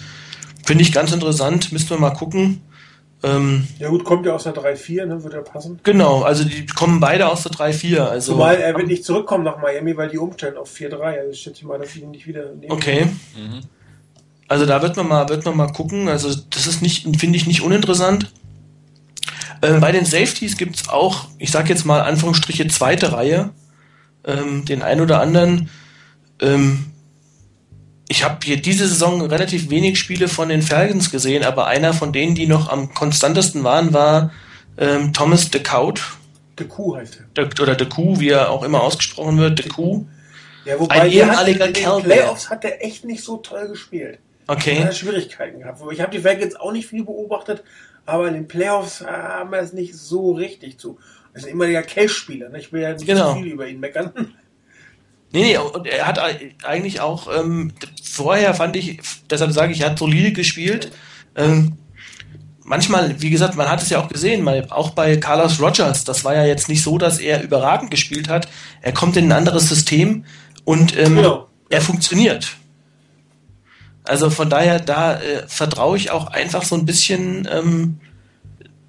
[0.65, 2.63] Finde ich ganz interessant, müssen wir mal gucken.
[3.23, 5.25] Ähm, ja gut, kommt ja aus der 3-4, ne?
[5.25, 5.81] Wird ja passen.
[5.83, 8.01] Genau, also die kommen beide aus der 3-4.
[8.01, 11.01] Also, Zumal er wird nicht zurückkommen nach Miami, weil die umstellen auf 4-3.
[11.01, 13.07] Also ich schätze mal, dass ich ihn nicht wieder nehmen Okay.
[13.35, 13.61] Mhm.
[14.47, 16.09] Also da wird man mal, wird man mal gucken.
[16.09, 18.31] Also das ist nicht, finde ich, nicht uninteressant.
[19.63, 23.51] Ähm, bei den Safeties gibt es auch, ich sage jetzt mal Anführungsstriche zweite Reihe,
[24.27, 25.71] ähm, den ein oder anderen.
[26.41, 26.87] Ähm,
[28.09, 32.13] ich habe hier diese Saison relativ wenig Spiele von den Falcons gesehen, aber einer von
[32.13, 34.31] denen, die noch am konstantesten waren, war
[34.77, 36.01] ähm, Thomas DeCout.
[36.59, 37.45] DeCou heißt er.
[37.45, 40.07] De, oder DeCou, wie er auch immer ausgesprochen wird, DeCou.
[40.65, 44.19] Ja, wobei ein ehemaliger hat, in den Playoffs hat er echt nicht so toll gespielt.
[44.47, 44.79] Okay.
[44.79, 45.81] Er hat Schwierigkeiten gehabt.
[45.91, 47.63] Ich habe die Falcons auch nicht viel beobachtet,
[48.07, 50.99] aber in den Playoffs haben wir es nicht so richtig zu.
[51.33, 52.51] Das ist ein ehemaliger Cash-Spieler.
[52.51, 52.59] Ne?
[52.61, 53.33] Ich will ja nicht genau.
[53.33, 54.13] zu viel über ihn meckern.
[55.35, 56.21] Nee, nee, und er hat
[56.63, 60.93] eigentlich auch, ähm, vorher fand ich, deshalb sage ich, er hat solide gespielt.
[61.35, 61.73] Ähm,
[62.63, 66.25] manchmal, wie gesagt, man hat es ja auch gesehen, mal, auch bei Carlos Rogers, das
[66.25, 68.47] war ja jetzt nicht so, dass er überragend gespielt hat.
[68.81, 70.25] Er kommt in ein anderes System
[70.63, 71.49] und ähm, genau.
[71.69, 72.55] er funktioniert.
[74.05, 77.99] Also von daher, da äh, vertraue ich auch einfach so ein bisschen ähm,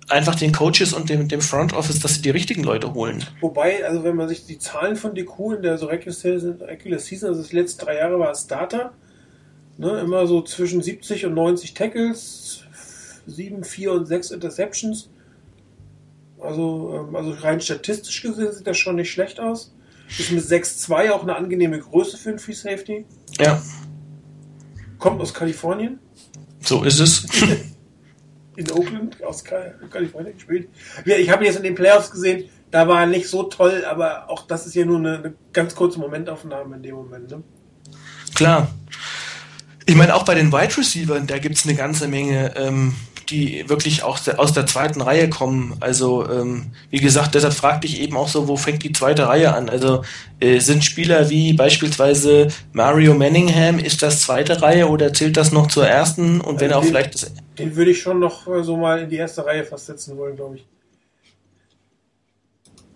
[0.10, 3.26] einfach den Coaches und dem, dem Front Office, dass sie die richtigen Leute holen.
[3.42, 7.44] Wobei, also wenn man sich die Zahlen von Deku in der so Regular Season, also
[7.44, 8.94] die letzten drei Jahre war es Starter,
[9.78, 12.64] ne, immer so zwischen 70 und 90 Tackles,
[13.28, 15.10] 7, 4 und 6 Interceptions.
[16.40, 19.74] Also, ähm, also rein statistisch gesehen sieht das schon nicht schlecht aus.
[20.20, 23.06] Ist mit 6-2 auch eine angenehme Größe für einen Free Safety.
[23.40, 23.60] Ja.
[25.00, 26.00] Kommt aus Kalifornien.
[26.60, 27.26] So ist es.
[28.56, 30.70] in Oakland aus Kalifornien gespielt.
[31.06, 34.30] Ich habe ihn jetzt in den Playoffs gesehen, da war er nicht so toll, aber
[34.30, 37.30] auch das ist ja nur eine, eine ganz kurze Momentaufnahme in dem Moment.
[37.32, 37.44] Ne?
[38.34, 38.68] Klar.
[39.86, 42.96] Ich meine, auch bei den Wide Receivers, da gibt es eine ganze Menge ähm,
[43.30, 45.76] die wirklich auch aus der zweiten Reihe kommen.
[45.80, 49.54] Also ähm, wie gesagt, deshalb fragte ich eben auch so, wo fängt die zweite Reihe
[49.54, 49.70] an?
[49.70, 50.04] Also
[50.40, 55.68] äh, sind Spieler wie beispielsweise Mario Manningham, ist das zweite Reihe oder zählt das noch
[55.68, 56.42] zur ersten?
[56.42, 57.32] Und wenn also auch vielleicht das.
[57.58, 60.36] Den würde ich schon noch äh, so mal in die erste Reihe fast setzen wollen,
[60.36, 60.66] glaube ich.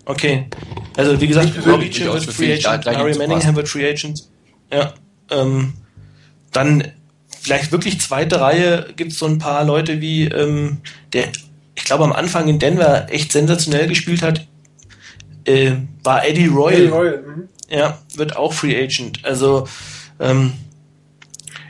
[0.06, 0.48] Okay.
[0.98, 4.28] Also wie gesagt, Robbie wird Free Agent, Mario Manningham wird Free Agent.
[4.72, 4.94] Ja.
[5.30, 5.74] Ähm,
[6.52, 6.92] dann
[7.40, 10.80] vielleicht wirklich zweite Reihe gibt es so ein paar Leute wie ähm,
[11.14, 11.30] der,
[11.76, 14.48] ich glaube am Anfang in Denver echt sensationell gespielt hat,
[15.46, 15.74] äh,
[16.04, 16.82] war Eddie Royal.
[16.82, 17.50] Eddie Royal mhm.
[17.70, 19.24] Ja, wird auch Free Agent.
[19.24, 19.68] Also
[20.20, 20.54] ähm,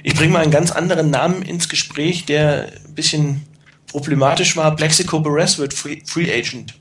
[0.03, 3.45] Ich bringe mal einen ganz anderen Namen ins Gespräch, der ein bisschen
[3.87, 4.75] problematisch war.
[4.75, 6.75] Plexico Perez wird Free, Free Agent.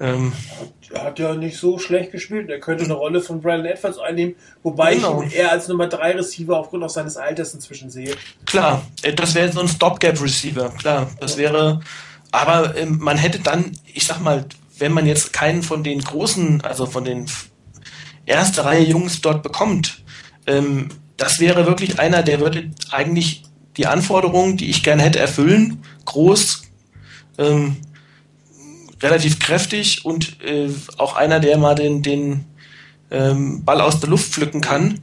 [0.00, 0.32] Ähm,
[0.92, 2.50] er hat ja nicht so schlecht gespielt.
[2.50, 5.22] Er könnte eine Rolle von Brandon Edwards einnehmen, wobei genau.
[5.22, 8.14] ich ihn eher als Nummer 3 Receiver aufgrund auch seines Alters inzwischen sehe.
[8.44, 11.10] Klar, äh, das wäre so ein Stopgap Receiver, klar.
[11.20, 11.80] Das wäre,
[12.32, 14.44] aber ähm, man hätte dann, ich sag mal,
[14.78, 17.26] wenn man jetzt keinen von den großen, also von den
[18.26, 20.02] erste Reihe Jungs dort bekommt,
[20.46, 20.88] ähm,
[21.24, 23.44] das wäre wirklich einer, der würde eigentlich
[23.78, 25.82] die Anforderungen, die ich gerne hätte, erfüllen.
[26.04, 26.64] Groß,
[27.38, 27.78] ähm,
[29.02, 30.68] relativ kräftig und äh,
[30.98, 32.44] auch einer, der mal den, den
[33.10, 35.00] ähm, Ball aus der Luft pflücken kann.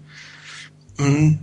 [0.99, 1.39] Mhm.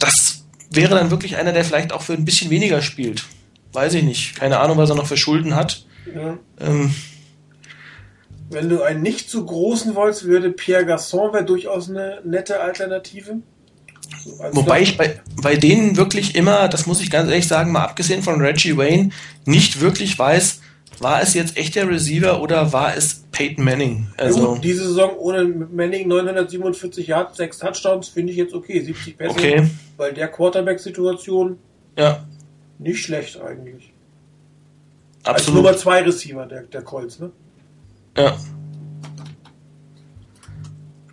[0.00, 3.24] Das wäre dann wirklich einer, der vielleicht auch für ein bisschen weniger spielt.
[3.72, 4.34] Weiß ich nicht.
[4.34, 5.86] Keine Ahnung, was er noch für Schulden hat.
[6.12, 6.38] Ja.
[6.58, 6.92] Ähm,
[8.50, 13.42] Wenn du einen nicht zu großen wolltest, würde Pierre Gasson wäre durchaus eine nette Alternative.
[14.52, 18.22] Wobei ich bei, bei denen wirklich immer, das muss ich ganz ehrlich sagen, mal abgesehen
[18.22, 19.10] von Reggie Wayne,
[19.44, 20.60] nicht wirklich weiß,
[21.00, 24.08] war es jetzt echt der Receiver oder war es Peyton Manning?
[24.16, 29.18] Also gut, diese Saison ohne Manning 947 Yards, 6 Touchdowns finde ich jetzt okay, 70
[29.18, 29.30] Pässe.
[29.30, 29.70] Okay.
[29.96, 31.58] Weil der Quarterback-Situation
[31.98, 32.24] ja.
[32.78, 33.92] nicht schlecht eigentlich.
[35.24, 35.38] Absolut.
[35.38, 37.30] Als Nummer 2 Receiver der, der Colts, ne?
[38.16, 38.36] Ja.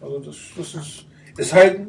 [0.02, 1.06] Also das, das ist
[1.38, 1.88] ist halt,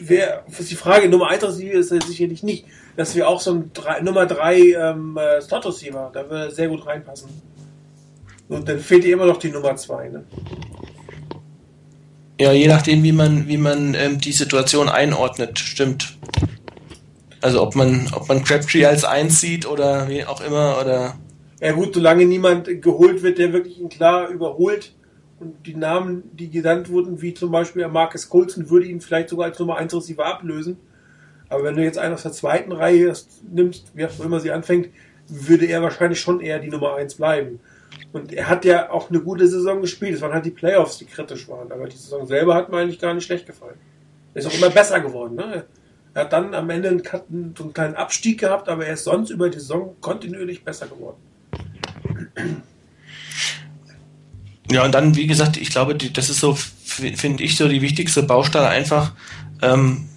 [0.00, 2.66] wer, die Frage Nummer 1 Receiver ist sicherlich nicht,
[2.96, 6.50] dass wir auch so ein drei, Nummer 3 ähm, äh, Slot Receiver, da würde er
[6.50, 7.28] sehr gut reinpassen.
[8.48, 10.24] Und dann fehlt dir immer noch die Nummer 2, ne?
[12.40, 16.16] Ja, je nachdem, wie man, wie man ähm, die Situation einordnet, stimmt.
[17.40, 21.16] Also ob man, ob man Crabtree als 1 sieht oder wie auch immer, oder.
[21.60, 24.92] Ja gut, solange niemand geholt wird, der wirklich ihn klar überholt,
[25.40, 29.46] und die Namen, die genannt wurden, wie zum Beispiel Marcus Colson, würde ihn vielleicht sogar
[29.46, 30.78] als Nummer 1 Receiver ablösen.
[31.48, 33.12] Aber wenn du jetzt einen aus der zweiten Reihe
[33.50, 34.88] nimmst, wie auch immer sie anfängt,
[35.28, 37.60] würde er wahrscheinlich schon eher die Nummer 1 bleiben.
[38.12, 40.14] Und er hat ja auch eine gute Saison gespielt.
[40.14, 41.70] Es waren halt die Playoffs, die kritisch waren.
[41.72, 43.78] Aber die Saison selber hat mir eigentlich gar nicht schlecht gefallen.
[44.34, 45.36] Er ist auch immer besser geworden.
[45.36, 45.64] Ne?
[46.14, 49.30] Er hat dann am Ende einen, so einen kleinen Abstieg gehabt, aber er ist sonst
[49.30, 51.16] über die Saison kontinuierlich besser geworden.
[54.70, 56.54] Ja, und dann, wie gesagt, ich glaube, die, das ist so,
[56.84, 59.12] finde ich, so die wichtigste Baustelle einfach,
[59.62, 60.08] ähm,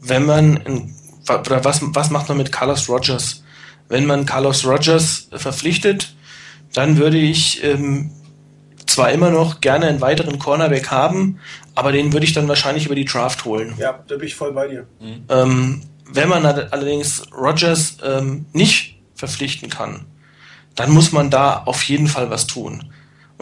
[0.00, 0.94] wenn man,
[1.28, 3.42] oder was, was macht man mit Carlos Rogers?
[3.88, 6.14] Wenn man Carlos Rogers verpflichtet,
[6.72, 8.10] dann würde ich ähm,
[8.86, 11.38] zwar immer noch gerne einen weiteren Cornerback haben,
[11.74, 13.74] aber den würde ich dann wahrscheinlich über die Draft holen.
[13.78, 14.86] Ja, da bin ich voll bei dir.
[15.00, 15.24] Mhm.
[15.28, 20.06] Ähm, wenn man allerdings Rogers ähm, nicht verpflichten kann,
[20.74, 22.91] dann muss man da auf jeden Fall was tun.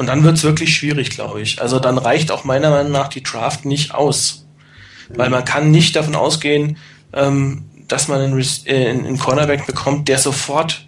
[0.01, 1.61] Und dann wird es wirklich schwierig, glaube ich.
[1.61, 4.47] Also dann reicht auch meiner Meinung nach die Draft nicht aus.
[5.11, 6.79] Weil man kann nicht davon ausgehen,
[7.13, 10.87] ähm, dass man einen, äh, einen Cornerback bekommt, der sofort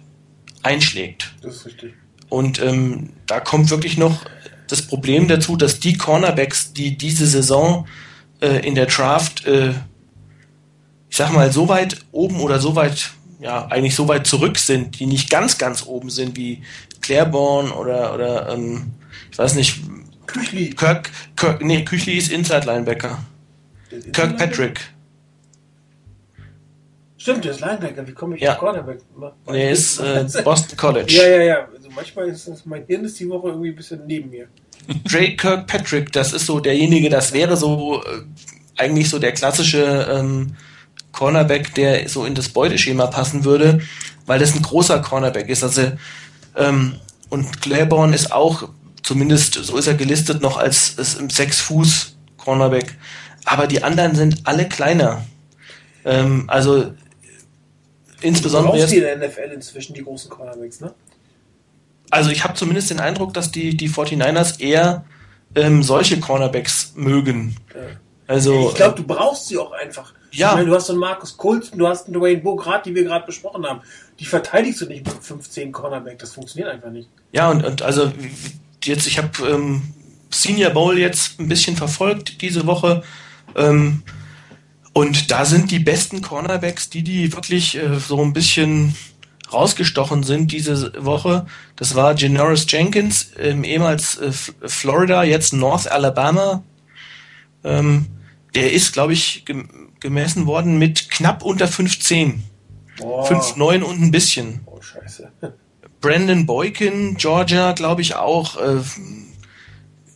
[0.63, 1.31] einschlägt.
[1.43, 1.93] Das ist richtig.
[2.27, 4.25] Und ähm, da kommt wirklich noch
[4.67, 7.85] das Problem dazu, dass die Cornerbacks, die diese Saison
[8.41, 9.75] äh, in der Draft, äh,
[11.11, 14.99] ich sag mal, so weit oben oder so weit, ja, eigentlich so weit zurück sind,
[14.99, 16.63] die nicht ganz, ganz oben sind, wie
[17.01, 18.93] Claiborne oder, oder ähm,
[19.33, 19.81] ich weiß nicht.
[20.27, 20.69] Küchli.
[20.69, 23.17] Kirk, Kirk, nee, Küchli ist Inside Linebacker.
[24.11, 24.79] Kirkpatrick.
[27.17, 28.07] Stimmt, der ist Linebacker.
[28.07, 28.53] Wie komme ich ja.
[28.53, 28.99] Cornerback?
[29.47, 31.11] Nee, ist äh, Boston College.
[31.13, 31.67] Ja, ja, ja.
[31.75, 34.47] Also manchmal ist das, mein Hirn ist die Woche irgendwie ein bisschen neben mir.
[35.09, 38.21] Drake Kirkpatrick, das ist so derjenige, das wäre so äh,
[38.77, 40.55] eigentlich so der klassische ähm,
[41.11, 43.81] Cornerback, der so in das Beuteschema passen würde,
[44.27, 45.63] weil das ein großer Cornerback ist.
[45.63, 45.91] Also
[46.55, 46.95] ähm,
[47.29, 48.69] und Claiborne ist auch
[49.03, 51.71] Zumindest so ist er gelistet noch als, als im 6
[52.37, 52.95] Cornerback.
[53.45, 55.25] Aber die anderen sind alle kleiner.
[56.05, 56.93] Ähm, also
[58.21, 58.77] insbesondere.
[58.77, 60.93] Du die in der NFL inzwischen, die großen Cornerbacks, ne?
[62.09, 65.03] Also ich habe zumindest den Eindruck, dass die, die 49ers eher
[65.55, 67.55] ähm, solche Cornerbacks mögen.
[67.73, 67.81] Ja.
[68.27, 70.13] Also, ich glaube, du brauchst sie auch einfach.
[70.31, 70.51] Ja.
[70.51, 73.03] Ich meine, du hast einen Markus Colston, du hast einen Dwayne Bowe, gerade die wir
[73.03, 73.81] gerade besprochen haben.
[74.19, 76.19] Die verteidigst du nicht mit 15 Cornerback.
[76.19, 77.09] Das funktioniert einfach nicht.
[77.33, 78.11] Ja, und, und also
[78.85, 79.81] jetzt, ich habe ähm,
[80.29, 83.03] Senior Bowl jetzt ein bisschen verfolgt diese Woche.
[83.55, 84.03] Ähm,
[84.93, 88.95] und da sind die besten Cornerbacks, die, die wirklich äh, so ein bisschen
[89.51, 91.45] rausgestochen sind diese Woche.
[91.75, 96.63] Das war Janoris Jenkins, ähm, ehemals äh, Florida, jetzt North Alabama.
[97.63, 98.07] Ähm,
[98.55, 99.45] der ist, glaube ich,
[99.99, 102.43] gemessen worden mit knapp unter 15.
[102.99, 104.61] 5,9 und ein bisschen.
[104.65, 105.31] Oh, scheiße.
[106.03, 108.57] Brandon Boykin, Georgia, glaube ich auch.
[108.57, 108.81] Äh,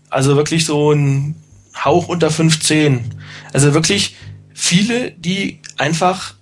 [0.10, 1.36] also wirklich so ein
[1.74, 3.16] Hauch unter 15.
[3.54, 4.18] Also wirklich
[4.54, 6.36] viele, die einfach,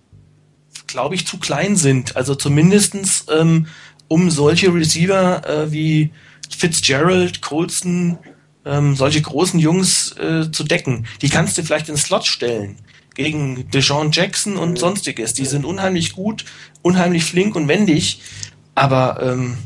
[0.87, 2.15] glaube ich, zu klein sind.
[2.15, 3.67] Also zumindestens ähm,
[4.07, 6.11] um solche Receiver äh, wie
[6.49, 8.17] Fitzgerald, Colston,
[8.65, 11.05] ähm, solche großen Jungs äh, zu decken.
[11.21, 12.77] Die kannst du vielleicht in Slot stellen
[13.13, 15.33] gegen Deshaun Jackson und sonstiges.
[15.33, 16.45] Die sind unheimlich gut,
[16.81, 18.21] unheimlich flink und wendig,
[18.75, 19.57] aber ähm,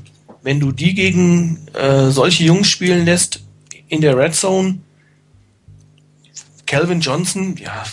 [0.41, 3.41] wenn du die gegen äh, solche Jungs spielen lässt
[3.87, 4.79] in der Red Zone,
[6.65, 7.83] Calvin Johnson, ja,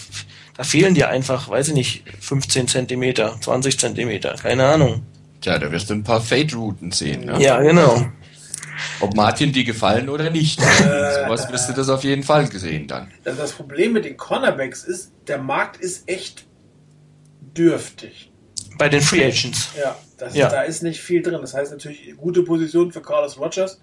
[0.57, 5.03] da fehlen dir einfach, weiß ich nicht, 15 Zentimeter, 20 Zentimeter, keine Ahnung.
[5.41, 7.25] Tja, da wirst du ein paar Fade-Routen sehen.
[7.27, 7.43] Ne?
[7.43, 8.07] Ja, genau.
[9.01, 10.61] Ob Martin die gefallen oder nicht.
[10.61, 13.11] Äh, Sowas wirst du das auf jeden Fall gesehen dann.
[13.25, 16.47] Das Problem mit den Cornerbacks ist, der Markt ist echt
[17.57, 18.31] dürftig.
[18.79, 19.71] Bei den Free Agents.
[19.79, 20.49] Ja, das, Ja.
[20.49, 21.39] da ist nicht viel drin.
[21.41, 23.81] Das heißt natürlich gute Position für Carlos Rogers,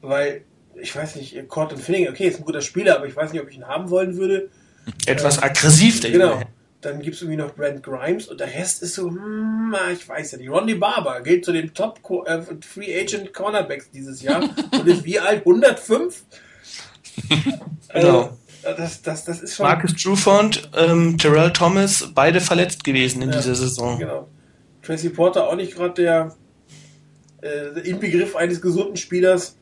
[0.00, 0.44] weil
[0.80, 3.48] ich weiß nicht, Corton Finning, okay, ist ein guter Spieler, aber ich weiß nicht, ob
[3.50, 4.48] ich ihn haben wollen würde.
[5.06, 6.32] Etwas aggressiv, der Genau.
[6.32, 6.46] Junge.
[6.80, 10.08] Dann gibt es irgendwie noch Brent Grimes und der Rest ist so, hm, ah, ich
[10.08, 10.50] weiß ja nicht.
[10.50, 14.42] Ronnie Barber gilt zu den Top äh, Free Agent Cornerbacks dieses Jahr
[14.72, 15.40] und ist wie alt?
[15.46, 16.22] 105?
[17.28, 17.58] Genau.
[17.88, 19.66] Also, das, das, das ist schon.
[19.66, 23.98] Marcus Trufant, ähm, Terrell Thomas, beide verletzt gewesen in Ja, dieser Saison.
[23.98, 24.28] Genau.
[24.82, 26.34] Tracy Porter auch nicht gerade der
[27.42, 29.56] äh, Inbegriff eines gesunden Spielers.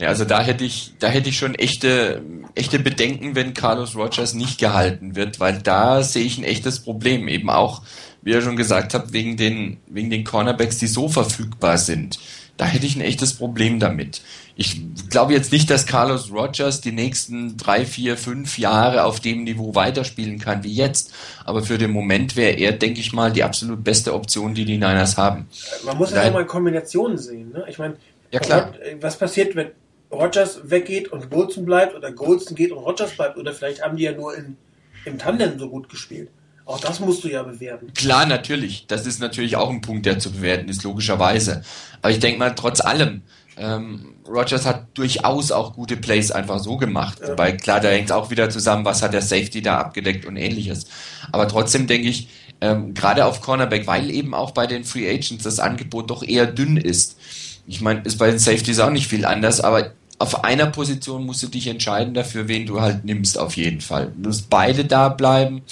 [0.00, 2.22] Ja, also da hätte ich, da hätte ich schon echte,
[2.54, 7.28] echte Bedenken, wenn Carlos Rogers nicht gehalten wird, weil da sehe ich ein echtes Problem.
[7.28, 7.82] Eben auch,
[8.22, 12.18] wie ihr schon gesagt habt, wegen den, wegen den Cornerbacks, die so verfügbar sind.
[12.60, 14.20] Da hätte ich ein echtes Problem damit.
[14.54, 19.44] Ich glaube jetzt nicht, dass Carlos Rogers die nächsten drei, vier, fünf Jahre auf dem
[19.44, 21.14] Niveau weiterspielen kann wie jetzt.
[21.46, 24.74] Aber für den Moment wäre er, denke ich mal, die absolut beste Option, die die
[24.74, 25.48] Niners haben.
[25.86, 27.50] Man muss ja auch mal Kombinationen sehen.
[27.52, 27.64] Ne?
[27.66, 27.96] Ich meine,
[28.30, 29.70] Ja, äh, was passiert, wenn
[30.12, 33.38] Rogers weggeht und Goldston bleibt oder Goldston geht und Rogers bleibt?
[33.38, 34.58] Oder vielleicht haben die ja nur in,
[35.06, 36.28] im Tandem so gut gespielt.
[36.70, 37.92] Auch das musst du ja bewerten.
[37.94, 38.86] Klar, natürlich.
[38.86, 41.62] Das ist natürlich auch ein Punkt, der zu bewerten ist, logischerweise.
[42.00, 43.22] Aber ich denke mal, trotz allem,
[43.56, 47.18] ähm, Rogers hat durchaus auch gute Plays einfach so gemacht.
[47.20, 47.30] Ja.
[47.30, 50.86] Wobei, klar, da hängt auch wieder zusammen, was hat der Safety da abgedeckt und ähnliches.
[51.32, 52.28] Aber trotzdem denke ich,
[52.60, 56.46] ähm, gerade auf Cornerback, weil eben auch bei den Free Agents das Angebot doch eher
[56.46, 57.18] dünn ist.
[57.66, 61.42] Ich meine, ist bei den Safeties auch nicht viel anders, aber auf einer Position musst
[61.42, 64.12] du dich entscheiden dafür, wen du halt nimmst, auf jeden Fall.
[64.22, 65.62] Muss beide da bleiben,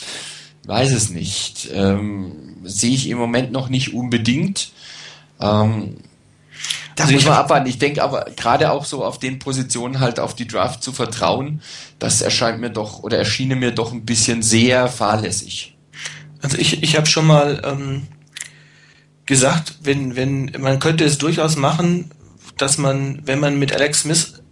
[0.69, 1.71] weiß es nicht.
[1.73, 4.73] Ähm, sehe ich im Moment noch nicht unbedingt.
[5.41, 5.97] Ähm,
[6.95, 7.69] da Also muss ich man abwarten.
[7.69, 11.63] Ich denke aber gerade auch so auf den Positionen halt auf die Draft zu vertrauen,
[11.99, 15.77] das erscheint mir doch oder erschiene mir doch ein bisschen sehr fahrlässig.
[16.43, 18.07] Also ich, ich habe schon mal ähm,
[19.25, 22.11] gesagt, wenn, wenn, man könnte es durchaus machen,
[22.59, 24.43] dass man, wenn man mit Alex Smith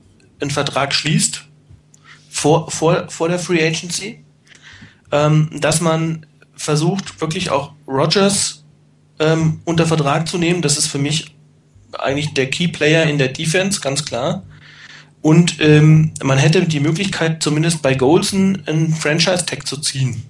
[0.41, 1.45] einen Vertrag schließt,
[2.31, 4.25] vor, vor, vor der Free Agency,
[5.17, 8.65] ähm, dass man versucht, wirklich auch Rogers
[9.19, 10.63] ähm, unter Vertrag zu nehmen.
[10.63, 11.35] Das ist für mich
[11.99, 14.43] eigentlich der Key Player in der Defense, ganz klar.
[15.23, 20.23] Und ähm, man hätte die Möglichkeit, zumindest bei Golson einen Franchise-Tag zu ziehen,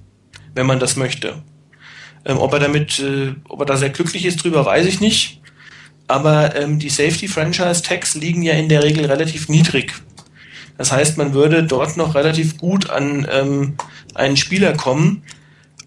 [0.55, 1.43] wenn man das möchte.
[2.25, 5.41] Ähm, ob er damit, äh, ob er da sehr glücklich ist drüber, weiß ich nicht.
[6.07, 9.93] Aber ähm, die Safety-Franchise-Tags liegen ja in der Regel relativ niedrig.
[10.79, 13.77] Das heißt, man würde dort noch relativ gut an ähm,
[14.17, 15.23] einen Spieler kommen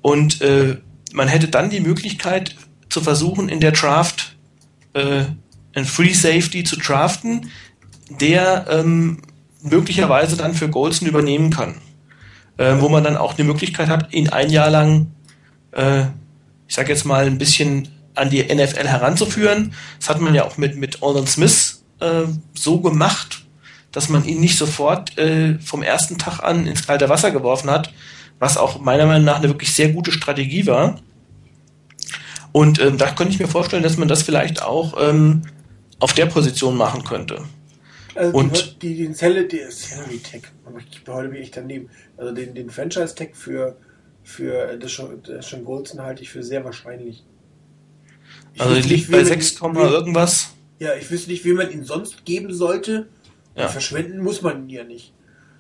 [0.01, 0.77] und äh,
[1.13, 2.55] man hätte dann die Möglichkeit
[2.89, 4.35] zu versuchen, in der Draft
[4.93, 5.25] äh,
[5.75, 7.51] einen Free Safety zu draften,
[8.09, 9.19] der ähm,
[9.61, 11.75] möglicherweise dann für Golson übernehmen kann.
[12.57, 15.11] Äh, wo man dann auch die Möglichkeit hat, ihn ein Jahr lang,
[15.71, 16.01] äh,
[16.67, 19.73] ich sag jetzt mal, ein bisschen an die NFL heranzuführen.
[19.99, 22.23] Das hat man ja auch mit, mit Alden Smith äh,
[22.53, 23.45] so gemacht,
[23.91, 27.93] dass man ihn nicht sofort äh, vom ersten Tag an ins kalte Wasser geworfen hat,
[28.39, 30.99] was auch meiner Meinung nach eine wirklich sehr gute Strategie war.
[32.51, 35.43] Und ähm, da könnte ich mir vorstellen, dass man das vielleicht auch ähm,
[35.99, 37.43] auf der Position machen könnte.
[38.15, 41.89] Also Und- die, die, den Salary, der Salary Tag, aber ich heute bin ich daneben.
[42.17, 43.77] Also den, den Franchise Tag für,
[44.23, 47.23] für das schon, das schon Goldston halte ich für sehr wahrscheinlich.
[48.55, 50.49] Ich Also liegt nicht, bei wie man- 6, wie- irgendwas.
[50.79, 53.09] Ja, ich wüsste nicht, wie man ihn sonst geben sollte.
[53.55, 53.67] Ja.
[53.67, 55.13] Verschwenden muss man ihn ja nicht.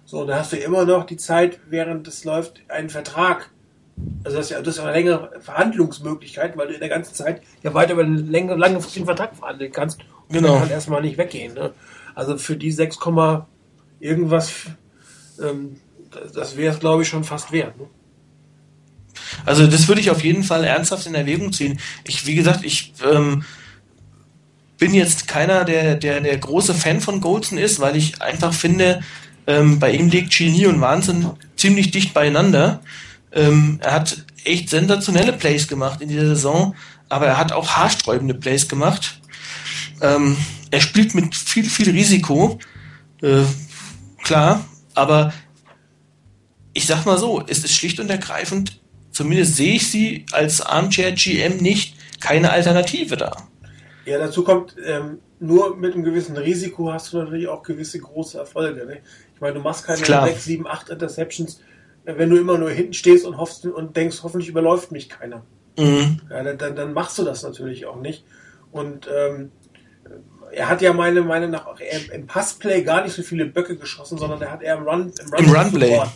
[0.09, 3.51] So, da hast du immer noch die Zeit, während es läuft, einen Vertrag.
[4.23, 7.13] Also das ist ja, das ist ja eine längere Verhandlungsmöglichkeit, weil du in der ganzen
[7.13, 9.99] Zeit ja weiter über einen länger, langfristigen Vertrag verhandeln kannst.
[10.27, 10.53] Und Genau.
[10.53, 11.53] Der kann erstmal nicht weggehen.
[11.53, 11.73] Ne?
[12.15, 13.47] Also für die 6, Komma
[13.99, 14.51] irgendwas,
[15.43, 15.79] ähm,
[16.09, 17.77] das, das wäre es, glaube ich, schon fast wert.
[17.77, 17.85] Ne?
[19.45, 21.79] Also das würde ich auf jeden Fall ernsthaft in Erwägung ziehen.
[22.07, 23.43] Ich, wie gesagt, ich ähm,
[24.79, 29.01] bin jetzt keiner, der, der der große Fan von Golden ist, weil ich einfach finde,
[29.49, 32.81] ähm, bei ihm liegt Genie und Wahnsinn ziemlich dicht beieinander.
[33.31, 36.75] Ähm, er hat echt sensationelle Plays gemacht in dieser Saison,
[37.09, 39.19] aber er hat auch haarsträubende Plays gemacht.
[40.01, 40.37] Ähm,
[40.69, 42.59] er spielt mit viel, viel Risiko,
[43.23, 43.41] äh,
[44.23, 44.63] klar,
[44.93, 45.33] aber
[46.73, 51.11] ich sag mal so, es ist schlicht und ergreifend, zumindest sehe ich sie als Armchair
[51.13, 53.35] GM nicht, keine Alternative da.
[54.05, 58.37] Ja, dazu kommt, ähm, nur mit einem gewissen Risiko hast du natürlich auch gewisse große
[58.37, 58.85] Erfolge.
[58.85, 58.99] Ne?
[59.39, 60.27] Ich meine, du machst keine Klar.
[60.27, 61.61] 6, 7, 8 Interceptions,
[62.03, 65.43] äh, wenn du immer nur hinten stehst und hoffst und denkst, hoffentlich überläuft mich keiner.
[65.77, 66.19] Mhm.
[66.29, 68.25] Ja, dann, dann, machst du das natürlich auch nicht.
[68.73, 69.53] Und ähm,
[70.51, 71.79] er hat ja meine Meinung nach auch
[72.11, 75.45] im Passplay gar nicht so viele Böcke geschossen, sondern er hat eher im Run, im
[75.45, 75.91] Im Runplay.
[75.91, 76.09] Support,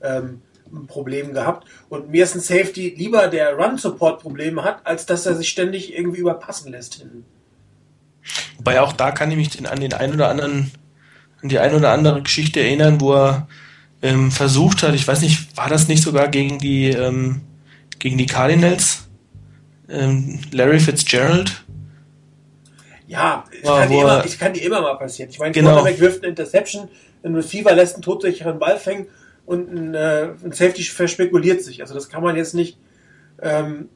[0.00, 0.42] ähm,
[0.72, 1.68] ein Problem gehabt.
[1.90, 5.94] Und mir ist ein Safety lieber, der Run-Support Probleme hat, als dass er sich ständig
[5.94, 7.26] irgendwie überpassen lässt hinten.
[8.56, 10.70] Wobei auch da kann ich mich an den ein oder anderen,
[11.42, 13.48] an die ein oder andere Geschichte erinnern, wo er
[14.02, 17.40] ähm, versucht hat, ich weiß nicht, war das nicht sogar gegen die, ähm,
[17.98, 19.06] gegen die Cardinals?
[19.88, 21.64] Ähm, Larry Fitzgerald?
[23.06, 25.30] Ja, es Ja, kann, wo immer, er- es kann dir immer mal passieren.
[25.30, 25.70] Ich meine, Genau.
[25.72, 26.88] Quarterback wirft eine Interception,
[27.24, 29.06] ein Receiver lässt einen todsicheren Ball fängen
[29.46, 31.80] und ein, äh, ein Safety verspekuliert sich.
[31.82, 32.78] Also das kann man jetzt nicht
[33.42, 33.88] ähm,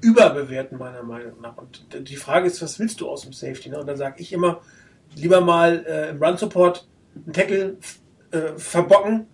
[0.00, 1.56] überbewerten, meiner Meinung nach.
[1.56, 3.68] Und die Frage ist, was willst du aus dem Safety?
[3.68, 3.78] Ne?
[3.78, 4.60] Und dann sage ich immer,
[5.20, 7.76] lieber mal äh, im Run-Support einen Tackle
[8.30, 9.26] äh, verbocken,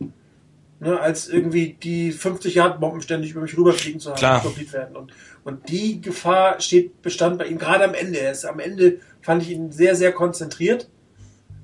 [0.81, 4.43] ne, als irgendwie die 50 Yard Bomben ständig über mich rüberfliegen zu haben, Klar.
[4.43, 4.97] complete werden.
[4.97, 5.12] Und,
[5.44, 8.19] und die Gefahr steht bestand bei ihm gerade am Ende.
[8.19, 10.89] Er ist am Ende fand ich ihn sehr, sehr konzentriert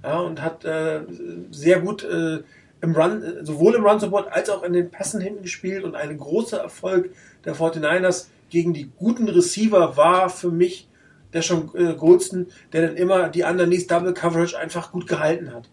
[0.02, 1.02] ja, und hat äh,
[1.50, 2.42] sehr gut äh,
[2.80, 6.16] im Run, äh, sowohl im Run-Support als auch in den Pässen hinten gespielt und ein
[6.16, 7.10] großer Erfolg
[7.44, 10.88] der 49ers gegen die guten Receiver war für mich
[11.32, 15.68] der schon äh, Goldston, der dann immer die Underneath Double Coverage einfach gut gehalten hat.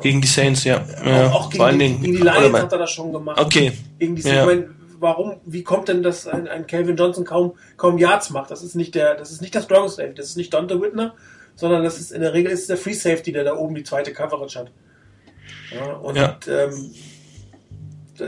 [0.00, 0.84] Gegen die Saints, ja.
[1.04, 1.30] ja.
[1.30, 3.40] auch auch gegen, die, gegen die Lions hat er das schon gemacht.
[3.40, 3.72] Okay.
[3.98, 4.40] Gegen die, Ja.
[4.40, 8.50] ich meine, warum, wie kommt denn, dass ein, ein Calvin Johnson kaum, kaum Yards macht?
[8.50, 11.14] Das ist nicht der, das ist nicht der Strong Safety, das ist nicht Dante Whitner,
[11.54, 14.12] sondern das ist in der Regel ist der Free Safety, der da oben die zweite
[14.12, 14.70] Coverage hat.
[15.74, 16.38] Ja, und Ja.
[16.48, 16.94] Ähm,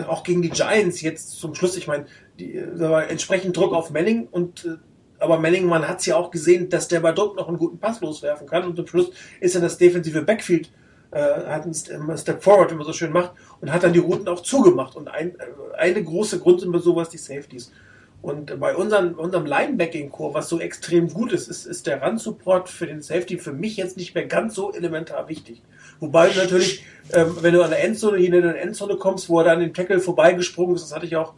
[0.06, 2.06] auch gegen die Giants jetzt zum Schluss, ich meine,
[2.39, 4.76] die, äh, da war entsprechend Druck auf Manning und äh,
[5.19, 7.78] aber Manning, man hat es ja auch gesehen, dass der bei Druck noch einen guten
[7.78, 10.70] Pass loswerfen kann und zum Schluss ist dann das defensive Backfield
[11.11, 13.93] äh, hat einen St- einen Step Forward, wie man so schön macht, und hat dann
[13.93, 14.97] die Routen auch zugemacht.
[14.97, 17.73] Und ein, äh, eine große Grund sind bei sowas die Safeties.
[18.20, 22.86] Und bei unseren, unserem Linebacking-Core, was so extrem gut ist, ist, ist der Run-Support für
[22.89, 25.62] den Safety für mich jetzt nicht mehr ganz so elementar wichtig.
[26.01, 29.45] Wobei natürlich, ähm, wenn du an der Endzone, hier in der Endzone kommst, wo er
[29.45, 31.35] dann den Tackle vorbeigesprungen ist, das hatte ich auch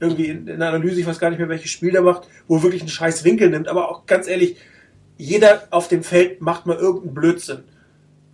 [0.00, 2.56] irgendwie in, in der Analyse, ich weiß gar nicht mehr, welches Spiel der macht, wo
[2.56, 3.68] er wirklich einen scheiß Winkel nimmt.
[3.68, 4.56] Aber auch ganz ehrlich,
[5.16, 7.64] jeder auf dem Feld macht mal irgendeinen Blödsinn.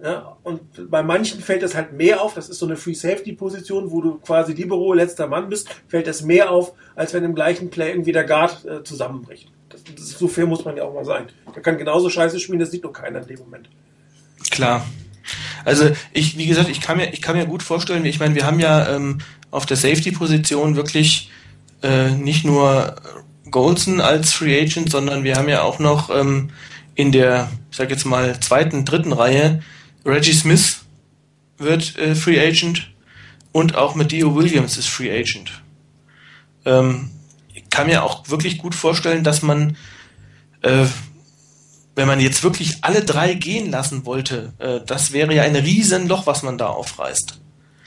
[0.03, 2.33] Ja, und bei manchen fällt das halt mehr auf.
[2.33, 6.07] Das ist so eine Free Safety Position, wo du quasi Libero letzter Mann bist, fällt
[6.07, 9.49] das mehr auf, als wenn im gleichen Play irgendwie der Guard äh, zusammenbricht.
[9.69, 11.27] Das, das ist, so fair muss man ja auch mal sein.
[11.55, 13.69] Der kann genauso scheiße spielen, das sieht nur keiner in dem Moment.
[14.51, 14.87] Klar.
[15.67, 18.47] Also ich, wie gesagt, ich kann mir, ich kann mir gut vorstellen, ich meine, wir
[18.47, 19.19] haben ja ähm,
[19.51, 21.31] auf der Safety-Position wirklich
[21.83, 22.97] äh, nicht nur
[23.51, 26.51] Golson als Free Agent, sondern wir haben ja auch noch ähm,
[26.95, 29.63] in der, ich sag jetzt mal, zweiten, dritten Reihe
[30.05, 30.81] Reggie Smith
[31.59, 32.91] wird äh, Free Agent
[33.53, 35.51] und auch mit Dio Williams ist Free Agent.
[36.65, 37.11] Ähm,
[37.55, 39.77] ich kann mir auch wirklich gut vorstellen, dass man
[40.63, 40.87] äh,
[42.01, 46.27] wenn man jetzt wirklich alle drei gehen lassen wollte, äh, das wäre ja ein Riesenloch,
[46.27, 47.41] was man da aufreißt.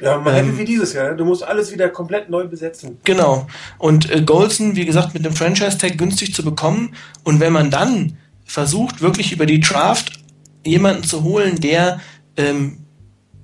[0.03, 1.11] Ja, man Ähm, hätte wie dieses Jahr.
[1.11, 1.15] ne?
[1.15, 2.97] Du musst alles wieder komplett neu besetzen.
[3.03, 3.47] Genau.
[3.77, 6.95] Und äh, Golson, wie gesagt, mit dem Franchise-Tag günstig zu bekommen.
[7.23, 10.19] Und wenn man dann versucht, wirklich über die Draft
[10.65, 12.01] jemanden zu holen, der,
[12.37, 12.79] ähm,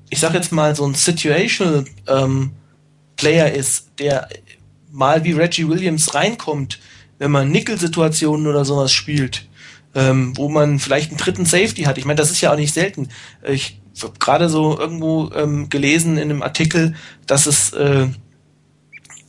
[0.10, 2.52] ich sag jetzt mal, so ein Situational ähm,
[3.16, 4.28] Player ist, der
[4.92, 6.80] mal wie Reggie Williams reinkommt,
[7.20, 9.48] wenn man Nickel-Situationen oder sowas spielt,
[9.96, 11.98] ähm, wo man vielleicht einen dritten Safety hat.
[11.98, 13.10] Ich meine, das ist ja auch nicht selten.
[13.48, 13.80] Ich
[14.20, 16.96] gerade so irgendwo ähm, gelesen in einem Artikel,
[17.28, 18.08] dass es äh,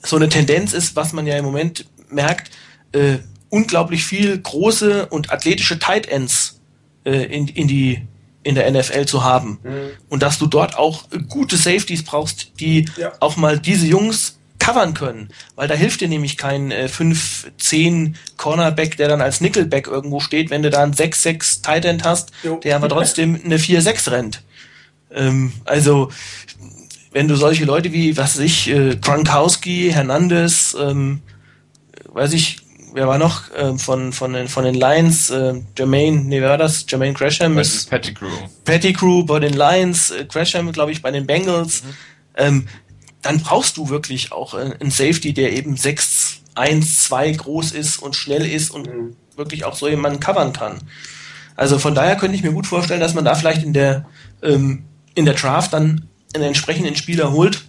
[0.03, 2.51] so eine Tendenz ist, was man ja im Moment merkt,
[2.93, 3.19] äh,
[3.51, 6.61] unglaublich viel große und athletische Tight Ends
[7.05, 8.03] äh, in, in die
[8.43, 9.59] in der NFL zu haben.
[10.09, 13.13] Und dass du dort auch gute Safeties brauchst, die Ja.
[13.21, 15.29] auch mal diese Jungs covern können.
[15.57, 20.49] Weil da hilft dir nämlich kein äh, 5-10 Cornerback, der dann als Nickelback irgendwo steht,
[20.49, 22.57] wenn du da einen 6-6 Tight End hast, Jo.
[22.65, 24.43] der aber trotzdem eine 4-6 rennt.
[25.13, 26.11] Ähm, also
[27.13, 31.23] wenn du solche Leute wie, was weiß ich, äh, Gronkowski, Hernandez, ähm,
[32.13, 32.59] weiß ich,
[32.95, 36.59] wer war noch ähm, von, von, den, von den Lions, äh, Jermaine, nee, wer war
[36.59, 36.85] das?
[36.89, 38.29] Jermaine Gresham Das ist Pettigrew.
[38.65, 41.83] Pettigrew bei den Lions, äh, Gresham, glaube ich, bei den Bengals.
[42.37, 42.67] Ähm,
[43.23, 47.99] dann brauchst du wirklich auch äh, einen Safety, der eben 6, 1, 2 groß ist
[47.99, 49.17] und schnell ist und mhm.
[49.37, 50.79] wirklich auch so jemanden covern kann.
[51.57, 54.07] Also von daher könnte ich mir gut vorstellen, dass man da vielleicht in der,
[54.43, 54.85] ähm,
[55.15, 57.65] in der Draft dann einen entsprechenden Spieler holt,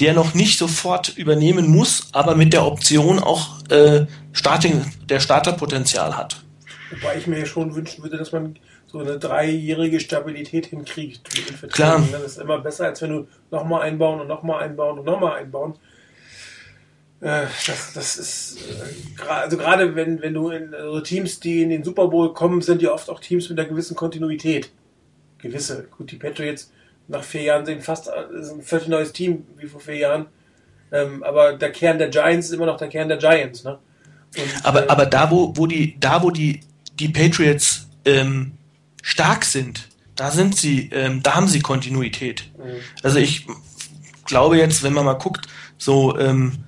[0.00, 6.16] der noch nicht sofort übernehmen muss, aber mit der Option auch äh, Starting, der Starterpotenzial
[6.16, 6.42] hat.
[6.90, 11.56] Wobei ich mir schon wünschen würde, dass man so eine dreijährige Stabilität hinkriegt mit den
[11.56, 12.06] Verträgen.
[12.06, 12.08] Klar.
[12.12, 15.74] Das ist immer besser, als wenn du nochmal einbauen und nochmal einbauen und nochmal einbauen.
[17.20, 18.58] Äh, das, das ist
[19.18, 22.60] äh, also gerade wenn, wenn du in also Teams, die in den Super Bowl kommen,
[22.60, 24.70] sind ja oft auch Teams mit einer gewissen Kontinuität.
[25.38, 25.86] Gewisse.
[25.96, 26.70] Gut, die Patriots
[27.08, 30.26] nach vier Jahren sehen fast ist ein völlig neues Team wie vor vier Jahren.
[30.92, 33.78] Ähm, aber der Kern der Giants ist immer noch der Kern der Giants, ne?
[34.36, 36.60] Und, aber, äh, aber da, wo, wo die, da, wo die,
[36.98, 38.52] die Patriots ähm,
[39.02, 42.50] stark sind, da sind sie, ähm, da haben sie Kontinuität.
[42.56, 42.80] Mhm.
[43.02, 43.46] Also ich
[44.24, 45.46] glaube jetzt, wenn man mal guckt,
[45.78, 46.64] so ähm,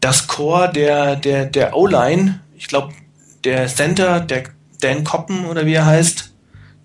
[0.00, 2.94] das Core der, der, der O-Line, ich glaube,
[3.44, 4.44] der Center, der
[4.80, 6.29] Dan Koppen oder wie er heißt,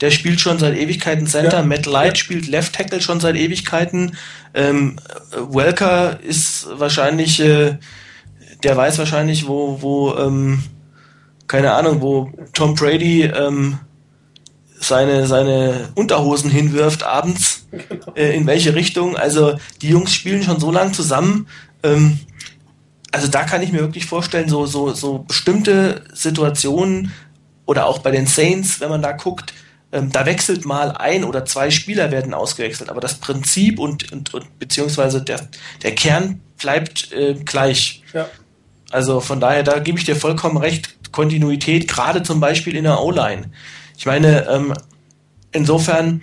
[0.01, 1.57] der spielt schon seit Ewigkeiten Center.
[1.57, 1.63] Ja.
[1.63, 2.15] Matt Light ja.
[2.15, 4.17] spielt Left Tackle schon seit Ewigkeiten.
[4.53, 4.97] Ähm,
[5.31, 7.77] Welker ist wahrscheinlich, äh,
[8.63, 10.63] der weiß wahrscheinlich, wo, wo, ähm,
[11.47, 13.79] keine Ahnung, wo Tom Brady ähm,
[14.79, 18.13] seine, seine Unterhosen hinwirft abends, genau.
[18.15, 19.15] äh, in welche Richtung.
[19.15, 21.47] Also die Jungs spielen schon so lange zusammen.
[21.83, 22.19] Ähm,
[23.11, 27.13] also da kann ich mir wirklich vorstellen, so, so, so bestimmte Situationen
[27.65, 29.53] oder auch bei den Saints, wenn man da guckt,
[29.95, 34.33] ähm, da wechselt mal ein oder zwei Spieler werden ausgewechselt, aber das Prinzip und, und,
[34.33, 35.47] und beziehungsweise der,
[35.83, 38.03] der Kern bleibt äh, gleich.
[38.13, 38.27] Ja.
[38.91, 43.01] Also von daher, da gebe ich dir vollkommen recht, Kontinuität, gerade zum Beispiel in der
[43.01, 43.51] O-Line.
[43.97, 44.73] Ich meine, ähm,
[45.53, 46.21] insofern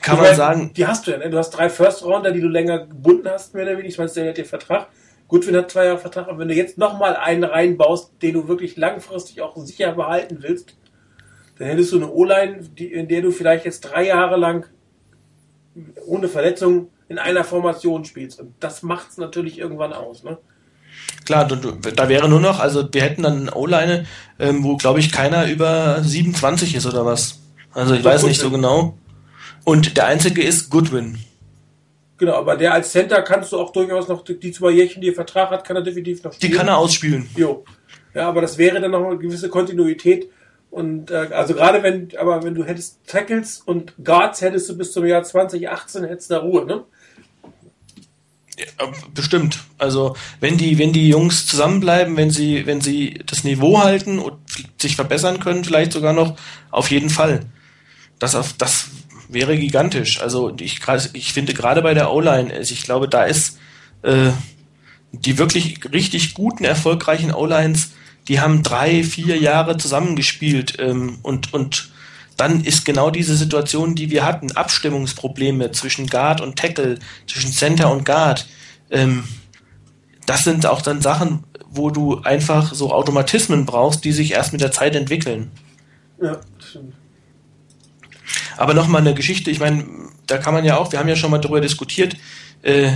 [0.00, 0.72] kann man sagen.
[0.74, 1.30] Die hast du ja, ne?
[1.30, 3.88] Du hast drei First Rounder, die du länger gebunden hast, mehr oder weniger.
[3.88, 4.88] Ich meine, der hat den Vertrag.
[5.28, 8.76] Goodwin hat zwei Jahre Vertrag, aber wenn du jetzt nochmal einen reinbaust, den du wirklich
[8.76, 10.74] langfristig auch sicher behalten willst,
[11.58, 14.66] dann hättest du eine O-Line, in der du vielleicht jetzt drei Jahre lang
[16.06, 18.40] ohne Verletzung in einer Formation spielst.
[18.40, 20.22] Und das macht es natürlich irgendwann aus.
[20.22, 20.38] Ne?
[21.24, 24.06] Klar, da wäre nur noch, also wir hätten dann eine O-Line,
[24.38, 27.40] ähm, wo glaube ich keiner über 27 ist oder was.
[27.72, 28.96] Also ich weiß nicht so genau.
[29.64, 31.18] Und der einzige ist Goodwin.
[32.16, 35.14] Genau, aber der als Center kannst du auch durchaus noch die zwei Jährchen, die er
[35.14, 36.50] Vertrag hat, kann er definitiv noch spielen.
[36.50, 37.28] Die kann er ausspielen.
[37.36, 37.64] Jo.
[38.14, 40.28] Ja, aber das wäre dann noch eine gewisse Kontinuität.
[40.70, 44.92] Und äh, also gerade wenn, aber wenn du hättest Tackles und Guards hättest du bis
[44.92, 46.84] zum Jahr 2018 hättest du Ruhe, ne?
[48.58, 49.60] Ja, bestimmt.
[49.78, 54.36] Also wenn die, wenn die Jungs zusammenbleiben, wenn sie, wenn sie das Niveau halten und
[54.80, 56.36] sich verbessern können, vielleicht sogar noch,
[56.70, 57.46] auf jeden Fall.
[58.18, 58.88] Das, auf, das
[59.28, 60.20] wäre gigantisch.
[60.20, 60.80] Also ich,
[61.12, 63.58] ich finde gerade bei der O-Line, ich glaube, da ist
[64.02, 64.30] äh,
[65.12, 67.92] die wirklich richtig guten, erfolgreichen O-Lines,
[68.28, 71.90] die haben drei, vier Jahre zusammengespielt ähm, und, und
[72.36, 77.90] dann ist genau diese Situation, die wir hatten, Abstimmungsprobleme zwischen Guard und Tackle, zwischen Center
[77.90, 78.46] und Guard.
[78.90, 79.24] Ähm,
[80.24, 84.60] das sind auch dann Sachen, wo du einfach so Automatismen brauchst, die sich erst mit
[84.60, 85.50] der Zeit entwickeln.
[86.22, 86.94] Ja, stimmt.
[88.56, 89.84] Aber nochmal eine Geschichte, ich meine,
[90.26, 92.16] da kann man ja auch, wir haben ja schon mal darüber diskutiert,
[92.62, 92.92] äh,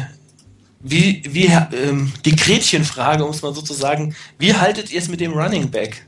[0.83, 5.09] wie, wie ähm, die Gretchenfrage, um es mal so zu sagen, wie haltet ihr es
[5.09, 6.07] mit dem Running Back?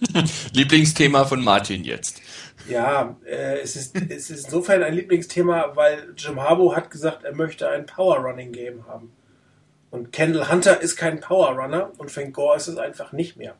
[0.52, 2.20] Lieblingsthema von Martin jetzt.
[2.68, 7.34] Ja, äh, es, ist, es ist insofern ein Lieblingsthema, weil Jim Harbaugh hat gesagt, er
[7.34, 9.12] möchte ein Power Running Game haben.
[9.90, 13.54] Und Kendall Hunter ist kein Power Runner und Frank Gore ist es einfach nicht mehr.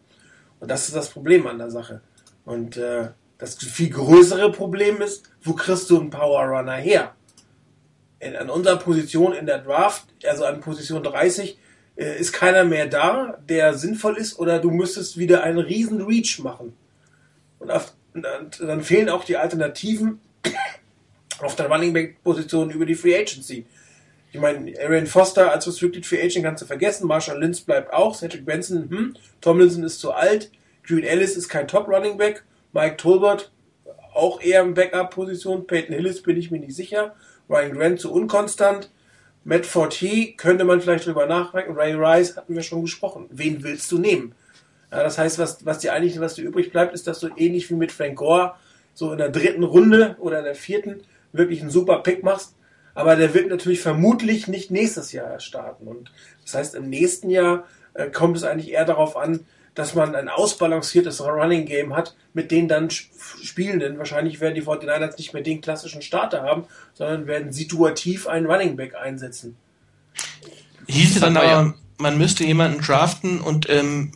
[0.60, 2.02] Und das ist das Problem an der Sache.
[2.44, 3.08] Und äh,
[3.38, 7.14] das viel größere Problem ist, wo kriegst du einen Power Runner her?
[8.20, 11.58] In, an unserer Position in der Draft, also an Position 30,
[11.96, 16.38] äh, ist keiner mehr da, der sinnvoll ist, oder du müsstest wieder einen riesen Reach
[16.40, 16.74] machen.
[17.58, 18.24] Und, auf, und
[18.60, 20.20] dann fehlen auch die Alternativen
[21.40, 23.66] auf der Running Back Position über die Free Agency.
[24.30, 28.14] Ich meine, Aaron Foster als Restricted Free Agent kannst du vergessen, Marshall Lynch bleibt auch,
[28.14, 30.50] Cedric Benson, hm, Tomlinson ist zu alt,
[30.84, 33.50] Green Ellis ist kein Top Running Back, Mike Tolbert
[34.18, 37.14] auch eher in Backup-Position, Peyton Hillis bin ich mir nicht sicher,
[37.48, 38.90] Ryan Grant zu unkonstant,
[39.44, 41.72] Matt Fortier könnte man vielleicht drüber nachdenken.
[41.72, 43.26] Ray Rice hatten wir schon gesprochen.
[43.30, 44.34] Wen willst du nehmen?
[44.90, 47.70] Ja, das heißt, was, was dir eigentlich, was dir übrig bleibt, ist, dass du ähnlich
[47.70, 48.54] wie mit Frank Gore
[48.94, 51.02] so in der dritten Runde oder in der vierten
[51.32, 52.56] wirklich einen super Pick machst.
[52.94, 55.86] Aber der wird natürlich vermutlich nicht nächstes Jahr starten.
[55.86, 56.10] Und
[56.44, 57.64] das heißt, im nächsten Jahr
[57.94, 59.46] äh, kommt es eigentlich eher darauf an,
[59.78, 65.16] dass man ein ausbalanciertes Running Game hat, mit denen dann Spielenden, wahrscheinlich werden die 49ers
[65.18, 66.64] nicht mehr den klassischen Starter haben,
[66.94, 69.56] sondern werden situativ einen Running Back einsetzen.
[70.88, 71.74] Hieße dann aber, ja.
[71.98, 74.10] man müsste jemanden draften und ähm,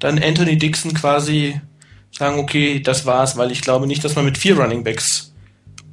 [0.00, 1.60] dann Anthony Dixon quasi
[2.10, 5.32] sagen, okay, das war's, weil ich glaube nicht, dass man mit vier Running Backs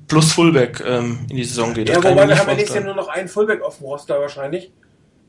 [0.08, 1.90] plus Fullback ähm, in die Saison geht.
[1.90, 4.20] Das ja, wobei wir haben wir nächstes Jahr nur noch einen Fullback auf dem Roster
[4.20, 4.72] wahrscheinlich.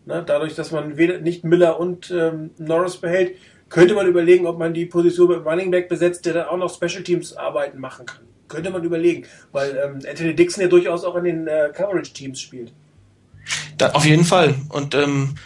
[0.07, 3.37] Ne, dadurch, dass man weder, nicht Miller und ähm, Norris behält,
[3.73, 6.73] könnte man überlegen, ob man die Position mit Running Back besetzt, der dann auch noch
[6.73, 8.21] Special Teams Arbeiten machen kann.
[8.49, 12.39] Könnte man überlegen, weil ähm, Anthony Dixon ja durchaus auch in den äh, Coverage Teams
[12.39, 12.73] spielt.
[13.79, 14.55] Da, auf jeden Fall.
[14.69, 15.37] Und ähm,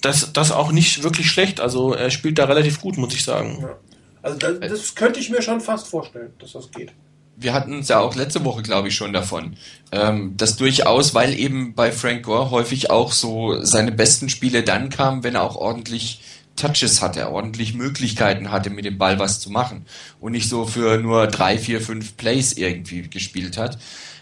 [0.00, 1.60] das, das auch nicht wirklich schlecht.
[1.60, 3.58] Also er spielt da relativ gut, muss ich sagen.
[3.62, 3.76] Ja.
[4.22, 6.92] Also das, das könnte ich mir schon fast vorstellen, dass das geht
[7.36, 9.56] wir hatten es ja auch letzte Woche, glaube ich, schon davon,
[9.92, 14.88] ähm, dass durchaus, weil eben bei Frank Gore häufig auch so seine besten Spiele dann
[14.88, 16.20] kamen, wenn er auch ordentlich
[16.56, 19.86] Touches hatte, ordentlich Möglichkeiten hatte, mit dem Ball was zu machen
[20.20, 23.78] und nicht so für nur drei, vier, fünf Plays irgendwie gespielt hat.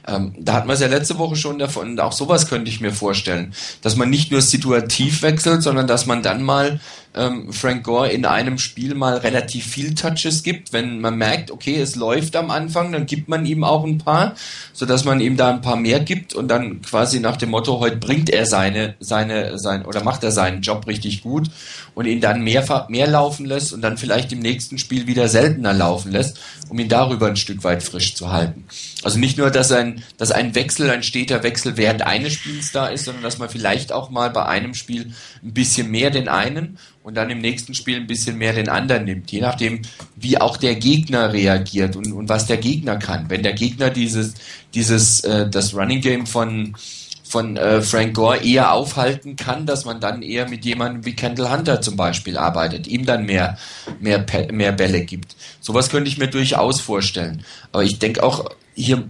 [0.06, 2.92] Ähm, da hat man es ja letzte Woche schon davon, auch sowas könnte ich mir
[2.92, 6.80] vorstellen, dass man nicht nur situativ wechselt, sondern dass man dann mal
[7.14, 10.72] ähm, Frank Gore in einem Spiel mal relativ viel Touches gibt.
[10.72, 14.34] Wenn man merkt, okay, es läuft am Anfang, dann gibt man ihm auch ein paar,
[14.72, 17.80] so dass man ihm da ein paar mehr gibt und dann quasi nach dem Motto,
[17.80, 21.50] heute bringt er seine, seine, sein, oder macht er seinen Job richtig gut
[21.94, 25.74] und ihn dann mehrfach mehr laufen lässt und dann vielleicht im nächsten Spiel wieder seltener
[25.74, 28.64] laufen lässt, um ihn darüber ein Stück weit frisch zu halten.
[29.02, 32.86] Also nicht nur, dass ein, dass ein Wechsel, ein steter Wechsel während eines Spiels da
[32.86, 35.12] ist, sondern dass man vielleicht auch mal bei einem Spiel
[35.42, 39.04] ein bisschen mehr den einen und dann im nächsten Spiel ein bisschen mehr den anderen
[39.04, 39.82] nimmt, je nachdem,
[40.16, 43.28] wie auch der Gegner reagiert und, und was der Gegner kann.
[43.28, 44.34] Wenn der Gegner dieses,
[44.74, 46.76] dieses, äh, das Running Game von,
[47.24, 51.50] von äh, Frank Gore eher aufhalten kann, dass man dann eher mit jemandem wie Kendall
[51.50, 53.58] Hunter zum Beispiel arbeitet, ihm dann mehr,
[54.00, 55.34] mehr, mehr Bälle gibt.
[55.60, 57.44] Sowas könnte ich mir durchaus vorstellen.
[57.72, 59.04] Aber ich denke auch hier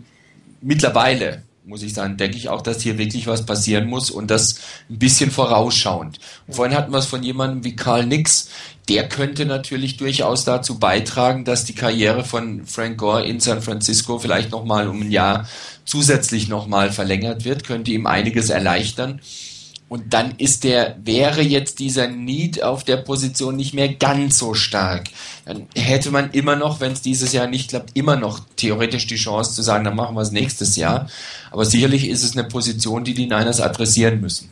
[0.61, 4.57] mittlerweile, muss ich sagen, denke ich auch, dass hier wirklich was passieren muss und das
[4.91, 6.19] ein bisschen vorausschauend.
[6.47, 8.49] Und vorhin hatten wir es von jemandem wie Karl Nix,
[8.89, 14.19] der könnte natürlich durchaus dazu beitragen, dass die Karriere von Frank Gore in San Francisco
[14.19, 15.49] vielleicht nochmal um ein Jahr
[15.85, 19.21] zusätzlich nochmal verlängert wird, könnte ihm einiges erleichtern.
[19.93, 24.55] Und dann ist der, wäre jetzt dieser Need auf der Position nicht mehr ganz so
[24.55, 25.09] stark.
[25.45, 29.17] Dann hätte man immer noch, wenn es dieses Jahr nicht klappt, immer noch theoretisch die
[29.17, 31.11] Chance zu sagen, dann machen wir es nächstes Jahr.
[31.51, 34.49] Aber sicherlich ist es eine Position, die die Niners adressieren müssen.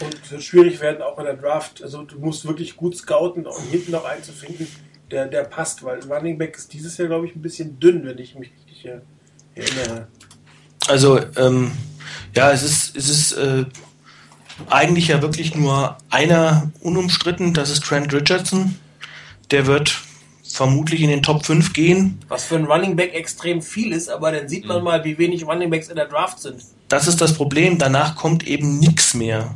[0.00, 1.80] Und es wird schwierig werden, auch in der Draft.
[1.80, 4.66] Also du musst wirklich gut scouten, um hinten noch einen zu finden,
[5.12, 8.18] der, der passt, weil Running Back ist dieses Jahr, glaube ich, ein bisschen dünn, wenn
[8.18, 8.90] ich mich richtig
[9.54, 10.08] erinnere.
[10.88, 11.70] Also, ähm,
[12.34, 13.64] ja, es ist, es ist äh,
[14.70, 18.76] eigentlich ja wirklich nur einer unumstritten, das ist Trent Richardson.
[19.50, 20.00] Der wird
[20.42, 22.18] vermutlich in den Top 5 gehen.
[22.28, 24.84] Was für ein Running Back extrem viel ist, aber dann sieht man mhm.
[24.84, 26.62] mal, wie wenig Running Backs in der Draft sind.
[26.88, 29.54] Das ist das Problem, danach kommt eben nichts mehr.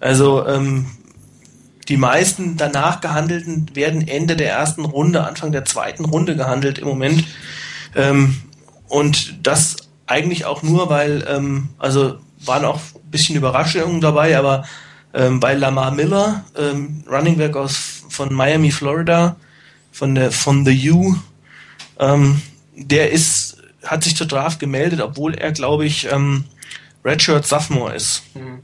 [0.00, 0.86] Also ähm,
[1.88, 6.88] die meisten danach gehandelten werden Ende der ersten Runde, Anfang der zweiten Runde gehandelt im
[6.88, 7.24] Moment.
[7.94, 8.40] Ähm,
[8.88, 9.76] und das
[10.06, 12.80] eigentlich auch nur, weil, ähm, also waren auch
[13.10, 14.64] bisschen Überraschungen dabei, aber
[15.12, 19.36] ähm, bei Lamar Miller, ähm, Running Back aus von Miami, Florida,
[19.92, 21.16] von der von the U,
[21.98, 22.40] ähm,
[22.74, 26.44] der ist, hat sich zur Draft gemeldet, obwohl er, glaube ich, ähm,
[27.04, 28.22] Redshirt Sophomore ist.
[28.34, 28.60] Mhm.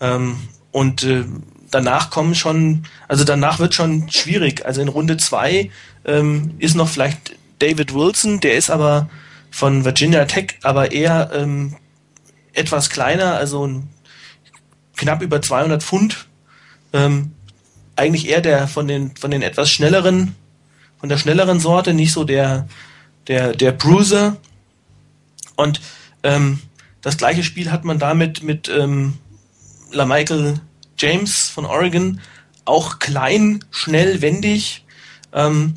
[0.00, 0.36] Ähm,
[0.70, 1.24] und äh,
[1.70, 4.64] danach kommen schon, also danach wird schon schwierig.
[4.64, 5.70] Also in Runde zwei
[6.04, 9.10] ähm, ist noch vielleicht David Wilson, der ist aber
[9.50, 11.76] von Virginia Tech, aber eher ähm,
[12.52, 13.82] etwas kleiner, also
[14.96, 16.26] knapp über 200 Pfund.
[16.92, 17.32] Ähm,
[17.96, 20.34] eigentlich eher der von den von den etwas schnelleren,
[20.98, 22.68] von der schnelleren Sorte, nicht so der
[23.28, 24.36] der der Bruiser.
[25.56, 25.80] Und
[26.22, 26.60] ähm,
[27.02, 29.18] das gleiche Spiel hat man damit mit ähm,
[29.92, 30.60] LaMichael
[30.98, 32.20] James von Oregon,
[32.64, 34.84] auch klein, schnell, wendig.
[35.32, 35.74] Ähm,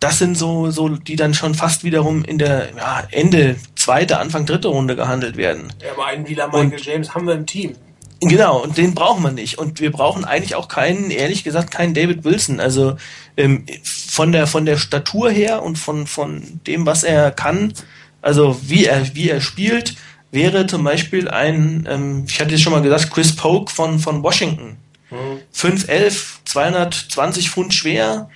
[0.00, 4.46] das sind so, so, die dann schon fast wiederum in der ja, Ende zweite, Anfang
[4.46, 5.72] dritte Runde gehandelt werden.
[5.82, 7.74] Ja, aber einen wie Michael und, James haben wir im Team.
[8.20, 9.58] Genau, und den brauchen wir nicht.
[9.58, 12.60] Und wir brauchen eigentlich auch keinen, ehrlich gesagt, keinen David Wilson.
[12.60, 12.96] Also
[13.36, 17.72] ähm, von der von der Statur her und von von dem, was er kann,
[18.20, 19.96] also wie er wie er spielt,
[20.30, 24.22] wäre zum Beispiel ein, ähm, ich hatte es schon mal gesagt, Chris Polk von von
[24.22, 24.76] Washington.
[25.10, 25.40] Mhm.
[25.54, 28.30] 5'11, 220 Pfund schwer,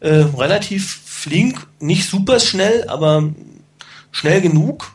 [0.00, 3.30] äh, relativ flink, nicht super schnell, aber
[4.16, 4.92] schnell genug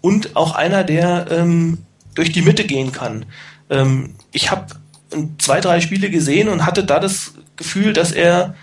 [0.00, 1.78] und auch einer, der ähm,
[2.14, 3.26] durch die Mitte gehen kann.
[3.68, 4.66] Ähm, ich habe
[5.38, 8.54] zwei, drei Spiele gesehen und hatte da das Gefühl, dass er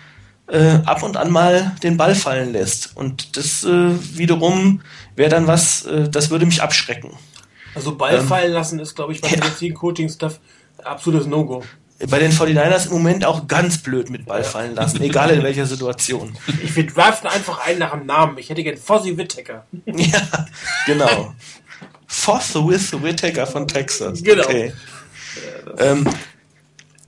[0.47, 2.97] äh, ab und an mal den Ball fallen lässt.
[2.97, 4.81] Und das äh, wiederum
[5.15, 7.11] wäre dann was, äh, das würde mich abschrecken.
[7.75, 9.45] Also Ball ähm, fallen lassen ist, glaube ich, bei ja.
[9.45, 10.39] jetzigen Coaching-Stuff
[10.83, 11.63] absolutes No-Go.
[12.07, 15.65] Bei den 49ers im Moment auch ganz blöd mit Ball fallen lassen, egal in welcher
[15.65, 16.37] Situation.
[16.63, 18.37] Ich will draften einfach einen nach dem Namen.
[18.37, 19.65] Ich hätte gern Fozzy Whittaker.
[19.85, 20.47] ja,
[20.85, 21.35] genau.
[22.07, 24.23] Foss with Whittaker von Texas.
[24.23, 24.43] Genau.
[24.43, 24.73] Okay.
[25.77, 26.07] Ähm,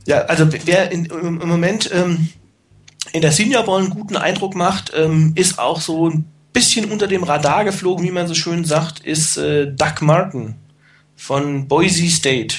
[0.06, 2.30] ja, also wer in, im, im Moment ähm,
[3.14, 7.08] in der Senior Bowl einen guten Eindruck macht, ähm, ist auch so ein bisschen unter
[7.08, 10.56] dem Radar geflogen, wie man so schön sagt, ist äh, Doug Martin
[11.16, 12.58] von Boise State.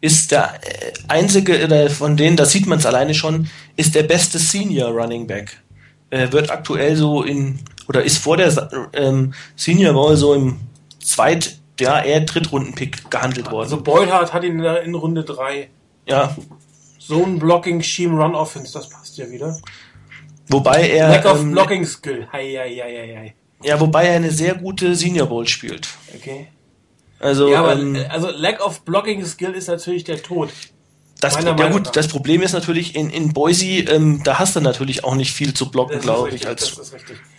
[0.00, 4.02] Ist der äh, einzige äh, von denen, das sieht man es alleine schon, ist der
[4.02, 5.62] beste Senior Running Back.
[6.10, 7.58] Äh, wird aktuell so in,
[7.88, 10.60] oder ist vor der ähm, Senior Bowl so im
[11.02, 13.64] Zweit, ja, eher Drittrunden-Pick gehandelt worden.
[13.64, 15.68] Also Beulhardt hat ihn in Runde 3.
[16.08, 16.36] Ja,
[17.06, 19.56] Zone Blocking, Scheme Run Offense, das passt ja wieder.
[20.48, 21.08] Wobei er.
[21.08, 22.28] Lack of ähm, Blocking Skill.
[22.32, 23.34] Hei, hei, hei, hei.
[23.62, 25.88] Ja, wobei er eine sehr gute Senior Bowl spielt.
[26.14, 26.48] Okay.
[27.18, 30.50] Also, ja, aber, ähm, also Lack of Blocking Skill ist natürlich der Tod.
[31.20, 35.02] Das, ja gut, das Problem ist natürlich in, in Boise, ähm, da hast du natürlich
[35.02, 36.78] auch nicht viel zu blocken, glaube ich, als,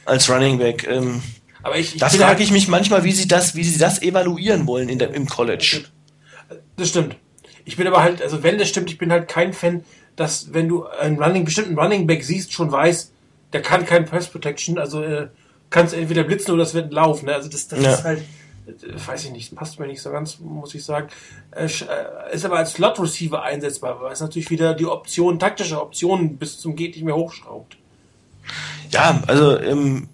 [0.05, 0.87] als Running Back.
[0.87, 1.21] Ähm,
[1.61, 4.65] aber ich, ich da frage ich mich manchmal, wie sie das, wie sie das evaluieren
[4.65, 5.83] wollen in der, im College.
[6.75, 7.17] Das stimmt.
[7.65, 9.83] Ich bin aber halt, also wenn das stimmt, ich bin halt kein Fan,
[10.15, 13.11] dass wenn du einen Running, bestimmten Running Back siehst, schon weiß,
[13.53, 15.27] der kann kein Press Protection, also äh,
[15.69, 17.25] kannst entweder blitzen oder es wird laufen.
[17.25, 17.35] Ne?
[17.35, 17.93] Also das, das ja.
[17.93, 18.23] ist halt,
[19.05, 21.09] weiß ich nicht, passt mir nicht so ganz, muss ich sagen.
[21.51, 25.81] Äh, äh, ist aber als Slot Receiver einsetzbar, weil es natürlich wieder die Option, taktische
[25.81, 27.77] Optionen bis zum geht nicht mehr hochschraubt.
[28.91, 30.07] Ja, also ähm,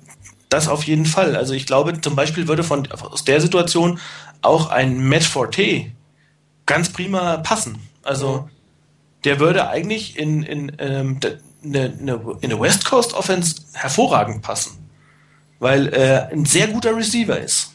[0.50, 1.36] das auf jeden Fall.
[1.36, 4.00] Also ich glaube, zum Beispiel würde von aus der Situation
[4.42, 5.92] auch ein Matt Forte
[6.66, 7.80] ganz prima passen.
[8.04, 8.50] Also
[9.24, 11.20] der würde eigentlich in, in, ähm,
[11.64, 14.90] eine, eine, in eine West Coast Offense hervorragend passen,
[15.60, 17.73] weil er ein sehr guter Receiver ist.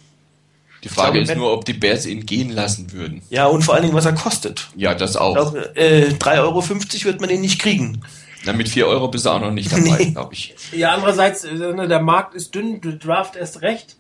[0.85, 3.23] Die Frage glaube, ist nur, ob die Bears ihn gehen lassen würden.
[3.31, 4.69] Ja, und vor allen Dingen, was er kostet.
[4.77, 5.35] Ja, das auch.
[5.35, 8.03] Glaube, äh, 3,50 Euro wird man ihn nicht kriegen.
[8.45, 10.11] Na, mit 4 Euro bist du auch noch nicht dabei, nee.
[10.13, 10.55] glaube ich.
[10.73, 13.97] Ja, andererseits, äh, ne, der Markt ist dünn, du draft erst recht.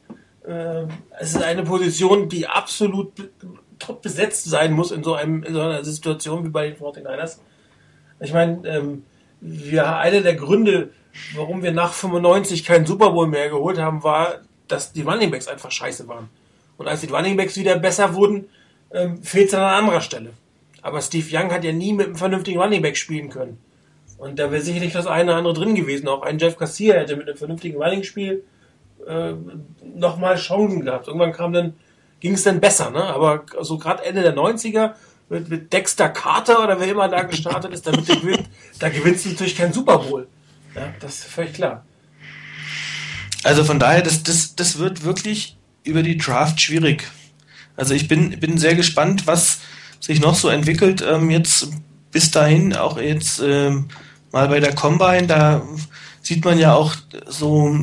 [0.46, 0.88] Ähm,
[1.18, 3.12] es ist eine Position, die absolut
[3.78, 7.38] top besetzt sein muss in so, einem, in so einer Situation wie bei den 49ers.
[8.20, 9.04] Ich meine, ähm,
[9.40, 10.90] wir, einer der Gründe,
[11.34, 15.48] warum wir nach 95 keinen Super Bowl mehr geholt haben, war, dass die Running Backs
[15.48, 16.28] einfach scheiße waren.
[16.78, 18.48] Und als die Running Backs wieder besser wurden,
[18.92, 20.30] ähm, fehlt es an anderer Stelle.
[20.80, 23.58] Aber Steve Young hat ja nie mit einem vernünftigen Running Back spielen können.
[24.16, 26.08] Und da wäre sicherlich das eine oder andere drin gewesen.
[26.08, 28.42] Auch ein Jeff Garcia hätte mit einem vernünftigen Running-Spiel
[29.06, 29.32] äh,
[29.94, 31.06] nochmal Chancen gehabt.
[31.06, 31.74] Irgendwann kam dann
[32.20, 33.04] ging es dann besser, ne?
[33.04, 34.94] Aber so gerade Ende der 90er
[35.28, 38.48] mit, mit Dexter Carter oder wer immer da gestartet ist, damit gewinnt,
[38.78, 40.26] da gewinnst du natürlich kein Super Bowl.
[40.74, 41.84] Ja, das ist völlig klar.
[43.44, 45.57] Also von daher, das, das, das wird wirklich
[45.88, 47.04] über die Draft schwierig.
[47.76, 49.60] Also ich bin, bin sehr gespannt, was
[50.00, 51.02] sich noch so entwickelt.
[51.02, 51.68] Ähm, jetzt
[52.10, 53.88] bis dahin, auch jetzt ähm,
[54.32, 55.62] mal bei der Combine, da
[56.22, 56.94] sieht man ja auch
[57.26, 57.76] so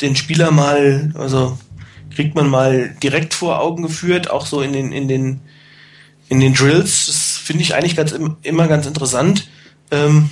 [0.00, 1.58] den Spieler mal, also
[2.14, 5.40] kriegt man mal direkt vor Augen geführt, auch so in den, in den,
[6.28, 7.06] in den Drills.
[7.06, 9.48] Das finde ich eigentlich ganz, immer ganz interessant,
[9.90, 10.30] ähm,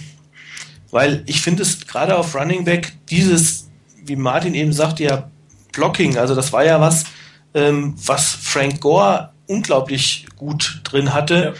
[0.90, 3.68] weil ich finde es gerade auf Running Back dieses,
[4.04, 5.31] wie Martin eben sagte, ja,
[5.72, 7.04] Blocking, also das war ja was,
[7.54, 11.52] ähm, was Frank Gore unglaublich gut drin hatte ja.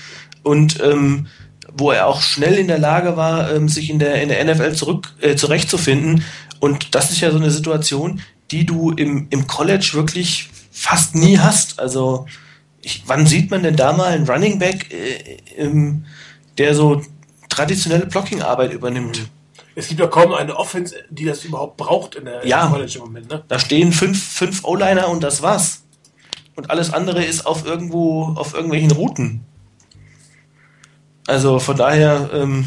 [0.43, 1.27] und ähm,
[1.75, 4.75] wo er auch schnell in der Lage war, ähm, sich in der, in der NFL
[4.75, 6.25] zurück, äh, zurechtzufinden.
[6.61, 8.21] Und das ist ja so eine Situation,
[8.51, 11.81] die du im, im College wirklich fast nie hast.
[11.81, 12.27] Also
[12.83, 16.05] ich, wann sieht man denn da mal einen Running Back, äh, ähm,
[16.59, 17.03] der so
[17.49, 19.23] traditionelle Blocking-Arbeit übernimmt?
[19.75, 23.01] Es gibt ja kaum eine Offense, die das überhaupt braucht in der ja, College im
[23.03, 23.31] Moment.
[23.31, 23.45] Ne?
[23.49, 25.83] Da stehen fünf, fünf O-Liner und das war's.
[26.55, 29.41] Und alles andere ist auf irgendwo, auf irgendwelchen Routen.
[31.27, 32.67] Also von daher, ähm,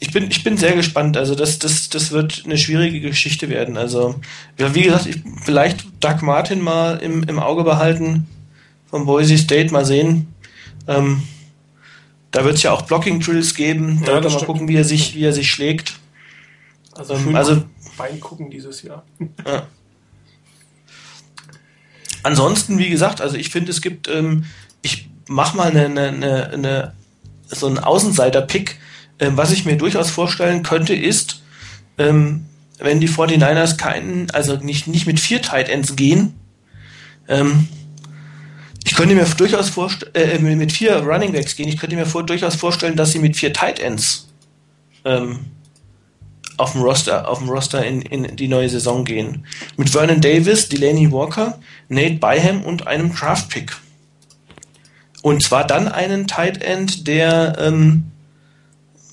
[0.00, 1.16] ich bin, ich bin sehr gespannt.
[1.16, 3.76] Also das, das, das wird eine schwierige Geschichte werden.
[3.76, 4.16] Also,
[4.58, 8.26] ja, wie gesagt, ich, vielleicht Doug Martin mal im, im Auge behalten
[8.90, 10.34] vom Boise State, mal sehen.
[10.88, 11.22] Ähm,
[12.34, 14.02] da wird es ja auch Blocking Drills geben.
[14.04, 14.46] Da ja, mal stimmt.
[14.46, 15.94] gucken, wie er sich, wie er sich schlägt.
[16.92, 17.64] Also, ähm, also
[17.96, 19.04] Bein gucken dieses Jahr.
[19.46, 19.66] Ja.
[22.22, 24.46] Ansonsten, wie gesagt, also ich finde, es gibt, ähm,
[24.80, 26.92] ich mach mal eine, eine, eine,
[27.48, 28.78] so einen Außenseiter-Pick
[29.20, 31.42] ähm, was ich mir durchaus vorstellen könnte, ist,
[31.98, 32.46] ähm,
[32.78, 36.34] wenn die 49ers keinen, also nicht, nicht mit vier Tight Ends gehen,
[37.28, 37.68] ähm,
[38.84, 42.22] ich könnte mir durchaus vorstellen, äh, mit vier Running Backs gehen, ich könnte mir vor,
[42.22, 44.28] durchaus vorstellen, dass sie mit vier Tight Ends
[45.04, 45.46] ähm,
[46.58, 49.46] auf dem Roster, auf dem Roster in, in die neue Saison gehen.
[49.76, 51.58] Mit Vernon Davis, Delaney Walker,
[51.88, 53.74] Nate Byham und einem Draft Pick.
[55.22, 58.12] Und zwar dann einen Tight End, der ähm,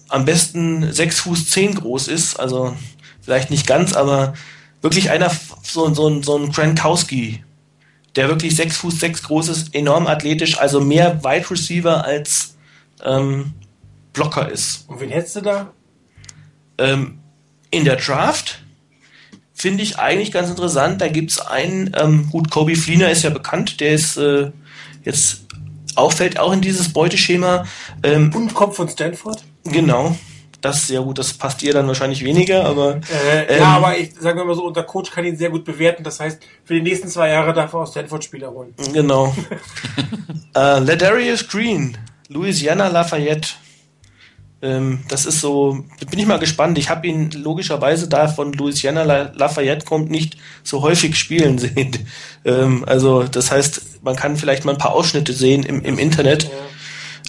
[0.09, 2.75] am besten 6 Fuß 10 groß ist, also
[3.21, 4.33] vielleicht nicht ganz, aber
[4.81, 5.31] wirklich einer,
[5.63, 7.41] so, so, so ein Krankowski,
[8.15, 12.55] der wirklich 6 Fuß 6 groß ist, enorm athletisch, also mehr Wide Receiver als
[13.03, 13.53] ähm,
[14.13, 14.85] Blocker ist.
[14.87, 15.71] Und wen hättest du da?
[16.77, 17.19] Ähm,
[17.69, 18.63] in der Draft
[19.53, 21.01] finde ich eigentlich ganz interessant.
[21.01, 24.51] Da gibt es einen, ähm, gut, Kobe Fleener ist ja bekannt, der ist äh,
[25.03, 25.45] jetzt
[25.95, 27.65] auffällt auch in dieses Beuteschema.
[28.03, 29.43] Ähm, Und kommt von Stanford?
[29.63, 30.17] Genau.
[30.61, 33.01] Das sehr gut, das passt ihr dann wahrscheinlich weniger, aber.
[33.25, 36.03] Äh, ähm, ja, aber ich sage mal so, unser Coach kann ihn sehr gut bewerten.
[36.03, 38.73] Das heißt, für die nächsten zwei Jahre darf er aus Stanford Spieler holen.
[38.93, 39.35] Genau.
[40.55, 41.97] äh, Ladarius Green,
[42.29, 43.49] Louisiana Lafayette.
[44.61, 46.77] Ähm, das ist so, bin ich mal gespannt.
[46.77, 51.97] Ich habe ihn logischerweise da von Louisiana Lafayette kommt nicht so häufig spielen sehen.
[52.45, 56.43] Ähm, also das heißt, man kann vielleicht mal ein paar Ausschnitte sehen im, im Internet.
[56.43, 56.49] Ja.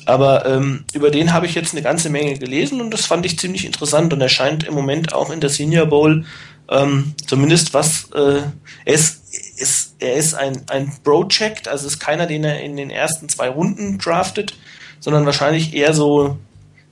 [0.05, 3.39] Aber ähm, über den habe ich jetzt eine ganze Menge gelesen und das fand ich
[3.39, 6.25] ziemlich interessant und er scheint im Moment auch in der Senior Bowl
[6.69, 8.43] ähm, zumindest was äh,
[8.85, 12.91] er ist, ist er ist ein ein Project, also ist keiner, den er in den
[12.91, 14.55] ersten zwei Runden draftet,
[15.01, 16.39] sondern wahrscheinlich eher so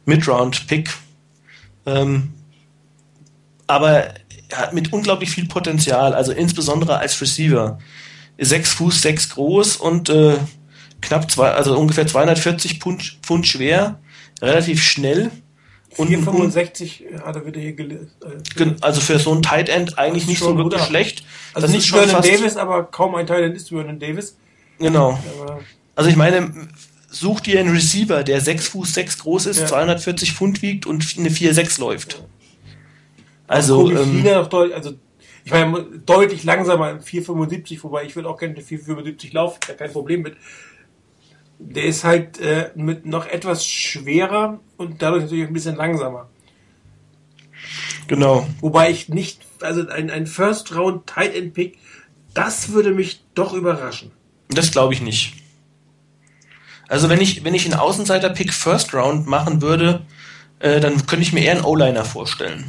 [0.04, 0.90] Mid-Round-Pick.
[1.86, 2.34] Ähm,
[3.66, 4.14] aber
[4.48, 7.78] er hat mit unglaublich viel Potenzial, also insbesondere als Receiver.
[8.38, 10.36] Sechs Fuß, sechs groß und äh,
[11.00, 14.00] knapp zwei, also ungefähr 240 Pfund, Pfund schwer,
[14.40, 15.30] relativ schnell.
[15.96, 18.10] Und 465 hat er wieder hier gelesen.
[18.56, 21.24] Äh, also für so ein Tight End eigentlich nicht so wirklich schlecht.
[21.52, 24.36] Also das nicht Vernon Davis, aber kaum ein Tight End ist Vernon Davis.
[24.78, 25.18] Genau.
[25.96, 26.68] Also ich meine,
[27.10, 29.66] such dir einen Receiver, der 6 Fuß 6 groß ist, ja.
[29.66, 32.22] 240 Pfund wiegt und eine 4-6 läuft.
[33.46, 34.92] Also, ähm, noch deutlich, also
[35.44, 39.74] ich meine, deutlich langsamer im 475, wobei ich will auch gerne eine 475 laufen, da
[39.74, 40.36] kein Problem mit.
[41.62, 46.28] Der ist halt äh, mit noch etwas schwerer und dadurch natürlich ein bisschen langsamer.
[48.06, 48.46] Genau.
[48.60, 51.78] Wobei ich nicht, also ein, ein First Round Tight End Pick,
[52.34, 54.10] das würde mich doch überraschen.
[54.48, 55.34] Das glaube ich nicht.
[56.88, 60.02] Also wenn ich, wenn ich einen Außenseiter-Pick First Round machen würde,
[60.58, 62.64] äh, dann könnte ich mir eher einen O-Liner vorstellen.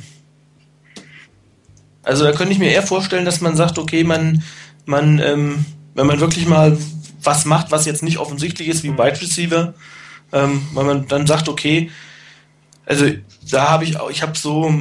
[2.03, 4.43] Also da könnte ich mir eher vorstellen, dass man sagt, okay, man,
[4.85, 5.65] man, ähm,
[5.95, 6.77] wenn man wirklich mal
[7.23, 9.73] was macht, was jetzt nicht offensichtlich ist wie Wide Receiver,
[10.31, 11.89] ähm, wenn man dann sagt, okay,
[12.85, 13.05] also
[13.49, 14.73] da habe ich auch, ich habe so,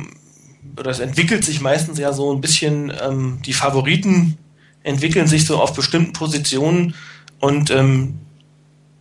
[0.76, 4.38] oder es entwickelt sich meistens ja so ein bisschen, ähm, die Favoriten
[4.82, 6.94] entwickeln sich so auf bestimmten Positionen
[7.40, 8.18] und ähm,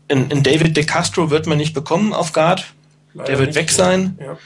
[0.07, 2.73] in, in David De Castro wird man nicht bekommen auf Guard.
[3.13, 4.17] Leider der wird nicht, weg sein.
[4.19, 4.37] Ja.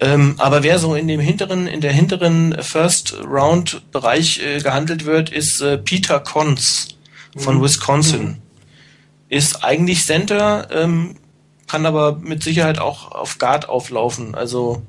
[0.00, 5.04] Ähm, aber wer so in dem hinteren, in der hinteren First Round Bereich äh, gehandelt
[5.04, 6.96] wird, ist äh, Peter Cons
[7.36, 7.62] von mhm.
[7.62, 8.22] Wisconsin.
[8.22, 8.36] Mhm.
[9.28, 11.16] Ist eigentlich Center, ähm,
[11.66, 14.34] kann aber mit Sicherheit auch auf Guard auflaufen.
[14.34, 14.82] Also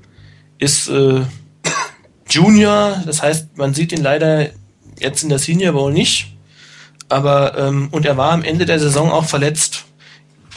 [0.57, 1.21] ist äh,
[2.29, 4.49] Junior, das heißt, man sieht ihn leider
[4.99, 6.35] jetzt in der Senior Bowl nicht.
[7.09, 9.85] Aber ähm, und er war am Ende der Saison auch verletzt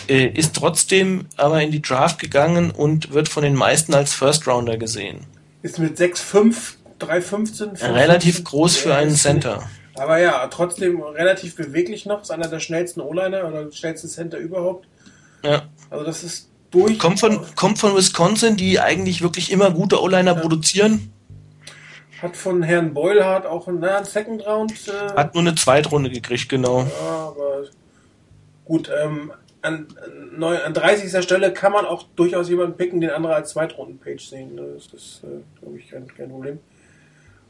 [0.09, 4.47] äh, ist trotzdem aber in die Draft gegangen und wird von den meisten als First
[4.47, 5.20] Rounder gesehen.
[5.62, 6.55] Ist mit 6'5,
[7.01, 7.94] 3'15.
[7.94, 9.69] Relativ groß für einen Center.
[9.96, 12.22] Aber ja, trotzdem relativ beweglich noch.
[12.22, 14.88] Ist einer der schnellsten O-Liner oder schnellsten Center überhaupt.
[15.42, 15.62] Ja.
[15.90, 16.98] Also das ist durch.
[16.98, 20.40] Kommt von, kommt von Wisconsin, die eigentlich wirklich immer gute O-Liner ja.
[20.40, 21.12] produzieren.
[22.20, 24.72] Hat von Herrn Beulhardt auch einen, einen Second Round.
[24.88, 26.80] Äh Hat nur eine Zweitrunde gekriegt, genau.
[26.80, 27.64] Ja, aber
[28.64, 29.86] gut, ähm, an,
[30.40, 31.22] an 30.
[31.22, 34.56] Stelle kann man auch durchaus jemanden picken, den andere als Zweitrunden-Page sehen.
[34.56, 36.58] Das ist, äh, glaube ich, kein, kein Problem.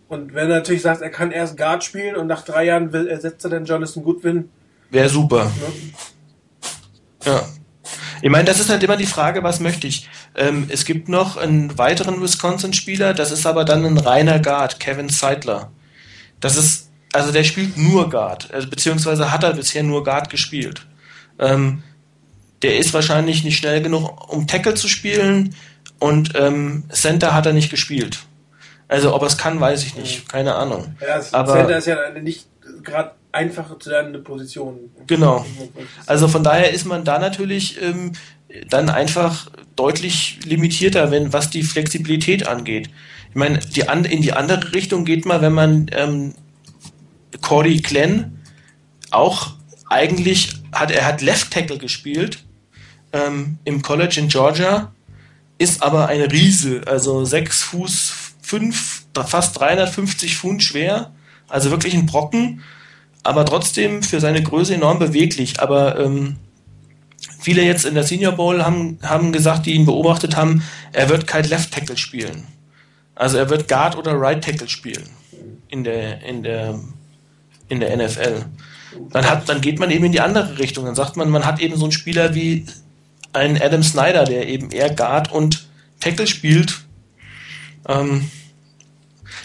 [0.08, 3.08] Und wenn er natürlich sagt, er kann erst Guard spielen und nach drei Jahren will,
[3.08, 4.50] ersetzt er dann Jonathan Goodwin.
[4.90, 5.44] Wäre super.
[5.44, 5.72] Ne?
[7.24, 7.42] Ja.
[8.22, 10.08] Ich meine, das ist halt immer die Frage, was möchte ich?
[10.34, 15.08] Ähm, es gibt noch einen weiteren Wisconsin-Spieler, das ist aber dann ein reiner Guard, Kevin
[15.08, 15.70] Seidler.
[16.40, 20.86] Das ist, also der spielt nur Guard, also, beziehungsweise hat er bisher nur Guard gespielt.
[21.38, 21.82] Ähm,
[22.62, 25.54] der ist wahrscheinlich nicht schnell genug, um Tackle zu spielen
[25.98, 28.20] und ähm, Center hat er nicht gespielt.
[28.88, 30.28] Also ob er es kann, weiß ich nicht.
[30.28, 30.96] Keine Ahnung.
[31.00, 32.46] Ja, Aber, Center ist ja nicht
[32.82, 34.90] gerade einfach zu lernende Position.
[35.06, 35.44] Genau.
[36.06, 38.12] Also von daher ist man da natürlich ähm,
[38.68, 42.90] dann einfach deutlich limitierter, wenn was die Flexibilität angeht.
[43.30, 46.34] Ich meine, die an, in die andere Richtung geht man, wenn man ähm,
[47.40, 48.40] Corey Glenn
[49.10, 49.54] auch
[49.88, 52.44] eigentlich hat er hat Left Tackle gespielt
[53.12, 54.92] ähm, im College in Georgia,
[55.58, 61.12] ist aber ein Riese, also 6 Fuß 5, fast 350 Pfund schwer,
[61.48, 62.62] also wirklich ein Brocken,
[63.22, 65.60] aber trotzdem für seine Größe enorm beweglich.
[65.60, 66.36] Aber ähm,
[67.40, 70.62] viele jetzt in der Senior Bowl haben, haben gesagt, die ihn beobachtet haben,
[70.92, 72.46] er wird kein Left Tackle spielen.
[73.14, 75.08] Also er wird Guard oder Right Tackle spielen
[75.68, 76.78] in der, in der,
[77.68, 78.44] in der NFL.
[79.10, 80.84] Dann, hat, dann geht man eben in die andere Richtung.
[80.84, 82.66] Dann sagt man, man hat eben so einen Spieler wie
[83.32, 85.66] einen Adam Snyder, der eben eher Guard und
[86.00, 86.83] Tackle spielt.
[87.88, 88.30] Ähm,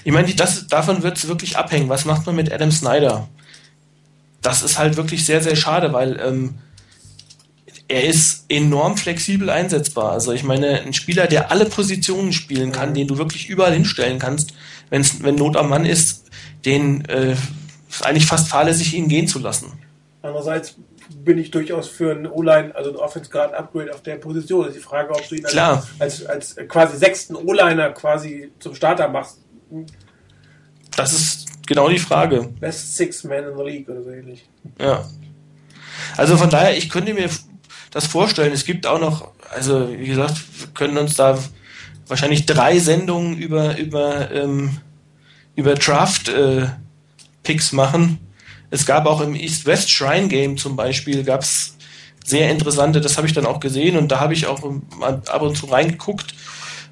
[0.03, 1.89] ich meine, das, davon wird es wirklich abhängen.
[1.89, 3.27] Was macht man mit Adam Snyder?
[4.41, 6.55] Das ist halt wirklich sehr, sehr schade, weil ähm,
[7.89, 10.11] er ist enorm flexibel einsetzbar.
[10.11, 14.19] Also ich meine, ein Spieler, der alle Positionen spielen kann, den du wirklich überall hinstellen
[14.19, 14.53] kannst,
[14.89, 16.29] wenn's, wenn Not am Mann ist,
[16.65, 17.35] den äh,
[17.89, 19.73] ist eigentlich fast fahrlässig, ihn gehen zu lassen.
[20.21, 20.75] Andererseits
[21.15, 24.65] bin ich durchaus für ein O-Line, also ein Offense Guard Upgrade auf der Position.
[24.65, 28.75] Das ist die Frage, ob du ihn als, als, als, quasi sechsten O-Liner quasi zum
[28.75, 29.39] Starter machst.
[30.95, 32.49] Das ist genau die Frage.
[32.59, 34.47] Best Six Man in the League oder so ähnlich.
[34.79, 35.05] Ja.
[36.17, 37.29] Also von daher, ich könnte mir
[37.91, 38.53] das vorstellen.
[38.53, 41.37] Es gibt auch noch, also wie gesagt, wir können uns da
[42.07, 44.77] wahrscheinlich drei Sendungen über über ähm,
[45.55, 46.67] über Draft äh,
[47.43, 48.19] Picks machen.
[48.69, 51.75] Es gab auch im East-West Shrine Game zum Beispiel gab's
[52.23, 53.01] sehr interessante.
[53.01, 54.61] Das habe ich dann auch gesehen und da habe ich auch
[55.01, 56.33] ab und zu reingeguckt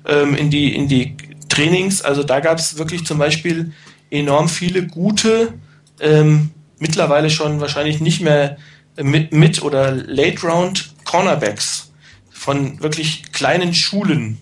[0.06, 1.16] ähm, in die in die
[1.50, 2.02] Trainings.
[2.02, 3.74] Also da gab es wirklich zum Beispiel
[4.10, 5.54] enorm viele gute,
[6.00, 8.58] ähm, mittlerweile schon wahrscheinlich nicht mehr
[9.02, 11.92] mit, mit oder Late Round Cornerbacks
[12.30, 14.38] von wirklich kleinen Schulen.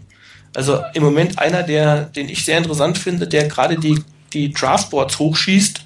[0.53, 4.01] Also im Moment einer, der, den ich sehr interessant finde, der gerade die,
[4.33, 5.85] die Draftboards hochschießt,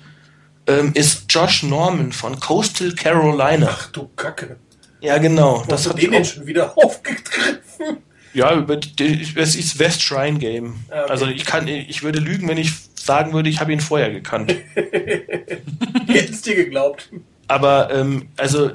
[0.70, 3.70] ähm, ist Josh Norman von Coastal Carolina.
[3.70, 4.58] Ach du Kacke.
[5.02, 5.64] Ja, genau.
[5.68, 7.98] Das hat den schon wieder aufgegriffen.
[8.34, 10.76] Ja, das ist West Shrine Game.
[10.90, 11.12] Ah, okay.
[11.12, 14.54] Also ich kann, ich würde lügen, wenn ich sagen würde, ich habe ihn vorher gekannt.
[16.08, 17.10] Hättest dir geglaubt.
[17.48, 18.72] Aber ähm, also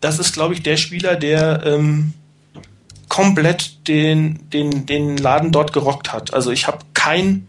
[0.00, 2.12] das ist, glaube ich, der Spieler, der ähm,
[3.08, 6.32] komplett den, den, den Laden dort gerockt hat.
[6.32, 7.48] Also ich habe kein,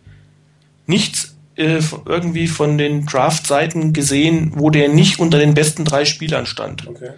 [0.88, 6.46] nichts äh, irgendwie von den Draft-Seiten gesehen, wo der nicht unter den besten drei Spielern
[6.46, 6.88] stand.
[6.88, 7.12] Okay.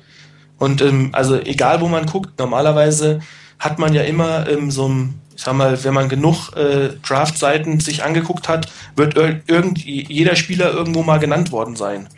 [0.58, 3.22] Und ähm, also egal, wo man guckt, normalerweise
[3.58, 7.80] hat man ja immer ähm, so ein, ich sag mal, wenn man genug äh, Draft-Seiten
[7.80, 12.10] sich angeguckt hat, wird irgend, jeder Spieler irgendwo mal genannt worden sein.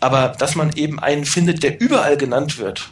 [0.00, 2.90] Aber dass man eben einen findet, der überall genannt wird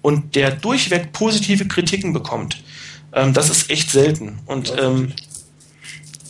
[0.00, 2.62] und der durchweg positive Kritiken bekommt,
[3.12, 4.38] ähm, das ist echt selten.
[4.46, 5.12] Und ähm,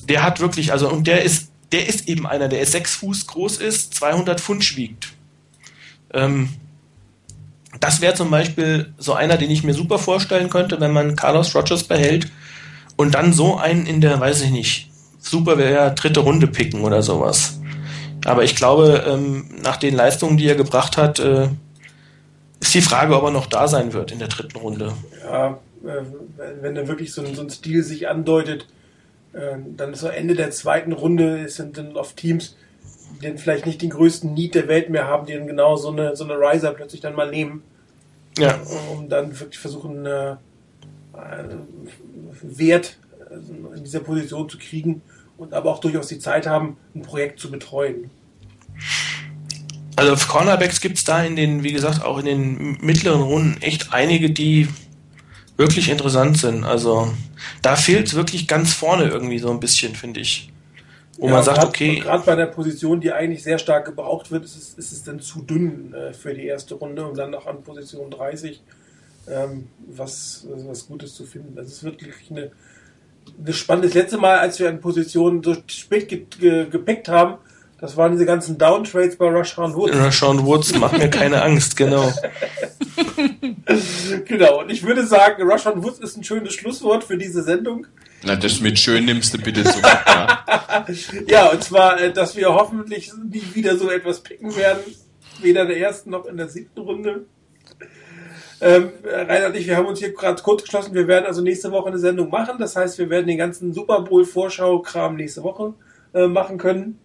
[0.08, 3.58] der hat wirklich, also, und der ist, der ist eben einer, der sechs Fuß groß
[3.58, 5.08] ist, 200 Pfund wiegt.
[6.12, 6.50] Ähm,
[7.80, 11.54] das wäre zum Beispiel so einer, den ich mir super vorstellen könnte, wenn man Carlos
[11.54, 12.30] Rogers behält
[12.96, 17.02] und dann so einen in der, weiß ich nicht, super wäre dritte Runde picken oder
[17.02, 17.60] sowas.
[18.24, 21.48] Aber ich glaube, ähm, nach den Leistungen, die er gebracht hat, äh,
[22.60, 24.92] ist die Frage, ob er noch da sein wird in der dritten Runde.
[25.24, 26.02] Ja, äh,
[26.60, 28.66] wenn da wirklich so ein, so ein Stil sich andeutet,
[29.32, 32.56] dann ist so Ende der zweiten Runde, es sind dann oft Teams,
[33.20, 35.90] die dann vielleicht nicht den größten Need der Welt mehr haben, die dann genau so
[35.90, 37.62] eine, so eine Riser plötzlich dann mal nehmen.
[38.38, 38.58] Ja.
[38.92, 40.36] Um dann wirklich versuchen, äh,
[42.42, 42.98] Wert
[43.74, 45.02] in dieser Position zu kriegen
[45.36, 48.10] und aber auch durchaus die Zeit haben, ein Projekt zu betreuen.
[49.96, 53.62] Also auf Cornerbacks gibt es da in den, wie gesagt, auch in den mittleren Runden
[53.62, 54.68] echt einige, die
[55.56, 56.64] wirklich interessant sind.
[56.64, 57.12] Also
[57.62, 60.52] da fehlt es wirklich ganz vorne irgendwie so ein bisschen, finde ich.
[61.18, 62.00] Wo ja, man sagt, grad, okay.
[62.00, 65.20] Gerade bei der Position, die eigentlich sehr stark gebraucht wird, ist es, ist es dann
[65.20, 68.62] zu dünn äh, für die erste Runde und dann noch an Position 30
[69.28, 71.54] ähm, was, was Gutes zu finden.
[71.56, 72.50] Das ist wirklich eine,
[73.38, 73.88] eine spannende.
[73.88, 77.38] Das letzte Mal, als wir an Positionen so spät ge, ge, gepickt haben,
[77.78, 79.94] das waren diese ganzen Downtrades bei Rashawn Woods.
[79.94, 82.10] Rashawn Woods macht mir keine Angst, genau.
[84.24, 87.86] genau, und ich würde sagen, Rashawn Woods ist ein schönes Schlusswort für diese Sendung.
[88.22, 89.78] Na, das mit schön nimmst du bitte so.
[89.82, 90.44] ja.
[91.26, 94.80] ja, und zwar, äh, dass wir hoffentlich nie wieder so etwas picken werden.
[95.42, 97.26] Weder in der ersten noch in der siebten Runde.
[98.62, 100.94] Ähm, Rainer und ich, wir haben uns hier gerade kurz geschlossen.
[100.94, 102.56] Wir werden also nächste Woche eine Sendung machen.
[102.58, 105.74] Das heißt, wir werden den ganzen Super Bowl-Vorschau-Kram nächste Woche
[106.14, 106.98] äh, machen können.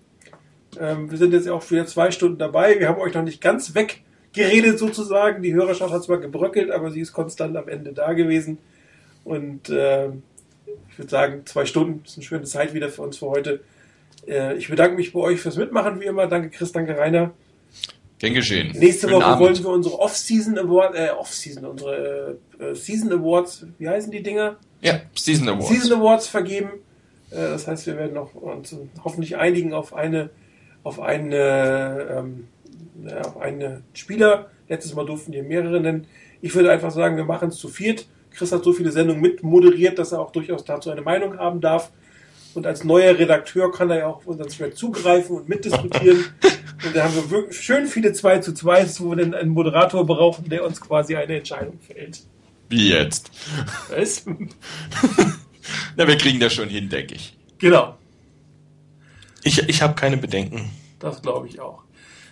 [0.79, 2.79] Ähm, wir sind jetzt auch wieder zwei Stunden dabei.
[2.79, 5.41] Wir haben euch noch nicht ganz weggeredet sozusagen.
[5.41, 8.57] Die Hörerschaft hat zwar gebröckelt, aber sie ist konstant am Ende da gewesen.
[9.23, 10.07] Und äh,
[10.89, 13.61] ich würde sagen, zwei Stunden ist eine schöne Zeit wieder für uns für heute.
[14.27, 16.27] Äh, ich bedanke mich bei euch fürs Mitmachen, wie immer.
[16.27, 17.31] Danke Chris, danke Rainer.
[18.19, 18.71] Gern geschehen.
[18.77, 19.41] Nächste Schönen Woche Abend.
[19.41, 24.57] wollen wir unsere Off-Season Award, äh, Off-Season, unsere äh, Season Awards, wie heißen die Dinger?
[24.81, 25.69] Ja, Season Awards.
[25.69, 26.69] Season Awards vergeben.
[27.31, 30.29] Äh, das heißt, wir werden noch uns hoffentlich einigen auf eine,
[30.83, 32.47] auf eine, ähm,
[33.23, 34.49] auf eine Spieler.
[34.67, 36.07] Letztes Mal durften wir mehrere nennen.
[36.41, 38.07] Ich würde einfach sagen, wir machen es zu viert.
[38.31, 41.61] Chris hat so viele Sendungen mit moderiert, dass er auch durchaus dazu eine Meinung haben
[41.61, 41.91] darf.
[42.53, 46.25] Und als neuer Redakteur kann er ja auch auf unseren Thread zugreifen und mitdiskutieren.
[46.85, 50.05] und da haben wir wirklich schön viele 2 zu 2, wo wir dann einen Moderator
[50.05, 52.21] brauchen, der uns quasi eine Entscheidung fällt.
[52.69, 53.31] Wie jetzt.
[53.89, 54.27] Weißt?
[55.97, 57.37] Na, wir kriegen das schon hin, denke ich.
[57.57, 57.97] genau.
[59.43, 60.69] Ich, ich habe keine Bedenken.
[60.99, 61.83] Das glaube ich auch.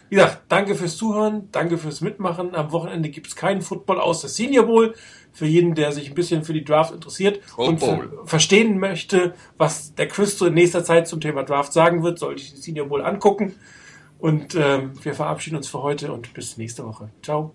[0.09, 2.55] Wie gesagt, danke fürs Zuhören, danke fürs Mitmachen.
[2.55, 4.95] Am Wochenende gibt es keinen Football aus der Senior Bowl.
[5.31, 8.21] Für jeden, der sich ein bisschen für die Draft interessiert Pro und ver Bowl.
[8.25, 12.41] verstehen möchte, was der Chris so in nächster Zeit zum Thema Draft sagen wird, sollte
[12.41, 13.55] ich die Senior Bowl angucken.
[14.17, 17.09] Und ähm, wir verabschieden uns für heute und bis nächste Woche.
[17.21, 17.53] Ciao.